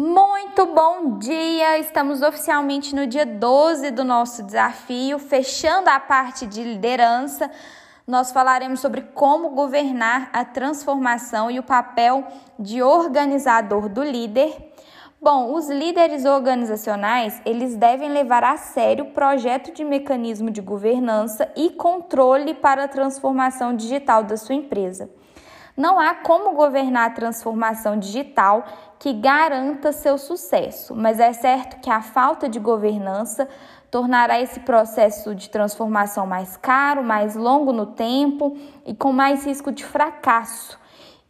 Muito 0.00 0.64
bom 0.64 1.18
dia! 1.18 1.76
Estamos 1.76 2.22
oficialmente 2.22 2.94
no 2.94 3.04
dia 3.04 3.26
12 3.26 3.90
do 3.90 4.04
nosso 4.04 4.44
desafio, 4.44 5.18
fechando 5.18 5.90
a 5.90 5.98
parte 5.98 6.46
de 6.46 6.62
liderança 6.62 7.50
nós 8.06 8.30
falaremos 8.30 8.78
sobre 8.78 9.02
como 9.12 9.50
governar 9.50 10.30
a 10.32 10.44
transformação 10.44 11.50
e 11.50 11.58
o 11.58 11.64
papel 11.64 12.24
de 12.56 12.80
organizador 12.80 13.88
do 13.88 14.04
líder. 14.04 14.72
Bom, 15.20 15.52
os 15.52 15.68
líderes 15.68 16.24
organizacionais, 16.24 17.42
eles 17.44 17.74
devem 17.74 18.08
levar 18.08 18.44
a 18.44 18.56
sério 18.56 19.06
o 19.06 19.10
projeto 19.10 19.72
de 19.72 19.82
mecanismo 19.82 20.48
de 20.48 20.60
governança 20.60 21.50
e 21.56 21.70
controle 21.70 22.54
para 22.54 22.84
a 22.84 22.88
transformação 22.88 23.74
digital 23.74 24.22
da 24.22 24.36
sua 24.36 24.54
empresa. 24.54 25.10
Não 25.78 26.00
há 26.00 26.12
como 26.12 26.56
governar 26.56 27.06
a 27.06 27.14
transformação 27.14 27.96
digital 27.96 28.64
que 28.98 29.12
garanta 29.12 29.92
seu 29.92 30.18
sucesso, 30.18 30.92
mas 30.92 31.20
é 31.20 31.32
certo 31.32 31.80
que 31.80 31.88
a 31.88 32.02
falta 32.02 32.48
de 32.48 32.58
governança 32.58 33.48
tornará 33.88 34.40
esse 34.40 34.58
processo 34.58 35.36
de 35.36 35.48
transformação 35.48 36.26
mais 36.26 36.56
caro, 36.56 37.04
mais 37.04 37.36
longo 37.36 37.72
no 37.72 37.86
tempo 37.86 38.56
e 38.84 38.92
com 38.92 39.12
mais 39.12 39.46
risco 39.46 39.70
de 39.70 39.84
fracasso. 39.84 40.76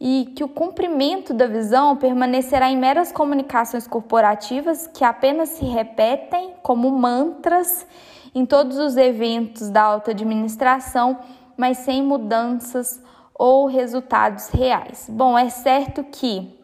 E 0.01 0.33
que 0.35 0.43
o 0.43 0.49
cumprimento 0.49 1.31
da 1.31 1.45
visão 1.45 1.95
permanecerá 1.95 2.71
em 2.71 2.77
meras 2.77 3.11
comunicações 3.11 3.85
corporativas 3.85 4.87
que 4.87 5.03
apenas 5.03 5.49
se 5.49 5.65
repetem 5.65 6.55
como 6.63 6.89
mantras 6.89 7.85
em 8.33 8.47
todos 8.47 8.79
os 8.79 8.97
eventos 8.97 9.69
da 9.69 9.83
alta 9.83 10.09
administração, 10.09 11.19
mas 11.55 11.77
sem 11.77 12.01
mudanças 12.01 12.99
ou 13.39 13.65
resultados 13.65 14.49
reais. 14.49 15.07
Bom, 15.09 15.39
é 15.39 15.49
certo 15.49 16.03
que 16.03 16.59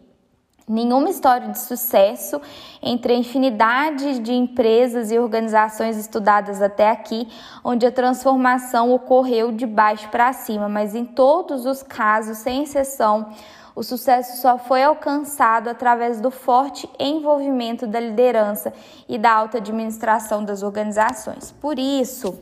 Nenhuma 0.67 1.11
história 1.11 1.49
de 1.49 1.59
sucesso 1.59 2.41
entre 2.81 3.13
a 3.13 3.15
infinidade 3.15 4.17
de 4.17 4.33
empresas 4.33 5.11
e 5.11 5.19
organizações 5.19 5.95
estudadas 5.95 6.59
até 6.59 6.89
aqui, 6.89 7.27
onde 7.63 7.85
a 7.85 7.91
transformação 7.91 8.91
ocorreu 8.91 9.51
de 9.51 9.67
baixo 9.67 10.09
para 10.09 10.33
cima, 10.33 10.67
mas 10.67 10.95
em 10.95 11.05
todos 11.05 11.67
os 11.67 11.83
casos, 11.83 12.39
sem 12.39 12.63
exceção, 12.63 13.29
o 13.75 13.83
sucesso 13.83 14.41
só 14.41 14.57
foi 14.57 14.81
alcançado 14.81 15.69
através 15.69 16.19
do 16.19 16.31
forte 16.31 16.89
envolvimento 16.97 17.85
da 17.85 17.99
liderança 17.99 18.73
e 19.07 19.19
da 19.19 19.33
alta 19.33 19.59
administração 19.59 20.43
das 20.43 20.63
organizações. 20.63 21.51
Por 21.51 21.77
isso, 21.77 22.41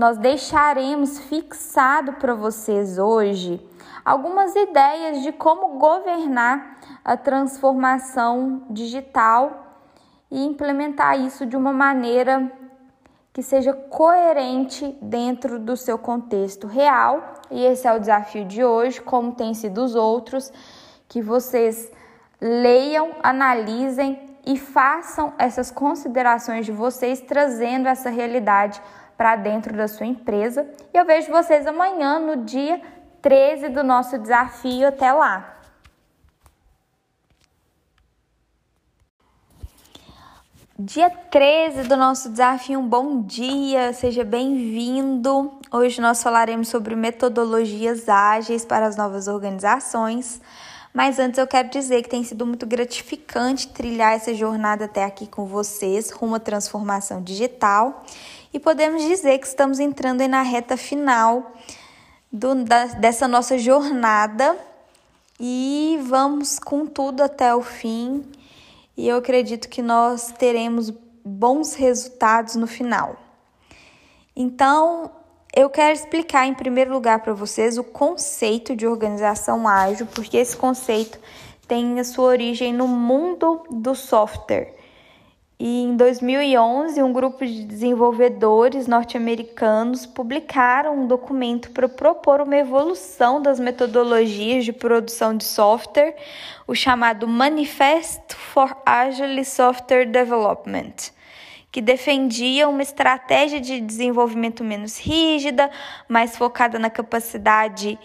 nós 0.00 0.16
deixaremos 0.16 1.18
fixado 1.18 2.14
para 2.14 2.32
vocês 2.34 2.96
hoje 2.96 3.62
algumas 4.02 4.56
ideias 4.56 5.20
de 5.20 5.30
como 5.30 5.78
governar 5.78 6.78
a 7.04 7.18
transformação 7.18 8.62
digital 8.70 9.76
e 10.30 10.42
implementar 10.42 11.20
isso 11.20 11.44
de 11.44 11.54
uma 11.54 11.70
maneira 11.70 12.50
que 13.30 13.42
seja 13.42 13.74
coerente 13.74 14.96
dentro 15.02 15.58
do 15.58 15.76
seu 15.76 15.98
contexto 15.98 16.66
real. 16.66 17.34
E 17.50 17.62
esse 17.62 17.86
é 17.86 17.92
o 17.92 18.00
desafio 18.00 18.46
de 18.46 18.64
hoje, 18.64 19.02
como 19.02 19.32
tem 19.32 19.52
sido 19.52 19.84
os 19.84 19.94
outros, 19.94 20.50
que 21.10 21.20
vocês 21.20 21.92
leiam, 22.40 23.16
analisem 23.22 24.18
e 24.46 24.58
façam 24.58 25.34
essas 25.36 25.70
considerações 25.70 26.64
de 26.64 26.72
vocês, 26.72 27.20
trazendo 27.20 27.86
essa 27.86 28.08
realidade 28.08 28.80
para 29.20 29.36
dentro 29.36 29.76
da 29.76 29.86
sua 29.86 30.06
empresa. 30.06 30.66
E 30.94 30.96
eu 30.96 31.04
vejo 31.04 31.30
vocês 31.30 31.66
amanhã 31.66 32.18
no 32.18 32.42
dia 32.42 32.80
13 33.20 33.68
do 33.68 33.84
nosso 33.84 34.16
desafio. 34.16 34.88
Até 34.88 35.12
lá! 35.12 35.58
Dia 40.78 41.10
13 41.10 41.86
do 41.86 41.98
nosso 41.98 42.30
desafio, 42.30 42.80
um 42.80 42.88
bom 42.88 43.20
dia, 43.20 43.92
seja 43.92 44.24
bem-vindo. 44.24 45.52
Hoje 45.70 46.00
nós 46.00 46.22
falaremos 46.22 46.68
sobre 46.68 46.96
metodologias 46.96 48.08
ágeis 48.08 48.64
para 48.64 48.86
as 48.86 48.96
novas 48.96 49.28
organizações. 49.28 50.40
Mas 50.92 51.18
antes 51.18 51.38
eu 51.38 51.46
quero 51.46 51.68
dizer 51.70 52.02
que 52.02 52.08
tem 52.08 52.24
sido 52.24 52.44
muito 52.44 52.66
gratificante 52.66 53.68
trilhar 53.68 54.12
essa 54.12 54.34
jornada 54.34 54.86
até 54.86 55.04
aqui 55.04 55.26
com 55.26 55.46
vocês, 55.46 56.10
rumo 56.10 56.34
à 56.34 56.40
transformação 56.40 57.22
digital. 57.22 58.04
E 58.52 58.58
podemos 58.58 59.02
dizer 59.04 59.38
que 59.38 59.46
estamos 59.46 59.78
entrando 59.78 60.26
na 60.26 60.42
reta 60.42 60.76
final 60.76 61.52
do, 62.32 62.64
da, 62.64 62.86
dessa 62.86 63.28
nossa 63.28 63.56
jornada 63.56 64.56
e 65.38 65.98
vamos 66.02 66.58
com 66.58 66.84
tudo 66.84 67.22
até 67.22 67.54
o 67.54 67.62
fim. 67.62 68.24
E 68.96 69.08
eu 69.08 69.16
acredito 69.16 69.68
que 69.68 69.80
nós 69.80 70.32
teremos 70.36 70.92
bons 71.24 71.74
resultados 71.74 72.56
no 72.56 72.66
final. 72.66 73.16
Então, 74.34 75.10
eu 75.54 75.68
quero 75.68 75.92
explicar 75.92 76.46
em 76.46 76.54
primeiro 76.54 76.92
lugar 76.92 77.20
para 77.20 77.32
vocês 77.32 77.76
o 77.76 77.84
conceito 77.84 78.76
de 78.76 78.86
organização 78.86 79.66
ágil, 79.66 80.06
porque 80.06 80.36
esse 80.36 80.56
conceito 80.56 81.18
tem 81.66 81.98
a 81.98 82.04
sua 82.04 82.26
origem 82.26 82.72
no 82.72 82.86
mundo 82.86 83.62
do 83.70 83.94
software. 83.94 84.74
E 85.62 85.82
em 85.82 85.94
2011, 85.94 87.02
um 87.02 87.12
grupo 87.12 87.44
de 87.44 87.64
desenvolvedores 87.64 88.86
norte-americanos 88.86 90.06
publicaram 90.06 91.00
um 91.00 91.06
documento 91.06 91.70
para 91.72 91.86
propor 91.86 92.40
uma 92.40 92.56
evolução 92.56 93.42
das 93.42 93.60
metodologias 93.60 94.64
de 94.64 94.72
produção 94.72 95.36
de 95.36 95.44
software, 95.44 96.16
o 96.66 96.74
chamado 96.74 97.28
Manifest 97.28 98.34
for 98.34 98.74
Agile 98.86 99.44
Software 99.44 100.06
Development, 100.06 100.94
que 101.70 101.80
defendia 101.80 102.68
uma 102.68 102.82
estratégia 102.82 103.60
de 103.60 103.80
desenvolvimento 103.80 104.64
menos 104.64 104.98
rígida, 104.98 105.70
mais 106.08 106.36
focada 106.36 106.78
na 106.78 106.90
capacidade 106.90 107.98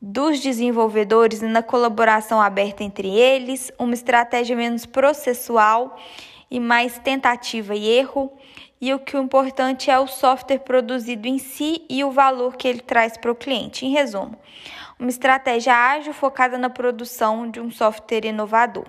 dos 0.00 0.40
desenvolvedores 0.40 1.40
e 1.40 1.46
na 1.46 1.62
colaboração 1.62 2.40
aberta 2.40 2.84
entre 2.84 3.08
eles, 3.08 3.72
uma 3.78 3.94
estratégia 3.94 4.56
menos 4.56 4.84
processual 4.84 5.98
e 6.50 6.60
mais 6.60 6.98
tentativa 6.98 7.74
e 7.74 7.88
erro. 7.88 8.32
E 8.80 8.92
o 8.92 8.98
que 8.98 9.16
o 9.16 9.22
importante 9.22 9.90
é 9.90 9.98
o 9.98 10.06
software 10.06 10.58
produzido 10.58 11.26
em 11.26 11.38
si 11.38 11.86
e 11.88 12.04
o 12.04 12.10
valor 12.10 12.56
que 12.56 12.68
ele 12.68 12.80
traz 12.80 13.16
para 13.16 13.32
o 13.32 13.34
cliente. 13.34 13.86
Em 13.86 13.92
resumo, 13.92 14.36
uma 14.98 15.08
estratégia 15.08 15.74
ágil 15.74 16.12
focada 16.12 16.58
na 16.58 16.68
produção 16.68 17.50
de 17.50 17.60
um 17.60 17.70
software 17.70 18.26
inovador. 18.26 18.84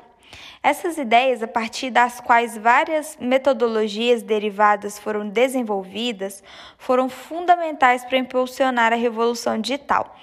Essas 0.61 0.97
ideias, 0.97 1.43
a 1.43 1.47
partir 1.47 1.89
das 1.89 2.19
quais 2.19 2.57
várias 2.57 3.17
metodologias 3.19 4.23
derivadas 4.23 4.97
foram 4.97 5.27
desenvolvidas, 5.27 6.43
foram 6.77 7.07
fundamentais 7.09 8.03
para 8.03 8.17
impulsionar 8.17 8.91
a 8.91 8.95
revolução 8.95 9.59
digital. 9.59 10.15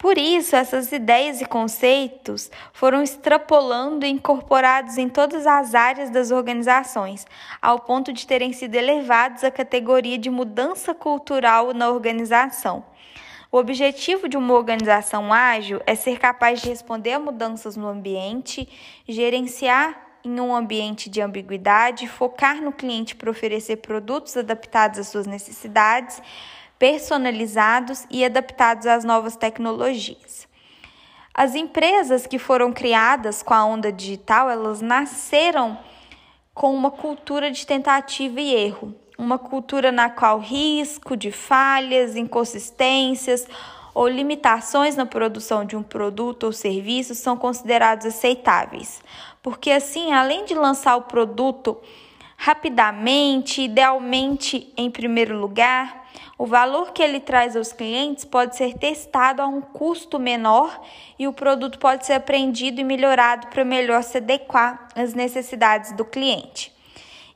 Por 0.00 0.16
isso, 0.16 0.56
essas 0.56 0.92
ideias 0.92 1.42
e 1.42 1.44
conceitos 1.44 2.50
foram 2.72 3.02
extrapolando 3.02 4.06
e 4.06 4.08
incorporados 4.08 4.96
em 4.96 5.10
todas 5.10 5.46
as 5.46 5.74
áreas 5.74 6.08
das 6.08 6.30
organizações, 6.30 7.26
ao 7.60 7.80
ponto 7.80 8.10
de 8.10 8.26
terem 8.26 8.50
sido 8.54 8.76
elevados 8.76 9.44
à 9.44 9.50
categoria 9.50 10.16
de 10.16 10.30
mudança 10.30 10.94
cultural 10.94 11.74
na 11.74 11.90
organização. 11.90 12.82
O 13.52 13.58
objetivo 13.58 14.28
de 14.28 14.36
uma 14.36 14.54
organização 14.54 15.32
ágil 15.32 15.80
é 15.84 15.96
ser 15.96 16.20
capaz 16.20 16.62
de 16.62 16.68
responder 16.68 17.14
a 17.14 17.18
mudanças 17.18 17.76
no 17.76 17.88
ambiente, 17.88 18.68
gerenciar 19.08 20.06
em 20.22 20.38
um 20.38 20.54
ambiente 20.54 21.10
de 21.10 21.20
ambiguidade, 21.20 22.06
focar 22.06 22.62
no 22.62 22.70
cliente 22.70 23.16
para 23.16 23.28
oferecer 23.28 23.78
produtos 23.78 24.36
adaptados 24.36 25.00
às 25.00 25.08
suas 25.08 25.26
necessidades, 25.26 26.22
personalizados 26.78 28.06
e 28.08 28.24
adaptados 28.24 28.86
às 28.86 29.02
novas 29.02 29.34
tecnologias. 29.34 30.46
As 31.34 31.56
empresas 31.56 32.28
que 32.28 32.38
foram 32.38 32.72
criadas 32.72 33.42
com 33.42 33.54
a 33.54 33.64
onda 33.64 33.90
digital, 33.90 34.48
elas 34.48 34.80
nasceram 34.80 35.76
com 36.54 36.72
uma 36.72 36.90
cultura 36.92 37.50
de 37.50 37.66
tentativa 37.66 38.40
e 38.40 38.54
erro, 38.54 38.94
uma 39.20 39.38
cultura 39.38 39.92
na 39.92 40.08
qual 40.08 40.38
risco 40.38 41.14
de 41.14 41.30
falhas, 41.30 42.16
inconsistências 42.16 43.46
ou 43.92 44.08
limitações 44.08 44.96
na 44.96 45.04
produção 45.04 45.62
de 45.62 45.76
um 45.76 45.82
produto 45.82 46.44
ou 46.44 46.52
serviço 46.52 47.14
são 47.14 47.36
considerados 47.36 48.06
aceitáveis. 48.06 49.02
Porque 49.42 49.70
assim, 49.70 50.12
além 50.12 50.46
de 50.46 50.54
lançar 50.54 50.96
o 50.96 51.02
produto 51.02 51.76
rapidamente, 52.34 53.60
idealmente 53.60 54.72
em 54.74 54.90
primeiro 54.90 55.38
lugar, 55.38 56.08
o 56.38 56.46
valor 56.46 56.92
que 56.92 57.02
ele 57.02 57.20
traz 57.20 57.54
aos 57.54 57.70
clientes 57.70 58.24
pode 58.24 58.56
ser 58.56 58.72
testado 58.78 59.42
a 59.42 59.46
um 59.46 59.60
custo 59.60 60.18
menor 60.18 60.80
e 61.18 61.28
o 61.28 61.32
produto 61.34 61.78
pode 61.78 62.06
ser 62.06 62.14
aprendido 62.14 62.80
e 62.80 62.84
melhorado 62.84 63.48
para 63.48 63.66
melhor 63.66 64.02
se 64.02 64.16
adequar 64.16 64.88
às 64.96 65.12
necessidades 65.12 65.92
do 65.92 66.06
cliente. 66.06 66.79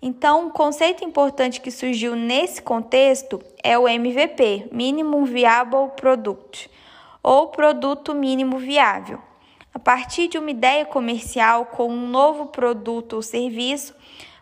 Então, 0.07 0.49
um 0.49 0.51
conceito 0.51 1.03
importante 1.03 1.63
que 1.63 1.71
surgiu 1.71 2.15
nesse 2.15 2.61
contexto 2.61 3.41
é 3.63 3.79
o 3.79 3.89
MVP, 3.89 4.69
Minimum 4.71 5.25
Viable 5.25 5.93
Product, 5.97 6.71
ou 7.23 7.47
produto 7.47 8.15
mínimo 8.15 8.59
viável. 8.59 9.19
A 9.73 9.79
partir 9.79 10.29
de 10.29 10.37
uma 10.37 10.51
ideia 10.51 10.85
comercial 10.85 11.65
com 11.65 11.89
um 11.89 12.07
novo 12.07 12.49
produto 12.49 13.15
ou 13.15 13.23
serviço, 13.23 13.95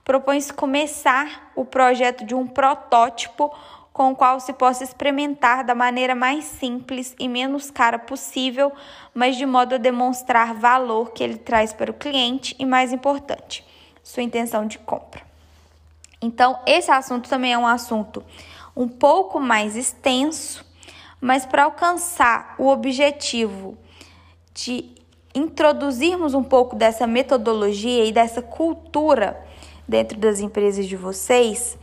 propõe-se 0.03 0.53
começar 0.53 1.53
o 1.55 1.65
projeto 1.65 2.25
de 2.25 2.35
um 2.35 2.45
protótipo 2.45 3.55
com 3.93 4.11
o 4.11 4.17
qual 4.17 4.41
se 4.41 4.53
possa 4.53 4.83
experimentar 4.83 5.65
da 5.65 5.77
maneira 5.77 6.17
mais 6.17 6.45
simples 6.45 7.15
e 7.21 7.29
menos 7.29 7.71
cara 7.71 8.01
possível, 8.01 8.73
mas 9.15 9.37
de 9.37 9.47
modo 9.47 9.77
a 9.77 9.79
demonstrar 9.79 10.55
valor 10.55 11.13
que 11.13 11.23
ele 11.23 11.37
traz 11.37 11.73
para 11.73 11.93
o 11.93 11.95
cliente 11.95 12.53
e, 12.59 12.67
mais 12.67 12.93
importante, 12.93 13.65
sua 14.03 14.25
intenção 14.25 14.67
de 14.67 14.77
compra. 14.81 15.31
Então, 16.23 16.61
esse 16.67 16.91
assunto 16.91 17.29
também 17.29 17.53
é 17.53 17.59
um 17.59 17.67
assunto 17.67 18.25
um 18.77 18.89
pouco 18.89 19.41
mais 19.41 19.77
extenso, 19.77 20.65
mas 21.21 21.45
para 21.45 21.65
alcançar 21.65 22.55
o 22.59 22.69
objetivo 22.69 23.77
de 24.55 24.91
introduzirmos 25.35 26.35
um 26.35 26.43
pouco 26.43 26.77
dessa 26.77 27.07
metodologia 27.07 28.05
e 28.05 28.13
dessa 28.13 28.41
cultura 28.41 29.43
dentro 29.89 30.19
das 30.19 30.41
empresas 30.41 30.87
de 30.87 30.97
vocês, 30.97 31.77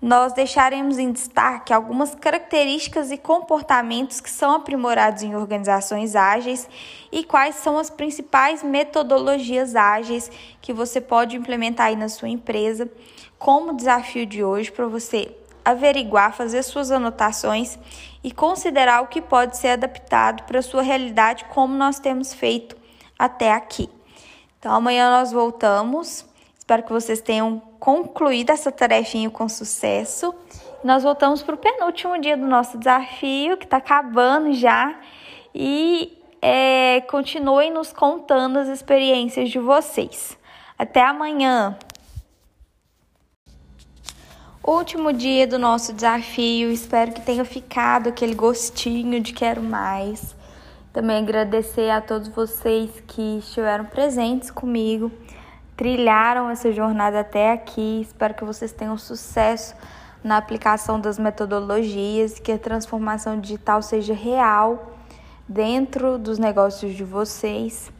nós 0.00 0.34
deixaremos 0.34 0.98
em 0.98 1.10
destaque 1.10 1.72
algumas 1.72 2.14
características 2.14 3.10
e 3.10 3.16
comportamentos 3.16 4.20
que 4.20 4.30
são 4.30 4.54
aprimorados 4.54 5.22
em 5.22 5.34
organizações 5.34 6.14
ágeis 6.14 6.68
e 7.10 7.24
quais 7.24 7.56
são 7.56 7.78
as 7.78 7.88
principais 7.88 8.62
metodologias 8.62 9.74
ágeis 9.74 10.30
que 10.60 10.72
você 10.72 11.00
pode 11.00 11.36
implementar 11.36 11.86
aí 11.86 11.96
na 11.96 12.08
sua 12.08 12.28
empresa 12.28 12.90
como 13.38 13.74
desafio 13.74 14.26
de 14.26 14.42
hoje 14.42 14.70
para 14.70 14.86
você 14.86 15.34
averiguar, 15.64 16.32
fazer 16.32 16.62
suas 16.62 16.90
anotações 16.90 17.78
e 18.22 18.30
considerar 18.30 19.02
o 19.02 19.08
que 19.08 19.20
pode 19.20 19.56
ser 19.56 19.68
adaptado 19.68 20.44
para 20.44 20.60
a 20.60 20.62
sua 20.62 20.80
realidade, 20.80 21.44
como 21.46 21.74
nós 21.74 21.98
temos 21.98 22.32
feito 22.32 22.76
até 23.18 23.52
aqui. 23.52 23.90
Então, 24.58 24.72
amanhã 24.72 25.10
nós 25.10 25.32
voltamos. 25.32 26.24
Espero 26.58 26.82
que 26.82 26.92
vocês 26.92 27.20
tenham 27.20 27.60
concluído 27.78 28.50
essa 28.50 28.72
tarefinha 28.72 29.30
com 29.30 29.48
sucesso. 29.48 30.34
Nós 30.82 31.02
voltamos 31.02 31.42
para 31.42 31.54
o 31.54 31.58
penúltimo 31.58 32.18
dia 32.20 32.36
do 32.36 32.46
nosso 32.46 32.78
desafio, 32.78 33.56
que 33.56 33.64
está 33.64 33.78
acabando 33.78 34.52
já. 34.52 34.94
E 35.54 36.16
é, 36.40 37.00
continuem 37.02 37.72
nos 37.72 37.92
contando 37.92 38.58
as 38.58 38.68
experiências 38.68 39.50
de 39.50 39.58
vocês. 39.58 40.38
Até 40.78 41.02
amanhã! 41.02 41.76
Último 44.66 45.12
dia 45.12 45.46
do 45.46 45.60
nosso 45.60 45.92
desafio, 45.92 46.72
espero 46.72 47.12
que 47.12 47.20
tenha 47.20 47.44
ficado 47.44 48.08
aquele 48.08 48.34
gostinho 48.34 49.20
de 49.20 49.32
quero 49.32 49.62
mais. 49.62 50.34
Também 50.92 51.18
agradecer 51.18 51.88
a 51.88 52.00
todos 52.00 52.26
vocês 52.26 52.90
que 53.06 53.38
estiveram 53.38 53.84
presentes 53.84 54.50
comigo, 54.50 55.12
trilharam 55.76 56.50
essa 56.50 56.72
jornada 56.72 57.20
até 57.20 57.52
aqui. 57.52 58.00
Espero 58.02 58.34
que 58.34 58.44
vocês 58.44 58.72
tenham 58.72 58.98
sucesso 58.98 59.76
na 60.24 60.36
aplicação 60.36 60.98
das 60.98 61.16
metodologias, 61.16 62.40
que 62.40 62.50
a 62.50 62.58
transformação 62.58 63.38
digital 63.38 63.80
seja 63.82 64.14
real 64.14 64.96
dentro 65.48 66.18
dos 66.18 66.40
negócios 66.40 66.92
de 66.92 67.04
vocês. 67.04 67.92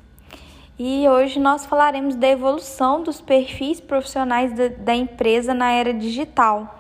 E 0.79 1.09
hoje 1.09 1.41
nós 1.41 1.65
falaremos 1.65 2.15
da 2.15 2.29
evolução 2.29 3.03
dos 3.03 3.19
perfis 3.19 3.81
profissionais 3.81 4.53
da, 4.53 4.69
da 4.69 4.95
empresa 4.95 5.55
na 5.55 5.73
era 5.73 5.95
digital. 5.95 6.79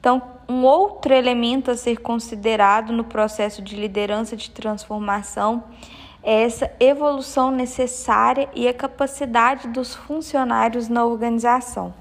Então, 0.00 0.20
um 0.48 0.64
outro 0.64 1.14
elemento 1.14 1.70
a 1.70 1.76
ser 1.76 1.98
considerado 1.98 2.92
no 2.92 3.04
processo 3.04 3.62
de 3.62 3.76
liderança 3.76 4.36
de 4.36 4.50
transformação 4.50 5.62
é 6.24 6.42
essa 6.42 6.72
evolução 6.80 7.52
necessária 7.52 8.48
e 8.52 8.66
a 8.66 8.74
capacidade 8.74 9.68
dos 9.68 9.94
funcionários 9.94 10.88
na 10.88 11.04
organização. 11.04 11.94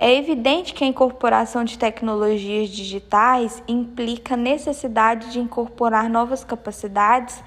É 0.00 0.12
evidente 0.14 0.74
que 0.74 0.82
a 0.82 0.86
incorporação 0.86 1.62
de 1.62 1.78
tecnologias 1.78 2.70
digitais 2.70 3.62
implica 3.68 4.36
necessidade 4.36 5.30
de 5.30 5.38
incorporar 5.38 6.10
novas 6.10 6.42
capacidades 6.42 7.42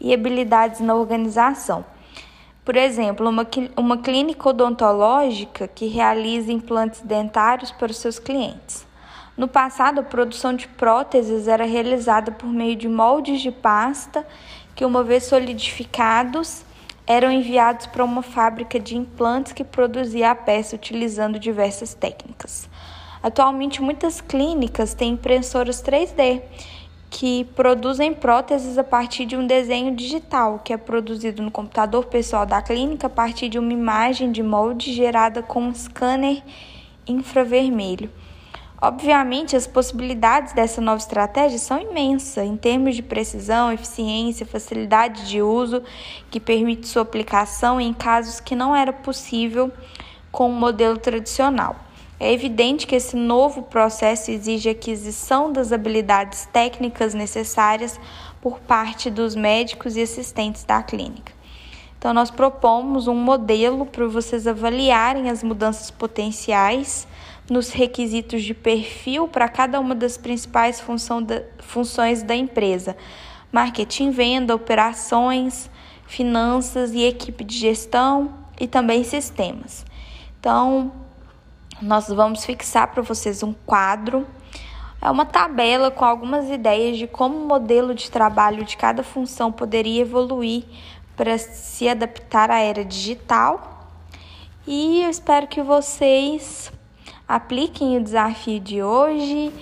e 0.00 0.12
habilidades 0.12 0.80
na 0.80 0.94
organização. 0.94 1.84
Por 2.64 2.76
exemplo, 2.76 3.28
uma, 3.28 3.46
uma 3.76 3.98
clínica 3.98 4.48
odontológica 4.48 5.68
que 5.68 5.86
realiza 5.86 6.50
implantes 6.50 7.02
dentários 7.02 7.70
para 7.70 7.90
os 7.90 7.98
seus 7.98 8.18
clientes. 8.18 8.86
No 9.36 9.46
passado, 9.46 10.00
a 10.00 10.02
produção 10.02 10.54
de 10.54 10.66
próteses 10.66 11.46
era 11.46 11.64
realizada 11.64 12.32
por 12.32 12.48
meio 12.48 12.74
de 12.74 12.88
moldes 12.88 13.42
de 13.42 13.50
pasta 13.50 14.26
que, 14.74 14.84
uma 14.84 15.02
vez 15.02 15.24
solidificados, 15.24 16.64
eram 17.06 17.30
enviados 17.30 17.86
para 17.86 18.02
uma 18.02 18.22
fábrica 18.22 18.80
de 18.80 18.96
implantes 18.96 19.52
que 19.52 19.62
produzia 19.62 20.30
a 20.30 20.34
peça 20.34 20.74
utilizando 20.74 21.38
diversas 21.38 21.92
técnicas. 21.92 22.68
Atualmente, 23.22 23.82
muitas 23.82 24.22
clínicas 24.22 24.94
têm 24.94 25.12
impressoras 25.12 25.82
3D 25.82 26.40
que 27.14 27.44
produzem 27.54 28.12
próteses 28.12 28.76
a 28.76 28.82
partir 28.82 29.24
de 29.24 29.36
um 29.36 29.46
desenho 29.46 29.94
digital, 29.94 30.58
que 30.64 30.72
é 30.72 30.76
produzido 30.76 31.44
no 31.44 31.50
computador 31.50 32.06
pessoal 32.06 32.44
da 32.44 32.60
clínica 32.60 33.06
a 33.06 33.10
partir 33.10 33.48
de 33.48 33.56
uma 33.56 33.72
imagem 33.72 34.32
de 34.32 34.42
molde 34.42 34.92
gerada 34.92 35.40
com 35.40 35.62
um 35.62 35.72
scanner 35.72 36.42
infravermelho. 37.06 38.10
Obviamente, 38.82 39.54
as 39.54 39.64
possibilidades 39.64 40.52
dessa 40.54 40.80
nova 40.80 40.98
estratégia 40.98 41.56
são 41.56 41.80
imensas 41.80 42.44
em 42.44 42.56
termos 42.56 42.96
de 42.96 43.02
precisão, 43.02 43.72
eficiência, 43.72 44.44
facilidade 44.44 45.28
de 45.28 45.40
uso, 45.40 45.84
que 46.32 46.40
permite 46.40 46.88
sua 46.88 47.02
aplicação 47.02 47.80
em 47.80 47.94
casos 47.94 48.40
que 48.40 48.56
não 48.56 48.74
era 48.74 48.92
possível 48.92 49.70
com 50.32 50.50
o 50.50 50.52
modelo 50.52 50.98
tradicional. 50.98 51.76
É 52.18 52.32
evidente 52.32 52.86
que 52.86 52.94
esse 52.94 53.16
novo 53.16 53.62
processo 53.62 54.30
exige 54.30 54.68
aquisição 54.68 55.52
das 55.52 55.72
habilidades 55.72 56.48
técnicas 56.52 57.12
necessárias 57.12 57.98
por 58.40 58.60
parte 58.60 59.10
dos 59.10 59.34
médicos 59.34 59.96
e 59.96 60.02
assistentes 60.02 60.64
da 60.64 60.82
clínica. 60.82 61.32
Então, 61.98 62.12
nós 62.12 62.30
propomos 62.30 63.08
um 63.08 63.14
modelo 63.14 63.86
para 63.86 64.06
vocês 64.06 64.46
avaliarem 64.46 65.30
as 65.30 65.42
mudanças 65.42 65.90
potenciais 65.90 67.08
nos 67.50 67.70
requisitos 67.70 68.42
de 68.42 68.54
perfil 68.54 69.26
para 69.26 69.48
cada 69.48 69.80
uma 69.80 69.94
das 69.94 70.16
principais 70.16 70.82
da, 71.26 71.42
funções 71.60 72.22
da 72.22 72.36
empresa: 72.36 72.96
marketing, 73.50 74.10
venda, 74.10 74.54
operações, 74.54 75.70
finanças 76.06 76.92
e 76.92 77.02
equipe 77.02 77.42
de 77.42 77.56
gestão 77.56 78.34
e 78.60 78.68
também 78.68 79.02
sistemas. 79.02 79.84
Então, 80.38 80.92
nós 81.80 82.08
vamos 82.08 82.44
fixar 82.44 82.88
para 82.88 83.02
vocês 83.02 83.42
um 83.42 83.52
quadro, 83.52 84.26
é 85.00 85.10
uma 85.10 85.26
tabela 85.26 85.90
com 85.90 86.04
algumas 86.04 86.48
ideias 86.48 86.96
de 86.96 87.06
como 87.06 87.36
o 87.36 87.46
modelo 87.46 87.94
de 87.94 88.10
trabalho 88.10 88.64
de 88.64 88.74
cada 88.74 89.02
função 89.02 89.52
poderia 89.52 90.00
evoluir 90.00 90.64
para 91.14 91.36
se 91.36 91.86
adaptar 91.86 92.50
à 92.50 92.58
era 92.58 92.82
digital. 92.82 93.86
E 94.66 95.02
eu 95.02 95.10
espero 95.10 95.46
que 95.46 95.62
vocês 95.62 96.72
apliquem 97.28 97.98
o 97.98 98.02
desafio 98.02 98.58
de 98.60 98.82
hoje 98.82 99.52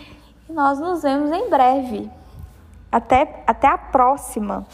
e 0.49 0.53
nós 0.53 0.79
nos 0.79 1.03
vemos 1.03 1.33
em 1.33 1.51
breve. 1.51 2.09
Até, 2.91 3.43
até 3.47 3.67
a 3.67 3.79
próxima! 3.79 4.65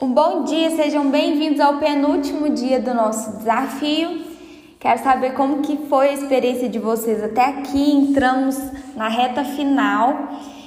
Um 0.00 0.14
bom 0.14 0.44
dia, 0.44 0.70
sejam 0.76 1.10
bem-vindos 1.10 1.58
ao 1.58 1.78
penúltimo 1.78 2.48
dia 2.50 2.78
do 2.78 2.94
nosso 2.94 3.36
desafio. 3.38 4.24
Quero 4.78 5.02
saber 5.02 5.34
como 5.34 5.60
que 5.60 5.76
foi 5.88 6.10
a 6.10 6.12
experiência 6.12 6.68
de 6.68 6.78
vocês 6.78 7.20
até 7.20 7.46
aqui. 7.46 7.94
Entramos 7.94 8.56
na 8.94 9.08
reta 9.08 9.42
final 9.42 10.16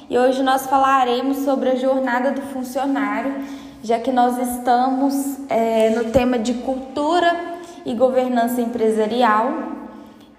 e 0.09 0.17
hoje 0.17 0.43
nós 0.43 0.67
falaremos 0.67 1.37
sobre 1.45 1.69
a 1.69 1.75
jornada 1.75 2.31
do 2.31 2.41
funcionário, 2.41 3.33
já 3.81 3.99
que 3.99 4.11
nós 4.11 4.37
estamos 4.37 5.37
é, 5.49 5.91
no 5.91 6.11
tema 6.11 6.37
de 6.37 6.55
cultura 6.55 7.33
e 7.85 7.93
governança 7.93 8.59
empresarial. 8.59 9.49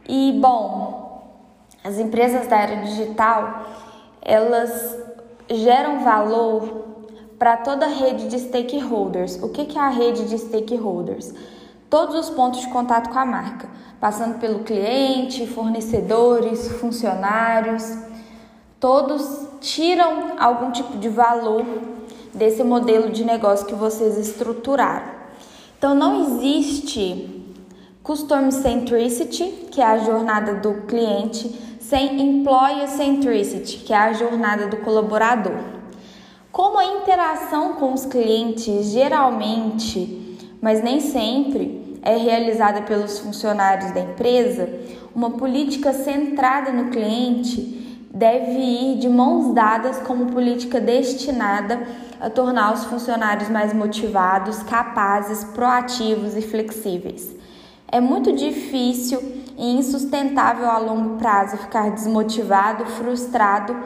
E 0.06 0.38
bom, 0.38 1.32
as 1.82 1.98
empresas 1.98 2.46
da 2.46 2.58
área 2.58 2.82
digital 2.82 3.68
elas 4.20 4.98
geram 5.48 6.04
valor 6.04 6.91
para 7.42 7.56
toda 7.56 7.86
a 7.86 7.88
rede 7.88 8.28
de 8.28 8.38
stakeholders. 8.38 9.42
O 9.42 9.48
que 9.48 9.76
é 9.76 9.80
a 9.80 9.88
rede 9.88 10.28
de 10.28 10.38
stakeholders? 10.38 11.34
Todos 11.90 12.14
os 12.14 12.30
pontos 12.30 12.60
de 12.60 12.68
contato 12.68 13.10
com 13.10 13.18
a 13.18 13.26
marca, 13.26 13.68
passando 14.00 14.38
pelo 14.38 14.60
cliente, 14.60 15.44
fornecedores, 15.48 16.68
funcionários, 16.78 17.98
todos 18.78 19.48
tiram 19.60 20.38
algum 20.38 20.70
tipo 20.70 20.96
de 20.98 21.08
valor 21.08 21.66
desse 22.32 22.62
modelo 22.62 23.10
de 23.10 23.24
negócio 23.24 23.66
que 23.66 23.74
vocês 23.74 24.16
estruturaram. 24.16 25.10
Então 25.76 25.96
não 25.96 26.22
existe 26.22 27.44
Customer 28.04 28.52
Centricity, 28.52 29.66
que 29.72 29.80
é 29.80 29.84
a 29.84 29.98
jornada 29.98 30.54
do 30.54 30.82
cliente, 30.82 31.48
sem 31.80 32.22
Employer 32.22 32.88
Centricity, 32.88 33.78
que 33.78 33.92
é 33.92 33.98
a 33.98 34.12
jornada 34.12 34.68
do 34.68 34.76
colaborador. 34.76 35.81
Como 36.52 36.78
a 36.78 36.84
interação 36.84 37.72
com 37.76 37.94
os 37.94 38.04
clientes 38.04 38.90
geralmente, 38.90 40.36
mas 40.60 40.82
nem 40.82 41.00
sempre, 41.00 41.98
é 42.02 42.14
realizada 42.14 42.82
pelos 42.82 43.18
funcionários 43.20 43.90
da 43.92 44.00
empresa, 44.00 44.68
uma 45.14 45.30
política 45.30 45.94
centrada 45.94 46.70
no 46.70 46.90
cliente 46.90 48.06
deve 48.12 48.58
ir 48.58 48.98
de 48.98 49.08
mãos 49.08 49.54
dadas 49.54 49.98
como 50.00 50.26
política 50.26 50.78
destinada 50.78 51.88
a 52.20 52.28
tornar 52.28 52.74
os 52.74 52.84
funcionários 52.84 53.48
mais 53.48 53.72
motivados, 53.72 54.62
capazes, 54.62 55.42
proativos 55.44 56.36
e 56.36 56.42
flexíveis. 56.42 57.34
É 57.90 57.98
muito 57.98 58.30
difícil 58.30 59.41
e 59.56 59.76
insustentável 59.76 60.70
a 60.70 60.78
longo 60.78 61.16
prazo 61.16 61.56
ficar 61.56 61.90
desmotivado, 61.90 62.86
frustrado 62.86 63.76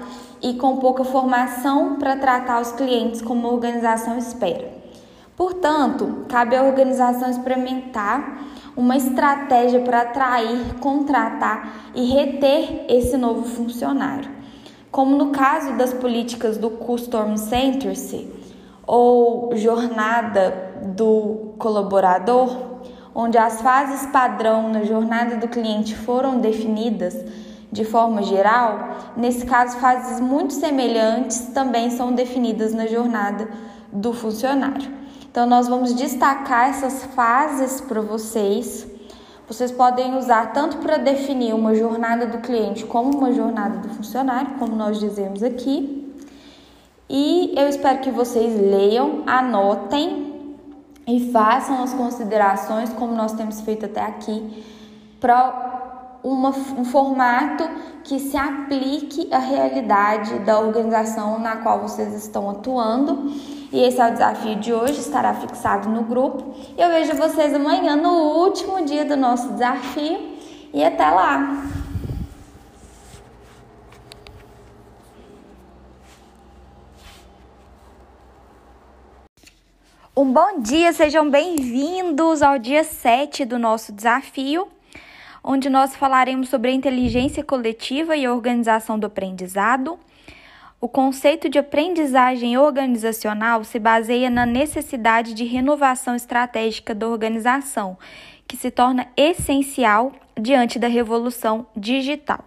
e 0.43 0.55
com 0.55 0.77
pouca 0.77 1.05
formação 1.05 1.97
para 1.97 2.17
tratar 2.17 2.61
os 2.61 2.73
clientes 2.73 3.23
como 3.23 3.47
a 3.47 3.53
organização 3.53 4.17
espera. 4.19 4.77
Portanto, 5.37 6.25
cabe 6.29 6.57
à 6.57 6.63
organização 6.63 7.29
experimentar 7.29 8.43
uma 8.77 8.97
estratégia 8.97 9.81
para 9.81 10.03
atrair, 10.03 10.75
contratar 10.81 11.91
e 11.95 12.05
reter 12.07 12.87
esse 12.89 13.17
novo 13.17 13.45
funcionário. 13.45 14.31
Como 14.91 15.17
no 15.17 15.31
caso 15.31 15.75
das 15.75 15.93
políticas 15.93 16.57
do 16.57 16.71
Customer 16.71 17.37
Centric 17.37 18.31
ou 18.87 19.55
jornada 19.57 20.73
do 20.95 21.55
colaborador, 21.59 22.76
onde 23.17 23.39
as 23.39 23.63
fases 23.63 24.07
padrão 24.11 24.69
na 24.69 24.85
jornada 24.85 25.37
do 25.37 25.49
cliente 25.49 25.97
foram 25.97 26.39
definidas 26.39 27.17
de 27.73 27.83
forma 27.83 28.23
geral, 28.23 28.91
nesse 29.17 29.47
caso, 29.47 29.79
fases 29.79 30.21
muito 30.21 30.53
semelhantes 30.53 31.49
também 31.55 31.91
são 31.91 32.13
definidas 32.13 32.75
na 32.75 32.87
jornada 32.87 33.49
do 33.91 34.13
funcionário. 34.13 34.91
Então, 35.31 35.47
nós 35.47 35.67
vamos 35.67 35.95
destacar 35.95 36.69
essas 36.69 37.05
fases 37.07 37.81
para 37.81 38.01
vocês. 38.01 38.87
Vocês 39.49 39.73
podem 39.73 40.17
usar 40.17 40.53
tanto 40.53 40.77
para 40.79 40.97
definir 40.97 41.55
uma 41.55 41.75
jornada 41.75 42.27
do 42.27 42.39
cliente 42.39 42.85
como 42.85 43.17
uma 43.17 43.33
jornada 43.33 43.79
do 43.79 43.89
funcionário, 43.89 44.59
como 44.59 44.77
nós 44.77 45.01
dizemos 45.01 45.43
aqui. 45.43 46.15
E 47.09 47.55
eu 47.57 47.69
espero 47.69 47.99
que 48.01 48.11
vocês 48.11 48.59
leiam, 48.59 49.23
anotem 49.27 50.26
e 51.07 51.31
façam 51.33 51.83
as 51.83 51.95
considerações, 51.95 52.93
como 52.93 53.15
nós 53.15 53.33
temos 53.33 53.61
feito 53.61 53.87
até 53.87 54.03
aqui, 54.03 54.65
para 55.21 56.19
uma, 56.23 56.51
um 56.51 56.85
formato 56.85 57.69
que 58.03 58.19
se 58.19 58.37
aplique 58.37 59.33
à 59.33 59.39
realidade 59.39 60.41
da 60.41 60.59
organização 60.59 61.39
na 61.39 61.57
qual 61.57 61.81
vocês 61.81 62.13
estão 62.15 62.51
atuando. 62.51 63.33
E 63.73 63.81
esse 63.83 64.01
é 64.01 64.09
o 64.09 64.13
desafio 64.13 64.57
de 64.57 64.73
hoje, 64.73 65.01
estará 65.01 65.35
fixado 65.35 65.89
no 65.89 66.03
grupo. 66.03 66.55
Eu 66.77 66.89
vejo 66.89 67.15
vocês 67.15 67.55
amanhã 67.55 67.97
no 67.97 68.43
último 68.45 68.85
dia 68.85 69.05
do 69.05 69.17
nosso 69.17 69.53
desafio 69.53 70.37
e 70.73 70.85
até 70.85 71.09
lá! 71.09 71.86
Um 80.19 80.33
bom 80.33 80.61
dia, 80.61 80.95
sejam 80.95 81.31
bem-vindos 81.31 82.41
ao 82.41 82.59
dia 82.59 82.83
7 82.83 83.45
do 83.45 83.59
nosso 83.59 83.93
desafio 83.93 84.67
onde 85.45 85.69
nós 85.69 85.95
falaremos 85.95 86.49
sobre 86.49 86.71
a 86.71 86.75
inteligência 86.75 87.45
coletiva 87.45 88.17
e 88.17 88.25
a 88.25 88.33
organização 88.33 88.99
do 88.99 89.07
aprendizado. 89.07 89.99
O 90.81 90.89
conceito 90.89 91.51
de 91.51 91.59
aprendizagem 91.59 92.57
organizacional 92.57 93.63
se 93.63 93.79
baseia 93.79 94.31
na 94.31 94.47
necessidade 94.47 95.35
de 95.35 95.45
renovação 95.45 96.17
estratégica 96.17 96.95
da 96.95 97.07
organização, 97.07 97.99
que 98.49 98.57
se 98.57 98.71
torna 98.71 99.07
essencial 99.17 100.13
diante 100.35 100.79
da 100.79 100.89
revolução 100.89 101.67
digital. 101.77 102.43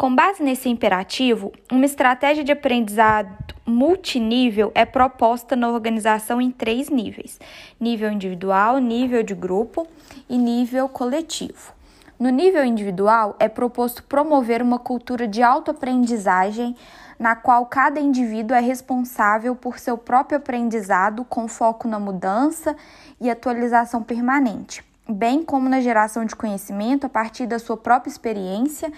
Com 0.00 0.14
base 0.14 0.42
nesse 0.42 0.66
imperativo, 0.66 1.52
uma 1.70 1.84
estratégia 1.84 2.42
de 2.42 2.50
aprendizado 2.50 3.54
multinível 3.66 4.72
é 4.74 4.86
proposta 4.86 5.54
na 5.54 5.68
organização 5.68 6.40
em 6.40 6.50
três 6.50 6.88
níveis: 6.88 7.38
nível 7.78 8.10
individual, 8.10 8.78
nível 8.78 9.22
de 9.22 9.34
grupo 9.34 9.86
e 10.26 10.38
nível 10.38 10.88
coletivo. 10.88 11.74
No 12.18 12.30
nível 12.30 12.64
individual, 12.64 13.36
é 13.38 13.46
proposto 13.46 14.02
promover 14.02 14.62
uma 14.62 14.78
cultura 14.78 15.28
de 15.28 15.42
autoaprendizagem 15.42 16.74
na 17.18 17.36
qual 17.36 17.66
cada 17.66 18.00
indivíduo 18.00 18.56
é 18.56 18.60
responsável 18.60 19.54
por 19.54 19.78
seu 19.78 19.98
próprio 19.98 20.38
aprendizado 20.38 21.26
com 21.26 21.46
foco 21.46 21.86
na 21.86 22.00
mudança 22.00 22.74
e 23.20 23.28
atualização 23.28 24.02
permanente, 24.02 24.82
bem 25.06 25.42
como 25.42 25.68
na 25.68 25.82
geração 25.82 26.24
de 26.24 26.34
conhecimento 26.34 27.04
a 27.04 27.10
partir 27.10 27.46
da 27.46 27.58
sua 27.58 27.76
própria 27.76 28.10
experiência 28.10 28.90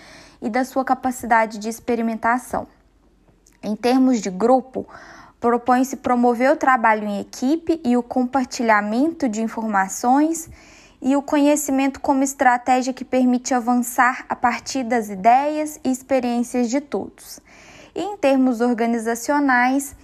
e 0.43 0.51
da 0.51 0.65
sua 0.65 0.85
capacidade 0.85 1.59
de 1.59 1.69
experimentação. 1.69 2.67
Em 3.63 3.77
termos 3.77 4.21
de 4.21 4.29
grupo, 4.29 4.87
propõe-se 5.41 5.97
promover 5.97 6.51
o 6.51 6.57
trabalho 6.57 7.07
em 7.07 7.21
equipe 7.21 7.81
e 7.85 7.97
o 7.97 8.03
compartilhamento 8.03 9.29
de 9.29 9.41
informações 9.41 10.51
e 11.01 11.17
o 11.17 11.23
conhecimento 11.23 12.01
como 12.01 12.23
estratégia 12.23 12.93
que 12.93 13.05
permite 13.05 13.55
avançar 13.55 14.25
a 14.29 14.37
partir 14.37 14.85
das 14.85 15.09
ideias 15.09 15.81
e 15.85 15.91
experiências 15.91 16.69
de 16.69 16.81
todos. 16.81 17.41
E 17.95 18.01
em 18.01 18.17
termos 18.17 18.61
organizacionais, 18.61 19.97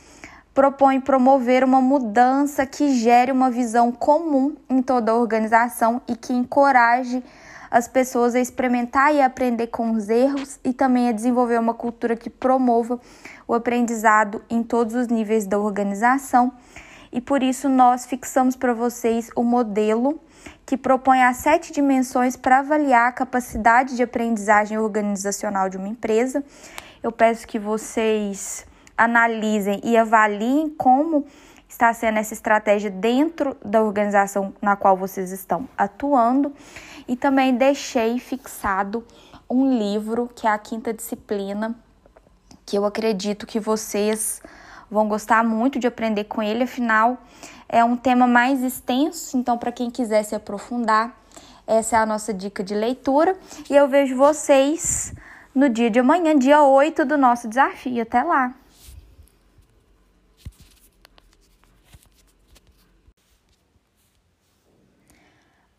propõe 0.53 1.01
promover 1.01 1.63
uma 1.63 1.81
mudança 1.81 2.67
que 2.67 2.95
gere 2.95 3.31
uma 3.31 3.49
visão 3.49 3.93
comum 3.93 4.57
em 4.69 4.83
toda 4.83 5.13
a 5.13 5.15
organização 5.15 6.03
e 6.09 6.17
que 6.17 6.33
encoraje 6.33 7.23
as 7.71 7.87
pessoas 7.89 8.35
a 8.35 8.41
experimentar 8.41 9.15
e 9.15 9.21
aprender 9.21 9.69
com 9.69 9.93
os 9.93 10.09
erros 10.09 10.59
e 10.65 10.73
também 10.73 11.09
a 11.09 11.13
desenvolver 11.13 11.59
uma 11.59 11.75
cultura 11.75 12.17
que 12.17 12.31
promova 12.31 13.01
o 13.47 13.55
aprendizado 13.55 14.43
em 14.49 14.63
todos 14.63 14.95
os 14.95 15.09
níveis 15.09 15.47
da 15.47 15.59
organização. 15.59 16.53
E 17.13 17.21
por 17.21 17.43
isso 17.43 17.69
nós 17.69 18.07
fixamos 18.07 18.57
para 18.57 18.75
vocês 18.75 19.31
o 19.35 19.43
modelo 19.43 20.21
que 20.65 20.77
propõe 20.77 21.23
as 21.23 21.39
sete 21.39 21.73
dimensões 21.73 22.37
para 22.37 22.59
avaliar 22.59 23.09
a 23.09 23.13
capacidade 23.13 23.97
de 23.97 24.03
aprendizagem 24.03 24.79
organizacional 24.79 25.69
de 25.69 25.79
uma 25.79 25.89
empresa. 25.89 26.45
Eu 27.03 27.11
peço 27.11 27.47
que 27.47 27.59
vocês 27.59 28.67
analisem 28.97 29.81
e 29.83 29.97
avaliem 29.97 30.69
como 30.69 31.25
está 31.69 31.93
sendo 31.93 32.19
essa 32.19 32.35
estratégia 32.35 32.91
dentro 32.91 33.57
da 33.65 33.83
organização 33.83 34.53
na 34.61 34.75
qual 34.75 34.97
vocês 34.97 35.31
estão 35.31 35.69
atuando. 35.77 36.53
E 37.09 37.17
também 37.17 37.57
deixei 37.57 38.19
fixado 38.19 39.05
um 39.51 39.77
livro 39.77 40.31
que 40.35 40.47
é 40.47 40.51
a 40.51 40.59
quinta 40.59 40.93
disciplina, 40.93 41.75
que 42.67 42.77
eu 42.77 42.85
acredito 42.85 43.47
que 43.47 43.59
vocês 43.59 44.43
vão 44.91 45.09
gostar 45.09 45.43
muito 45.43 45.79
de 45.79 45.87
aprender 45.87 46.25
com 46.25 46.43
ele, 46.43 46.65
afinal 46.65 47.19
é 47.69 47.85
um 47.85 47.97
tema 47.97 48.27
mais 48.27 48.63
extenso, 48.63 49.37
então 49.37 49.59
para 49.59 49.71
quem 49.71 49.91
quiser 49.91 50.23
se 50.23 50.35
aprofundar, 50.35 51.15
essa 51.67 51.97
é 51.97 51.99
a 51.99 52.07
nossa 52.07 52.33
dica 52.33 52.65
de 52.65 52.75
leitura 52.75 53.37
e 53.69 53.77
eu 53.77 53.87
vejo 53.87 54.17
vocês 54.17 55.13
no 55.55 55.69
dia 55.69 55.91
de 55.91 55.99
amanhã, 55.99 56.39
dia 56.39 56.63
8 56.63 57.05
do 57.05 57.19
nosso 57.19 57.47
desafio. 57.47 58.03
Até 58.03 58.23
lá. 58.23 58.55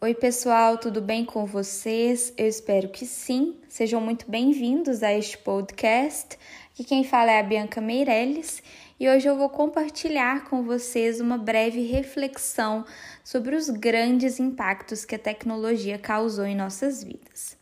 Oi, 0.02 0.14
pessoal, 0.14 0.78
tudo 0.78 1.02
bem 1.02 1.26
com 1.26 1.46
vocês? 1.46 2.32
Eu 2.38 2.48
espero 2.48 2.88
que 2.88 3.06
sim. 3.06 3.58
Sejam 3.68 4.00
muito 4.00 4.32
bem-vindos 4.32 5.04
a 5.04 5.12
este 5.12 5.38
podcast. 5.38 6.40
Aqui 6.72 6.86
quem 6.86 7.04
fala 7.04 7.32
é 7.32 7.40
a 7.42 7.44
Bianca 7.44 7.82
Meirelles 7.82 8.64
e 8.98 9.10
hoje 9.10 9.28
eu 9.28 9.36
vou 9.36 9.50
compartilhar 9.50 10.46
com 10.46 10.64
vocês 10.64 11.20
uma 11.20 11.38
breve 11.38 11.82
reflexão 11.82 12.86
sobre 13.26 13.58
os 13.58 13.70
grandes 13.70 14.40
impactos 14.40 15.04
que 15.04 15.16
a 15.16 15.20
tecnologia 15.20 15.98
causou 15.98 16.46
em 16.46 16.56
nossas 16.56 17.04
vidas. 17.04 17.58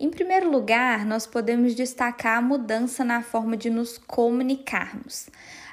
Em 0.00 0.08
primeiro 0.08 0.50
lugar, 0.50 1.04
nós 1.04 1.26
podemos 1.26 1.74
destacar 1.74 2.38
a 2.38 2.42
mudança 2.42 3.04
na 3.04 3.22
forma 3.22 3.54
de 3.54 3.68
nos 3.68 3.98
comunicarmos. 3.98 5.28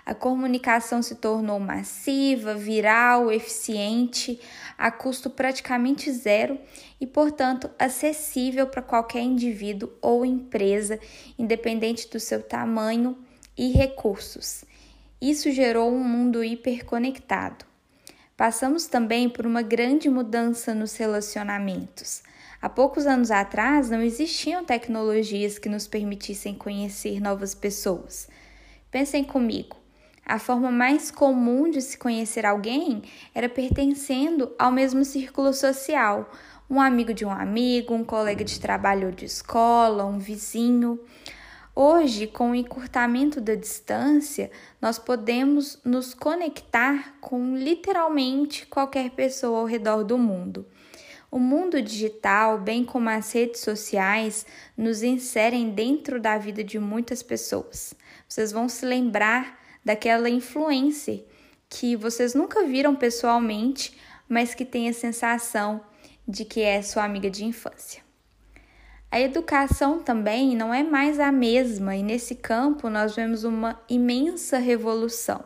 A 0.06 0.14
comunicação 0.14 1.02
se 1.02 1.16
tornou 1.16 1.62
massiva, 1.62 2.54
viral, 2.56 3.32
eficiente, 3.32 4.40
a 4.84 4.92
custo 4.92 5.30
praticamente 5.30 6.12
zero 6.12 6.60
e, 7.00 7.08
portanto, 7.08 7.72
acessível 7.80 8.68
para 8.68 8.82
qualquer 8.82 9.22
indivíduo 9.22 9.90
ou 10.02 10.26
empresa, 10.26 11.00
independente 11.40 12.10
do 12.10 12.20
seu 12.20 12.44
tamanho 12.44 13.18
e 13.58 13.72
recursos. 13.72 14.66
Isso 15.22 15.50
gerou 15.54 15.90
um 15.90 16.04
mundo 16.04 16.44
hiperconectado. 16.44 17.64
Passamos 18.36 18.86
também 18.86 19.30
por 19.30 19.48
uma 19.48 19.62
grande 19.62 20.10
mudança 20.10 20.76
nos 20.76 20.98
relacionamentos. 20.98 22.22
Há 22.62 22.68
poucos 22.68 23.08
anos 23.08 23.32
atrás 23.32 23.90
não 23.90 24.02
existiam 24.02 24.66
tecnologias 24.66 25.58
que 25.58 25.70
nos 25.70 25.88
permitissem 25.88 26.54
conhecer 26.54 27.22
novas 27.22 27.56
pessoas. 27.56 28.28
Pensem 28.92 29.24
comigo. 29.24 29.83
A 30.26 30.40
forma 30.40 30.72
mais 30.72 31.12
comum 31.12 31.70
de 31.70 31.82
se 31.82 31.98
conhecer 31.98 32.46
alguém 32.46 33.04
era 33.36 33.50
pertencendo 33.50 34.54
ao 34.58 34.72
mesmo 34.72 35.04
círculo 35.04 35.54
social, 35.54 36.32
um 36.70 36.80
amigo 36.80 37.14
de 37.14 37.26
um 37.26 37.32
amigo, 37.32 37.94
um 37.94 38.06
colega 38.06 38.44
de 38.44 38.60
trabalho 38.60 39.08
ou 39.08 39.14
de 39.14 39.26
escola, 39.26 40.06
um 40.06 40.18
vizinho. 40.18 40.98
Hoje, 41.76 42.26
com 42.26 42.52
o 42.52 42.56
encurtamento 42.56 43.42
da 43.42 43.56
distância, 43.56 44.50
nós 44.82 44.98
podemos 44.98 45.80
nos 45.84 46.14
conectar 46.14 47.16
com 47.20 47.58
literalmente 47.58 48.66
qualquer 48.68 49.10
pessoa 49.12 49.60
ao 49.60 49.66
redor 49.66 50.04
do 50.04 50.18
mundo. 50.18 50.66
O 51.30 51.40
mundo 51.40 51.82
digital, 51.82 52.60
bem 52.60 52.86
como 52.86 53.10
as 53.10 53.34
redes 53.34 53.62
sociais, 53.62 54.46
nos 54.78 55.02
inserem 55.02 55.72
dentro 55.72 56.22
da 56.22 56.38
vida 56.38 56.64
de 56.64 56.78
muitas 56.78 57.24
pessoas. 57.24 57.96
Vocês 58.28 58.52
vão 58.52 58.70
se 58.70 58.86
lembrar 58.86 59.63
daquela 59.84 60.30
influencer 60.30 61.26
que 61.70 61.96
vocês 61.96 62.36
nunca 62.36 62.64
viram 62.66 62.96
pessoalmente, 62.96 63.98
mas 64.30 64.54
que 64.54 64.64
tem 64.64 64.88
a 64.88 64.94
sensação 64.94 65.82
de 66.28 66.46
que 66.46 66.62
é 66.62 66.82
sua 66.82 67.04
amiga 67.04 67.30
de 67.30 67.44
infância. 67.44 68.04
A 69.12 69.20
educação 69.20 70.00
também 70.00 70.56
não 70.56 70.74
é 70.74 70.82
mais 70.84 71.20
a 71.20 71.32
mesma, 71.32 71.96
e 71.96 72.02
nesse 72.02 72.36
campo 72.36 72.90
nós 72.90 73.16
vemos 73.16 73.44
uma 73.44 73.80
imensa 73.88 74.58
revolução. 74.58 75.44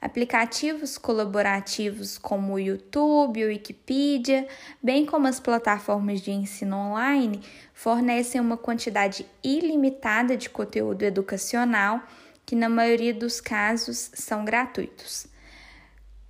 Aplicativos 0.00 0.96
colaborativos 0.96 2.18
como 2.18 2.54
o 2.54 2.58
YouTube, 2.58 3.44
o 3.44 3.48
Wikipedia, 3.48 4.46
bem 4.82 5.04
como 5.04 5.26
as 5.26 5.40
plataformas 5.40 6.20
de 6.20 6.30
ensino 6.30 6.76
online, 6.76 7.40
fornecem 7.74 8.40
uma 8.40 8.56
quantidade 8.56 9.26
ilimitada 9.42 10.36
de 10.36 10.48
conteúdo 10.48 11.02
educacional 11.02 12.02
que 12.48 12.56
na 12.56 12.70
maioria 12.70 13.12
dos 13.12 13.42
casos 13.42 14.10
são 14.14 14.42
gratuitos. 14.42 15.26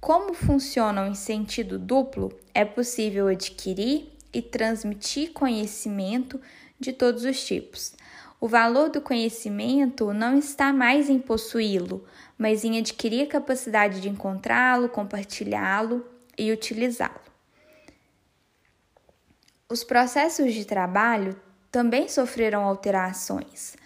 Como 0.00 0.34
funcionam 0.34 1.06
em 1.06 1.14
sentido 1.14 1.78
duplo, 1.78 2.36
é 2.52 2.64
possível 2.64 3.28
adquirir 3.28 4.12
e 4.32 4.42
transmitir 4.42 5.32
conhecimento 5.32 6.40
de 6.76 6.92
todos 6.92 7.22
os 7.24 7.44
tipos. 7.44 7.94
O 8.40 8.48
valor 8.48 8.90
do 8.90 9.00
conhecimento 9.00 10.12
não 10.12 10.36
está 10.36 10.72
mais 10.72 11.08
em 11.08 11.20
possuí-lo, 11.20 12.04
mas 12.36 12.64
em 12.64 12.80
adquirir 12.80 13.22
a 13.22 13.28
capacidade 13.28 14.00
de 14.00 14.08
encontrá-lo, 14.08 14.88
compartilhá-lo 14.88 16.04
e 16.36 16.50
utilizá-lo. 16.50 17.20
Os 19.68 19.84
processos 19.84 20.52
de 20.52 20.64
trabalho 20.64 21.40
também 21.70 22.08
sofreram 22.08 22.64
alterações. 22.64 23.76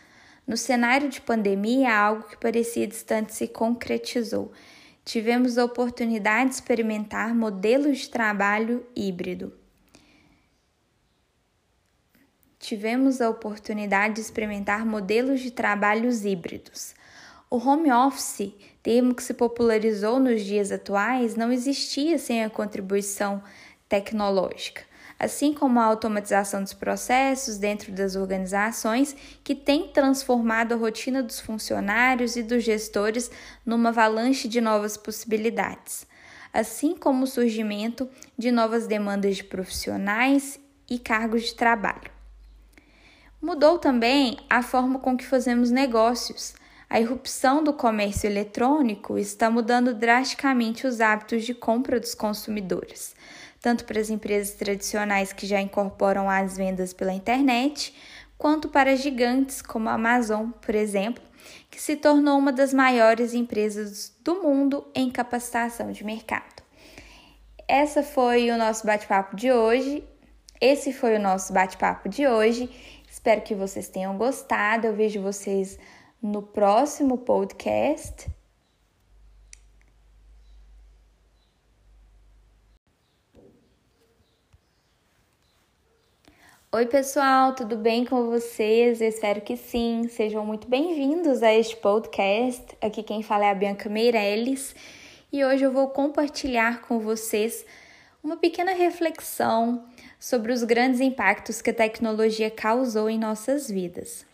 No 0.52 0.56
cenário 0.58 1.08
de 1.08 1.18
pandemia, 1.18 1.96
algo 1.96 2.24
que 2.24 2.36
parecia 2.36 2.86
distante 2.86 3.34
se 3.34 3.48
concretizou. 3.48 4.52
Tivemos 5.02 5.56
a 5.56 5.64
oportunidade 5.64 6.50
de 6.50 6.56
experimentar 6.56 7.34
modelos 7.34 8.00
de 8.00 8.10
trabalho 8.10 8.86
híbrido. 8.94 9.54
Tivemos 12.58 13.22
a 13.22 13.30
oportunidade 13.30 14.16
de 14.16 14.20
experimentar 14.20 14.84
modelos 14.84 15.40
de 15.40 15.50
trabalhos 15.50 16.22
híbridos. 16.22 16.94
O 17.48 17.56
home 17.56 17.90
office, 17.90 18.54
termo 18.82 19.14
que 19.14 19.22
se 19.22 19.32
popularizou 19.32 20.20
nos 20.20 20.42
dias 20.42 20.70
atuais, 20.70 21.34
não 21.34 21.50
existia 21.50 22.18
sem 22.18 22.44
a 22.44 22.50
contribuição 22.50 23.42
tecnológica 23.88 24.91
assim 25.22 25.54
como 25.54 25.78
a 25.78 25.84
automatização 25.84 26.64
dos 26.64 26.72
processos 26.72 27.56
dentro 27.56 27.92
das 27.92 28.16
organizações, 28.16 29.14
que 29.44 29.54
tem 29.54 29.86
transformado 29.86 30.72
a 30.72 30.76
rotina 30.76 31.22
dos 31.22 31.38
funcionários 31.38 32.34
e 32.34 32.42
dos 32.42 32.64
gestores 32.64 33.30
numa 33.64 33.90
avalanche 33.90 34.48
de 34.48 34.60
novas 34.60 34.96
possibilidades, 34.96 36.04
assim 36.52 36.96
como 36.96 37.22
o 37.22 37.28
surgimento 37.28 38.10
de 38.36 38.50
novas 38.50 38.88
demandas 38.88 39.36
de 39.36 39.44
profissionais 39.44 40.58
e 40.90 40.98
cargos 40.98 41.44
de 41.44 41.54
trabalho. 41.54 42.10
Mudou 43.40 43.78
também 43.78 44.38
a 44.50 44.60
forma 44.60 44.98
com 44.98 45.16
que 45.16 45.24
fazemos 45.24 45.70
negócios. 45.70 46.54
A 46.90 47.00
irrupção 47.00 47.62
do 47.62 47.72
comércio 47.72 48.28
eletrônico 48.28 49.16
está 49.16 49.48
mudando 49.48 49.94
drasticamente 49.94 50.84
os 50.84 51.00
hábitos 51.00 51.44
de 51.44 51.54
compra 51.54 52.00
dos 52.00 52.14
consumidores 52.14 53.14
tanto 53.62 53.84
para 53.84 54.00
as 54.00 54.10
empresas 54.10 54.56
tradicionais 54.56 55.32
que 55.32 55.46
já 55.46 55.60
incorporam 55.60 56.28
as 56.28 56.56
vendas 56.56 56.92
pela 56.92 57.12
internet, 57.12 57.94
quanto 58.36 58.68
para 58.68 58.96
gigantes 58.96 59.62
como 59.62 59.88
a 59.88 59.92
Amazon, 59.92 60.50
por 60.50 60.74
exemplo, 60.74 61.22
que 61.70 61.80
se 61.80 61.94
tornou 61.94 62.36
uma 62.36 62.52
das 62.52 62.74
maiores 62.74 63.32
empresas 63.32 64.12
do 64.24 64.42
mundo 64.42 64.84
em 64.92 65.08
capacitação 65.08 65.92
de 65.92 66.04
mercado. 66.04 66.62
Essa 67.68 68.02
foi 68.02 68.50
o 68.50 68.58
nosso 68.58 68.84
bate-papo 68.84 69.36
de 69.36 69.52
hoje. 69.52 70.04
Esse 70.60 70.92
foi 70.92 71.16
o 71.16 71.20
nosso 71.20 71.52
bate-papo 71.52 72.08
de 72.08 72.26
hoje. 72.26 72.68
Espero 73.08 73.42
que 73.42 73.54
vocês 73.54 73.88
tenham 73.88 74.18
gostado. 74.18 74.88
Eu 74.88 74.94
vejo 74.94 75.22
vocês 75.22 75.78
no 76.20 76.42
próximo 76.42 77.18
podcast. 77.18 78.26
Oi, 86.74 86.86
pessoal, 86.86 87.54
tudo 87.54 87.76
bem 87.76 88.02
com 88.02 88.30
vocês? 88.30 89.02
Eu 89.02 89.08
espero 89.08 89.42
que 89.42 89.58
sim. 89.58 90.08
Sejam 90.08 90.42
muito 90.46 90.66
bem-vindos 90.66 91.42
a 91.42 91.52
este 91.52 91.76
podcast. 91.76 92.64
Aqui 92.80 93.02
quem 93.02 93.22
fala 93.22 93.44
é 93.44 93.50
a 93.50 93.54
Bianca 93.54 93.90
Meirelles 93.90 94.74
e 95.30 95.44
hoje 95.44 95.64
eu 95.64 95.70
vou 95.70 95.90
compartilhar 95.90 96.80
com 96.80 96.98
vocês 96.98 97.66
uma 98.24 98.38
pequena 98.38 98.72
reflexão 98.72 99.84
sobre 100.18 100.50
os 100.50 100.64
grandes 100.64 101.02
impactos 101.02 101.60
que 101.60 101.68
a 101.68 101.74
tecnologia 101.74 102.50
causou 102.50 103.10
em 103.10 103.18
nossas 103.18 103.70
vidas. 103.70 104.24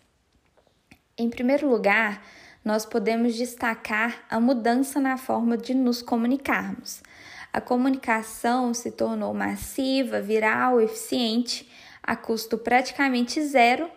Em 1.17 1.29
primeiro 1.29 1.69
lugar, 1.69 2.25
nós 2.63 2.85
podemos 2.85 3.35
destacar 3.35 4.23
a 4.29 4.39
mudança 4.39 5.01
na 5.01 5.17
forma 5.17 5.57
de 5.57 5.73
nos 5.73 6.01
comunicarmos. 6.01 7.03
A 7.51 7.59
comunicação 7.59 8.73
se 8.73 8.91
tornou 8.91 9.33
massiva, 9.33 10.21
viral, 10.21 10.79
eficiente 10.79 11.68
a 12.09 12.15
custo 12.15 12.57
praticamente 12.57 13.39
zero 13.43 13.87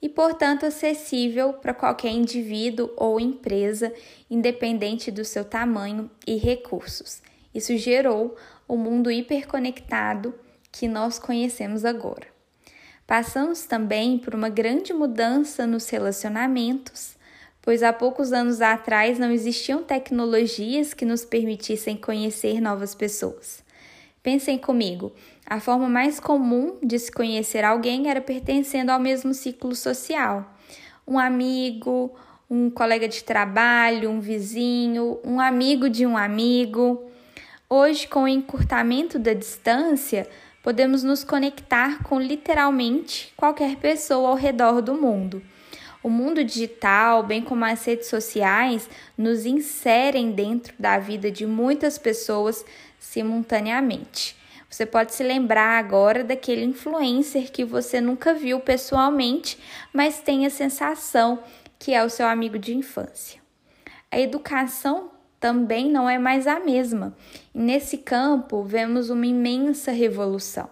e, 0.00 0.08
portanto, 0.08 0.64
acessível 0.64 1.52
para 1.52 1.74
qualquer 1.74 2.08
indivíduo 2.08 2.90
ou 2.96 3.20
empresa, 3.20 3.92
independente 4.30 5.10
do 5.10 5.26
seu 5.26 5.44
tamanho 5.44 6.10
e 6.26 6.36
recursos. 6.36 7.20
Isso 7.54 7.76
gerou 7.76 8.34
o 8.66 8.78
mundo 8.78 9.10
hiperconectado 9.10 10.34
que 10.72 10.88
nós 10.88 11.18
conhecemos 11.18 11.84
agora. 11.84 12.28
Passamos 13.06 13.66
também 13.66 14.16
por 14.16 14.34
uma 14.34 14.48
grande 14.48 14.94
mudança 14.94 15.66
nos 15.66 15.86
relacionamentos, 15.90 17.14
pois 17.60 17.82
há 17.82 17.92
poucos 17.92 18.32
anos 18.32 18.62
atrás 18.62 19.18
não 19.18 19.30
existiam 19.30 19.82
tecnologias 19.82 20.94
que 20.94 21.04
nos 21.04 21.26
permitissem 21.26 21.94
conhecer 21.94 22.58
novas 22.58 22.94
pessoas. 22.94 23.62
Pensem 24.22 24.58
comigo, 24.58 25.12
a 25.50 25.58
forma 25.58 25.88
mais 25.88 26.20
comum 26.20 26.78
de 26.80 26.96
se 26.96 27.10
conhecer 27.10 27.64
alguém 27.64 28.08
era 28.08 28.20
pertencendo 28.20 28.90
ao 28.90 29.00
mesmo 29.00 29.34
ciclo 29.34 29.74
social. 29.74 30.48
Um 31.04 31.18
amigo, 31.18 32.14
um 32.48 32.70
colega 32.70 33.08
de 33.08 33.24
trabalho, 33.24 34.10
um 34.10 34.20
vizinho, 34.20 35.18
um 35.24 35.40
amigo 35.40 35.90
de 35.90 36.06
um 36.06 36.16
amigo. 36.16 37.04
Hoje, 37.68 38.06
com 38.06 38.22
o 38.22 38.28
encurtamento 38.28 39.18
da 39.18 39.34
distância, 39.34 40.28
podemos 40.62 41.02
nos 41.02 41.24
conectar 41.24 42.04
com 42.04 42.20
literalmente 42.20 43.34
qualquer 43.36 43.74
pessoa 43.74 44.28
ao 44.28 44.36
redor 44.36 44.80
do 44.80 44.94
mundo. 44.94 45.42
O 46.00 46.08
mundo 46.08 46.44
digital, 46.44 47.24
bem 47.24 47.42
como 47.42 47.64
as 47.64 47.84
redes 47.84 48.06
sociais, 48.06 48.88
nos 49.18 49.44
inserem 49.44 50.30
dentro 50.30 50.72
da 50.78 50.96
vida 51.00 51.28
de 51.28 51.44
muitas 51.44 51.98
pessoas 51.98 52.64
simultaneamente. 53.00 54.38
Você 54.70 54.86
pode 54.86 55.12
se 55.12 55.24
lembrar 55.24 55.78
agora 55.78 56.22
daquele 56.22 56.64
influencer 56.64 57.50
que 57.50 57.64
você 57.64 58.00
nunca 58.00 58.32
viu 58.32 58.60
pessoalmente, 58.60 59.58
mas 59.92 60.20
tem 60.20 60.46
a 60.46 60.50
sensação 60.50 61.42
que 61.76 61.92
é 61.92 62.04
o 62.04 62.08
seu 62.08 62.26
amigo 62.26 62.56
de 62.56 62.76
infância. 62.76 63.40
A 64.12 64.20
educação 64.20 65.10
também 65.40 65.90
não 65.90 66.08
é 66.08 66.18
mais 66.18 66.46
a 66.46 66.60
mesma. 66.60 67.16
E 67.52 67.58
nesse 67.58 67.98
campo, 67.98 68.62
vemos 68.62 69.10
uma 69.10 69.26
imensa 69.26 69.90
revolução. 69.90 70.70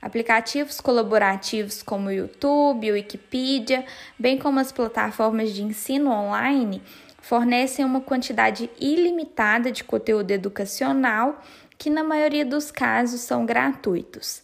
Aplicativos 0.00 0.80
colaborativos 0.80 1.82
como 1.82 2.08
o 2.08 2.12
YouTube, 2.12 2.90
o 2.90 2.94
Wikipedia, 2.94 3.84
bem 4.18 4.38
como 4.38 4.60
as 4.60 4.70
plataformas 4.70 5.52
de 5.52 5.62
ensino 5.62 6.10
online, 6.10 6.82
fornecem 7.24 7.84
uma 7.84 8.02
quantidade 8.02 8.70
ilimitada 8.78 9.72
de 9.72 9.82
conteúdo 9.82 10.30
educacional 10.30 11.42
que 11.78 11.90
na 11.90 12.04
maioria 12.04 12.44
dos 12.44 12.70
casos 12.70 13.20
são 13.20 13.44
gratuitos. 13.44 14.42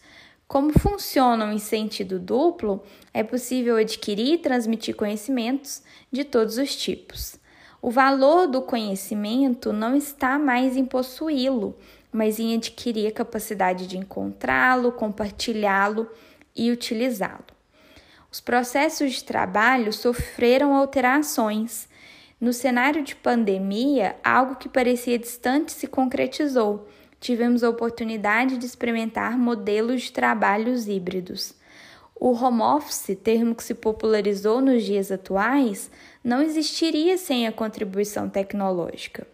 Como 0.50 0.76
funcionam 0.76 1.52
em 1.52 1.58
sentido 1.58 2.18
duplo, 2.18 2.82
é 3.14 3.22
possível 3.22 3.76
adquirir 3.76 4.34
e 4.34 4.38
transmitir 4.38 4.96
conhecimentos 4.96 5.82
de 6.10 6.24
todos 6.24 6.58
os 6.58 6.74
tipos. 6.74 7.36
O 7.80 7.88
valor 7.88 8.48
do 8.48 8.60
conhecimento 8.60 9.72
não 9.72 9.94
está 9.94 10.38
mais 10.38 10.76
em 10.76 10.84
possuí-lo, 10.84 11.78
mas 12.12 12.40
em 12.40 12.56
adquirir 12.56 13.06
a 13.06 13.12
capacidade 13.12 13.86
de 13.86 13.96
encontrá-lo, 13.96 14.90
compartilhá-lo 14.90 16.10
e 16.54 16.70
utilizá-lo. 16.70 17.44
Os 18.30 18.40
processos 18.40 19.12
de 19.12 19.24
trabalho 19.24 19.92
sofreram 19.92 20.74
alterações. 20.74 21.88
No 22.40 22.52
cenário 22.52 23.02
de 23.04 23.14
pandemia, 23.14 24.16
algo 24.22 24.56
que 24.56 24.68
parecia 24.68 25.18
distante 25.18 25.72
se 25.72 25.86
concretizou 25.86 26.88
tivemos 27.20 27.62
a 27.62 27.68
oportunidade 27.68 28.56
de 28.56 28.64
experimentar 28.64 29.38
modelos 29.38 30.02
de 30.02 30.12
trabalhos 30.12 30.88
híbridos. 30.88 31.54
O 32.14 32.32
home 32.32 32.62
office, 32.62 33.16
termo 33.22 33.54
que 33.54 33.62
se 33.62 33.74
popularizou 33.74 34.60
nos 34.60 34.82
dias 34.82 35.12
atuais, 35.12 35.90
não 36.24 36.42
existiria 36.42 37.16
sem 37.16 37.46
a 37.46 37.52
contribuição 37.52 38.28
tecnológica. 38.28 39.26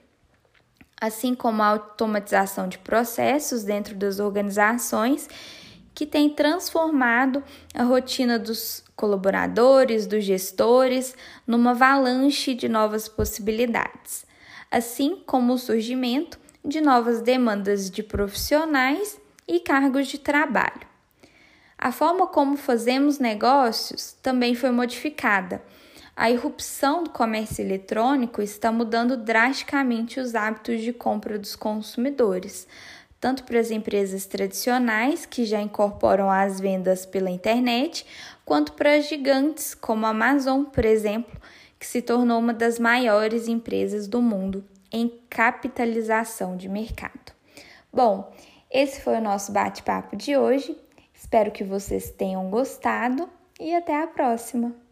Assim 1.00 1.34
como 1.34 1.62
a 1.62 1.66
automatização 1.66 2.68
de 2.68 2.78
processos 2.78 3.62
dentro 3.62 3.94
das 3.94 4.18
organizações, 4.18 5.28
que 5.94 6.06
tem 6.06 6.28
transformado 6.28 7.42
a 7.74 7.82
rotina 7.82 8.38
dos 8.38 8.84
colaboradores, 8.94 10.06
dos 10.06 10.24
gestores, 10.24 11.14
numa 11.46 11.70
avalanche 11.70 12.54
de 12.54 12.68
novas 12.68 13.08
possibilidades, 13.08 14.26
assim 14.70 15.22
como 15.26 15.54
o 15.54 15.58
surgimento 15.58 16.38
de 16.66 16.80
novas 16.80 17.22
demandas 17.22 17.88
de 17.88 18.02
profissionais 18.02 19.20
e 19.46 19.60
cargos 19.60 20.08
de 20.08 20.18
trabalho. 20.18 20.86
A 21.78 21.92
forma 21.92 22.26
como 22.26 22.56
fazemos 22.56 23.20
negócios 23.20 24.16
também 24.20 24.54
foi 24.56 24.72
modificada. 24.72 25.62
A 26.16 26.28
irrupção 26.28 27.04
do 27.04 27.10
comércio 27.10 27.62
eletrônico 27.62 28.42
está 28.42 28.72
mudando 28.72 29.16
drasticamente 29.16 30.18
os 30.18 30.34
hábitos 30.34 30.80
de 30.80 30.92
compra 30.92 31.38
dos 31.38 31.54
consumidores, 31.54 32.66
tanto 33.20 33.44
para 33.44 33.60
as 33.60 33.70
empresas 33.70 34.26
tradicionais, 34.26 35.24
que 35.24 35.44
já 35.44 35.60
incorporam 35.60 36.28
as 36.28 36.58
vendas 36.58 37.06
pela 37.06 37.30
internet, 37.30 38.04
quanto 38.44 38.72
para 38.72 38.98
gigantes, 39.00 39.72
como 39.72 40.04
a 40.04 40.08
Amazon, 40.08 40.64
por 40.64 40.84
exemplo, 40.84 41.40
que 41.78 41.86
se 41.86 42.02
tornou 42.02 42.40
uma 42.40 42.54
das 42.54 42.78
maiores 42.78 43.46
empresas 43.46 44.08
do 44.08 44.20
mundo 44.20 44.64
em 44.92 45.08
capitalização 45.28 46.56
de 46.56 46.68
mercado. 46.68 47.32
Bom, 47.92 48.32
esse 48.70 49.00
foi 49.00 49.16
o 49.16 49.22
nosso 49.22 49.52
bate-papo 49.52 50.16
de 50.16 50.36
hoje. 50.36 50.76
Espero 51.14 51.50
que 51.50 51.64
vocês 51.64 52.10
tenham 52.10 52.50
gostado 52.50 53.28
e 53.58 53.74
até 53.74 54.02
a 54.02 54.06
próxima! 54.06 54.85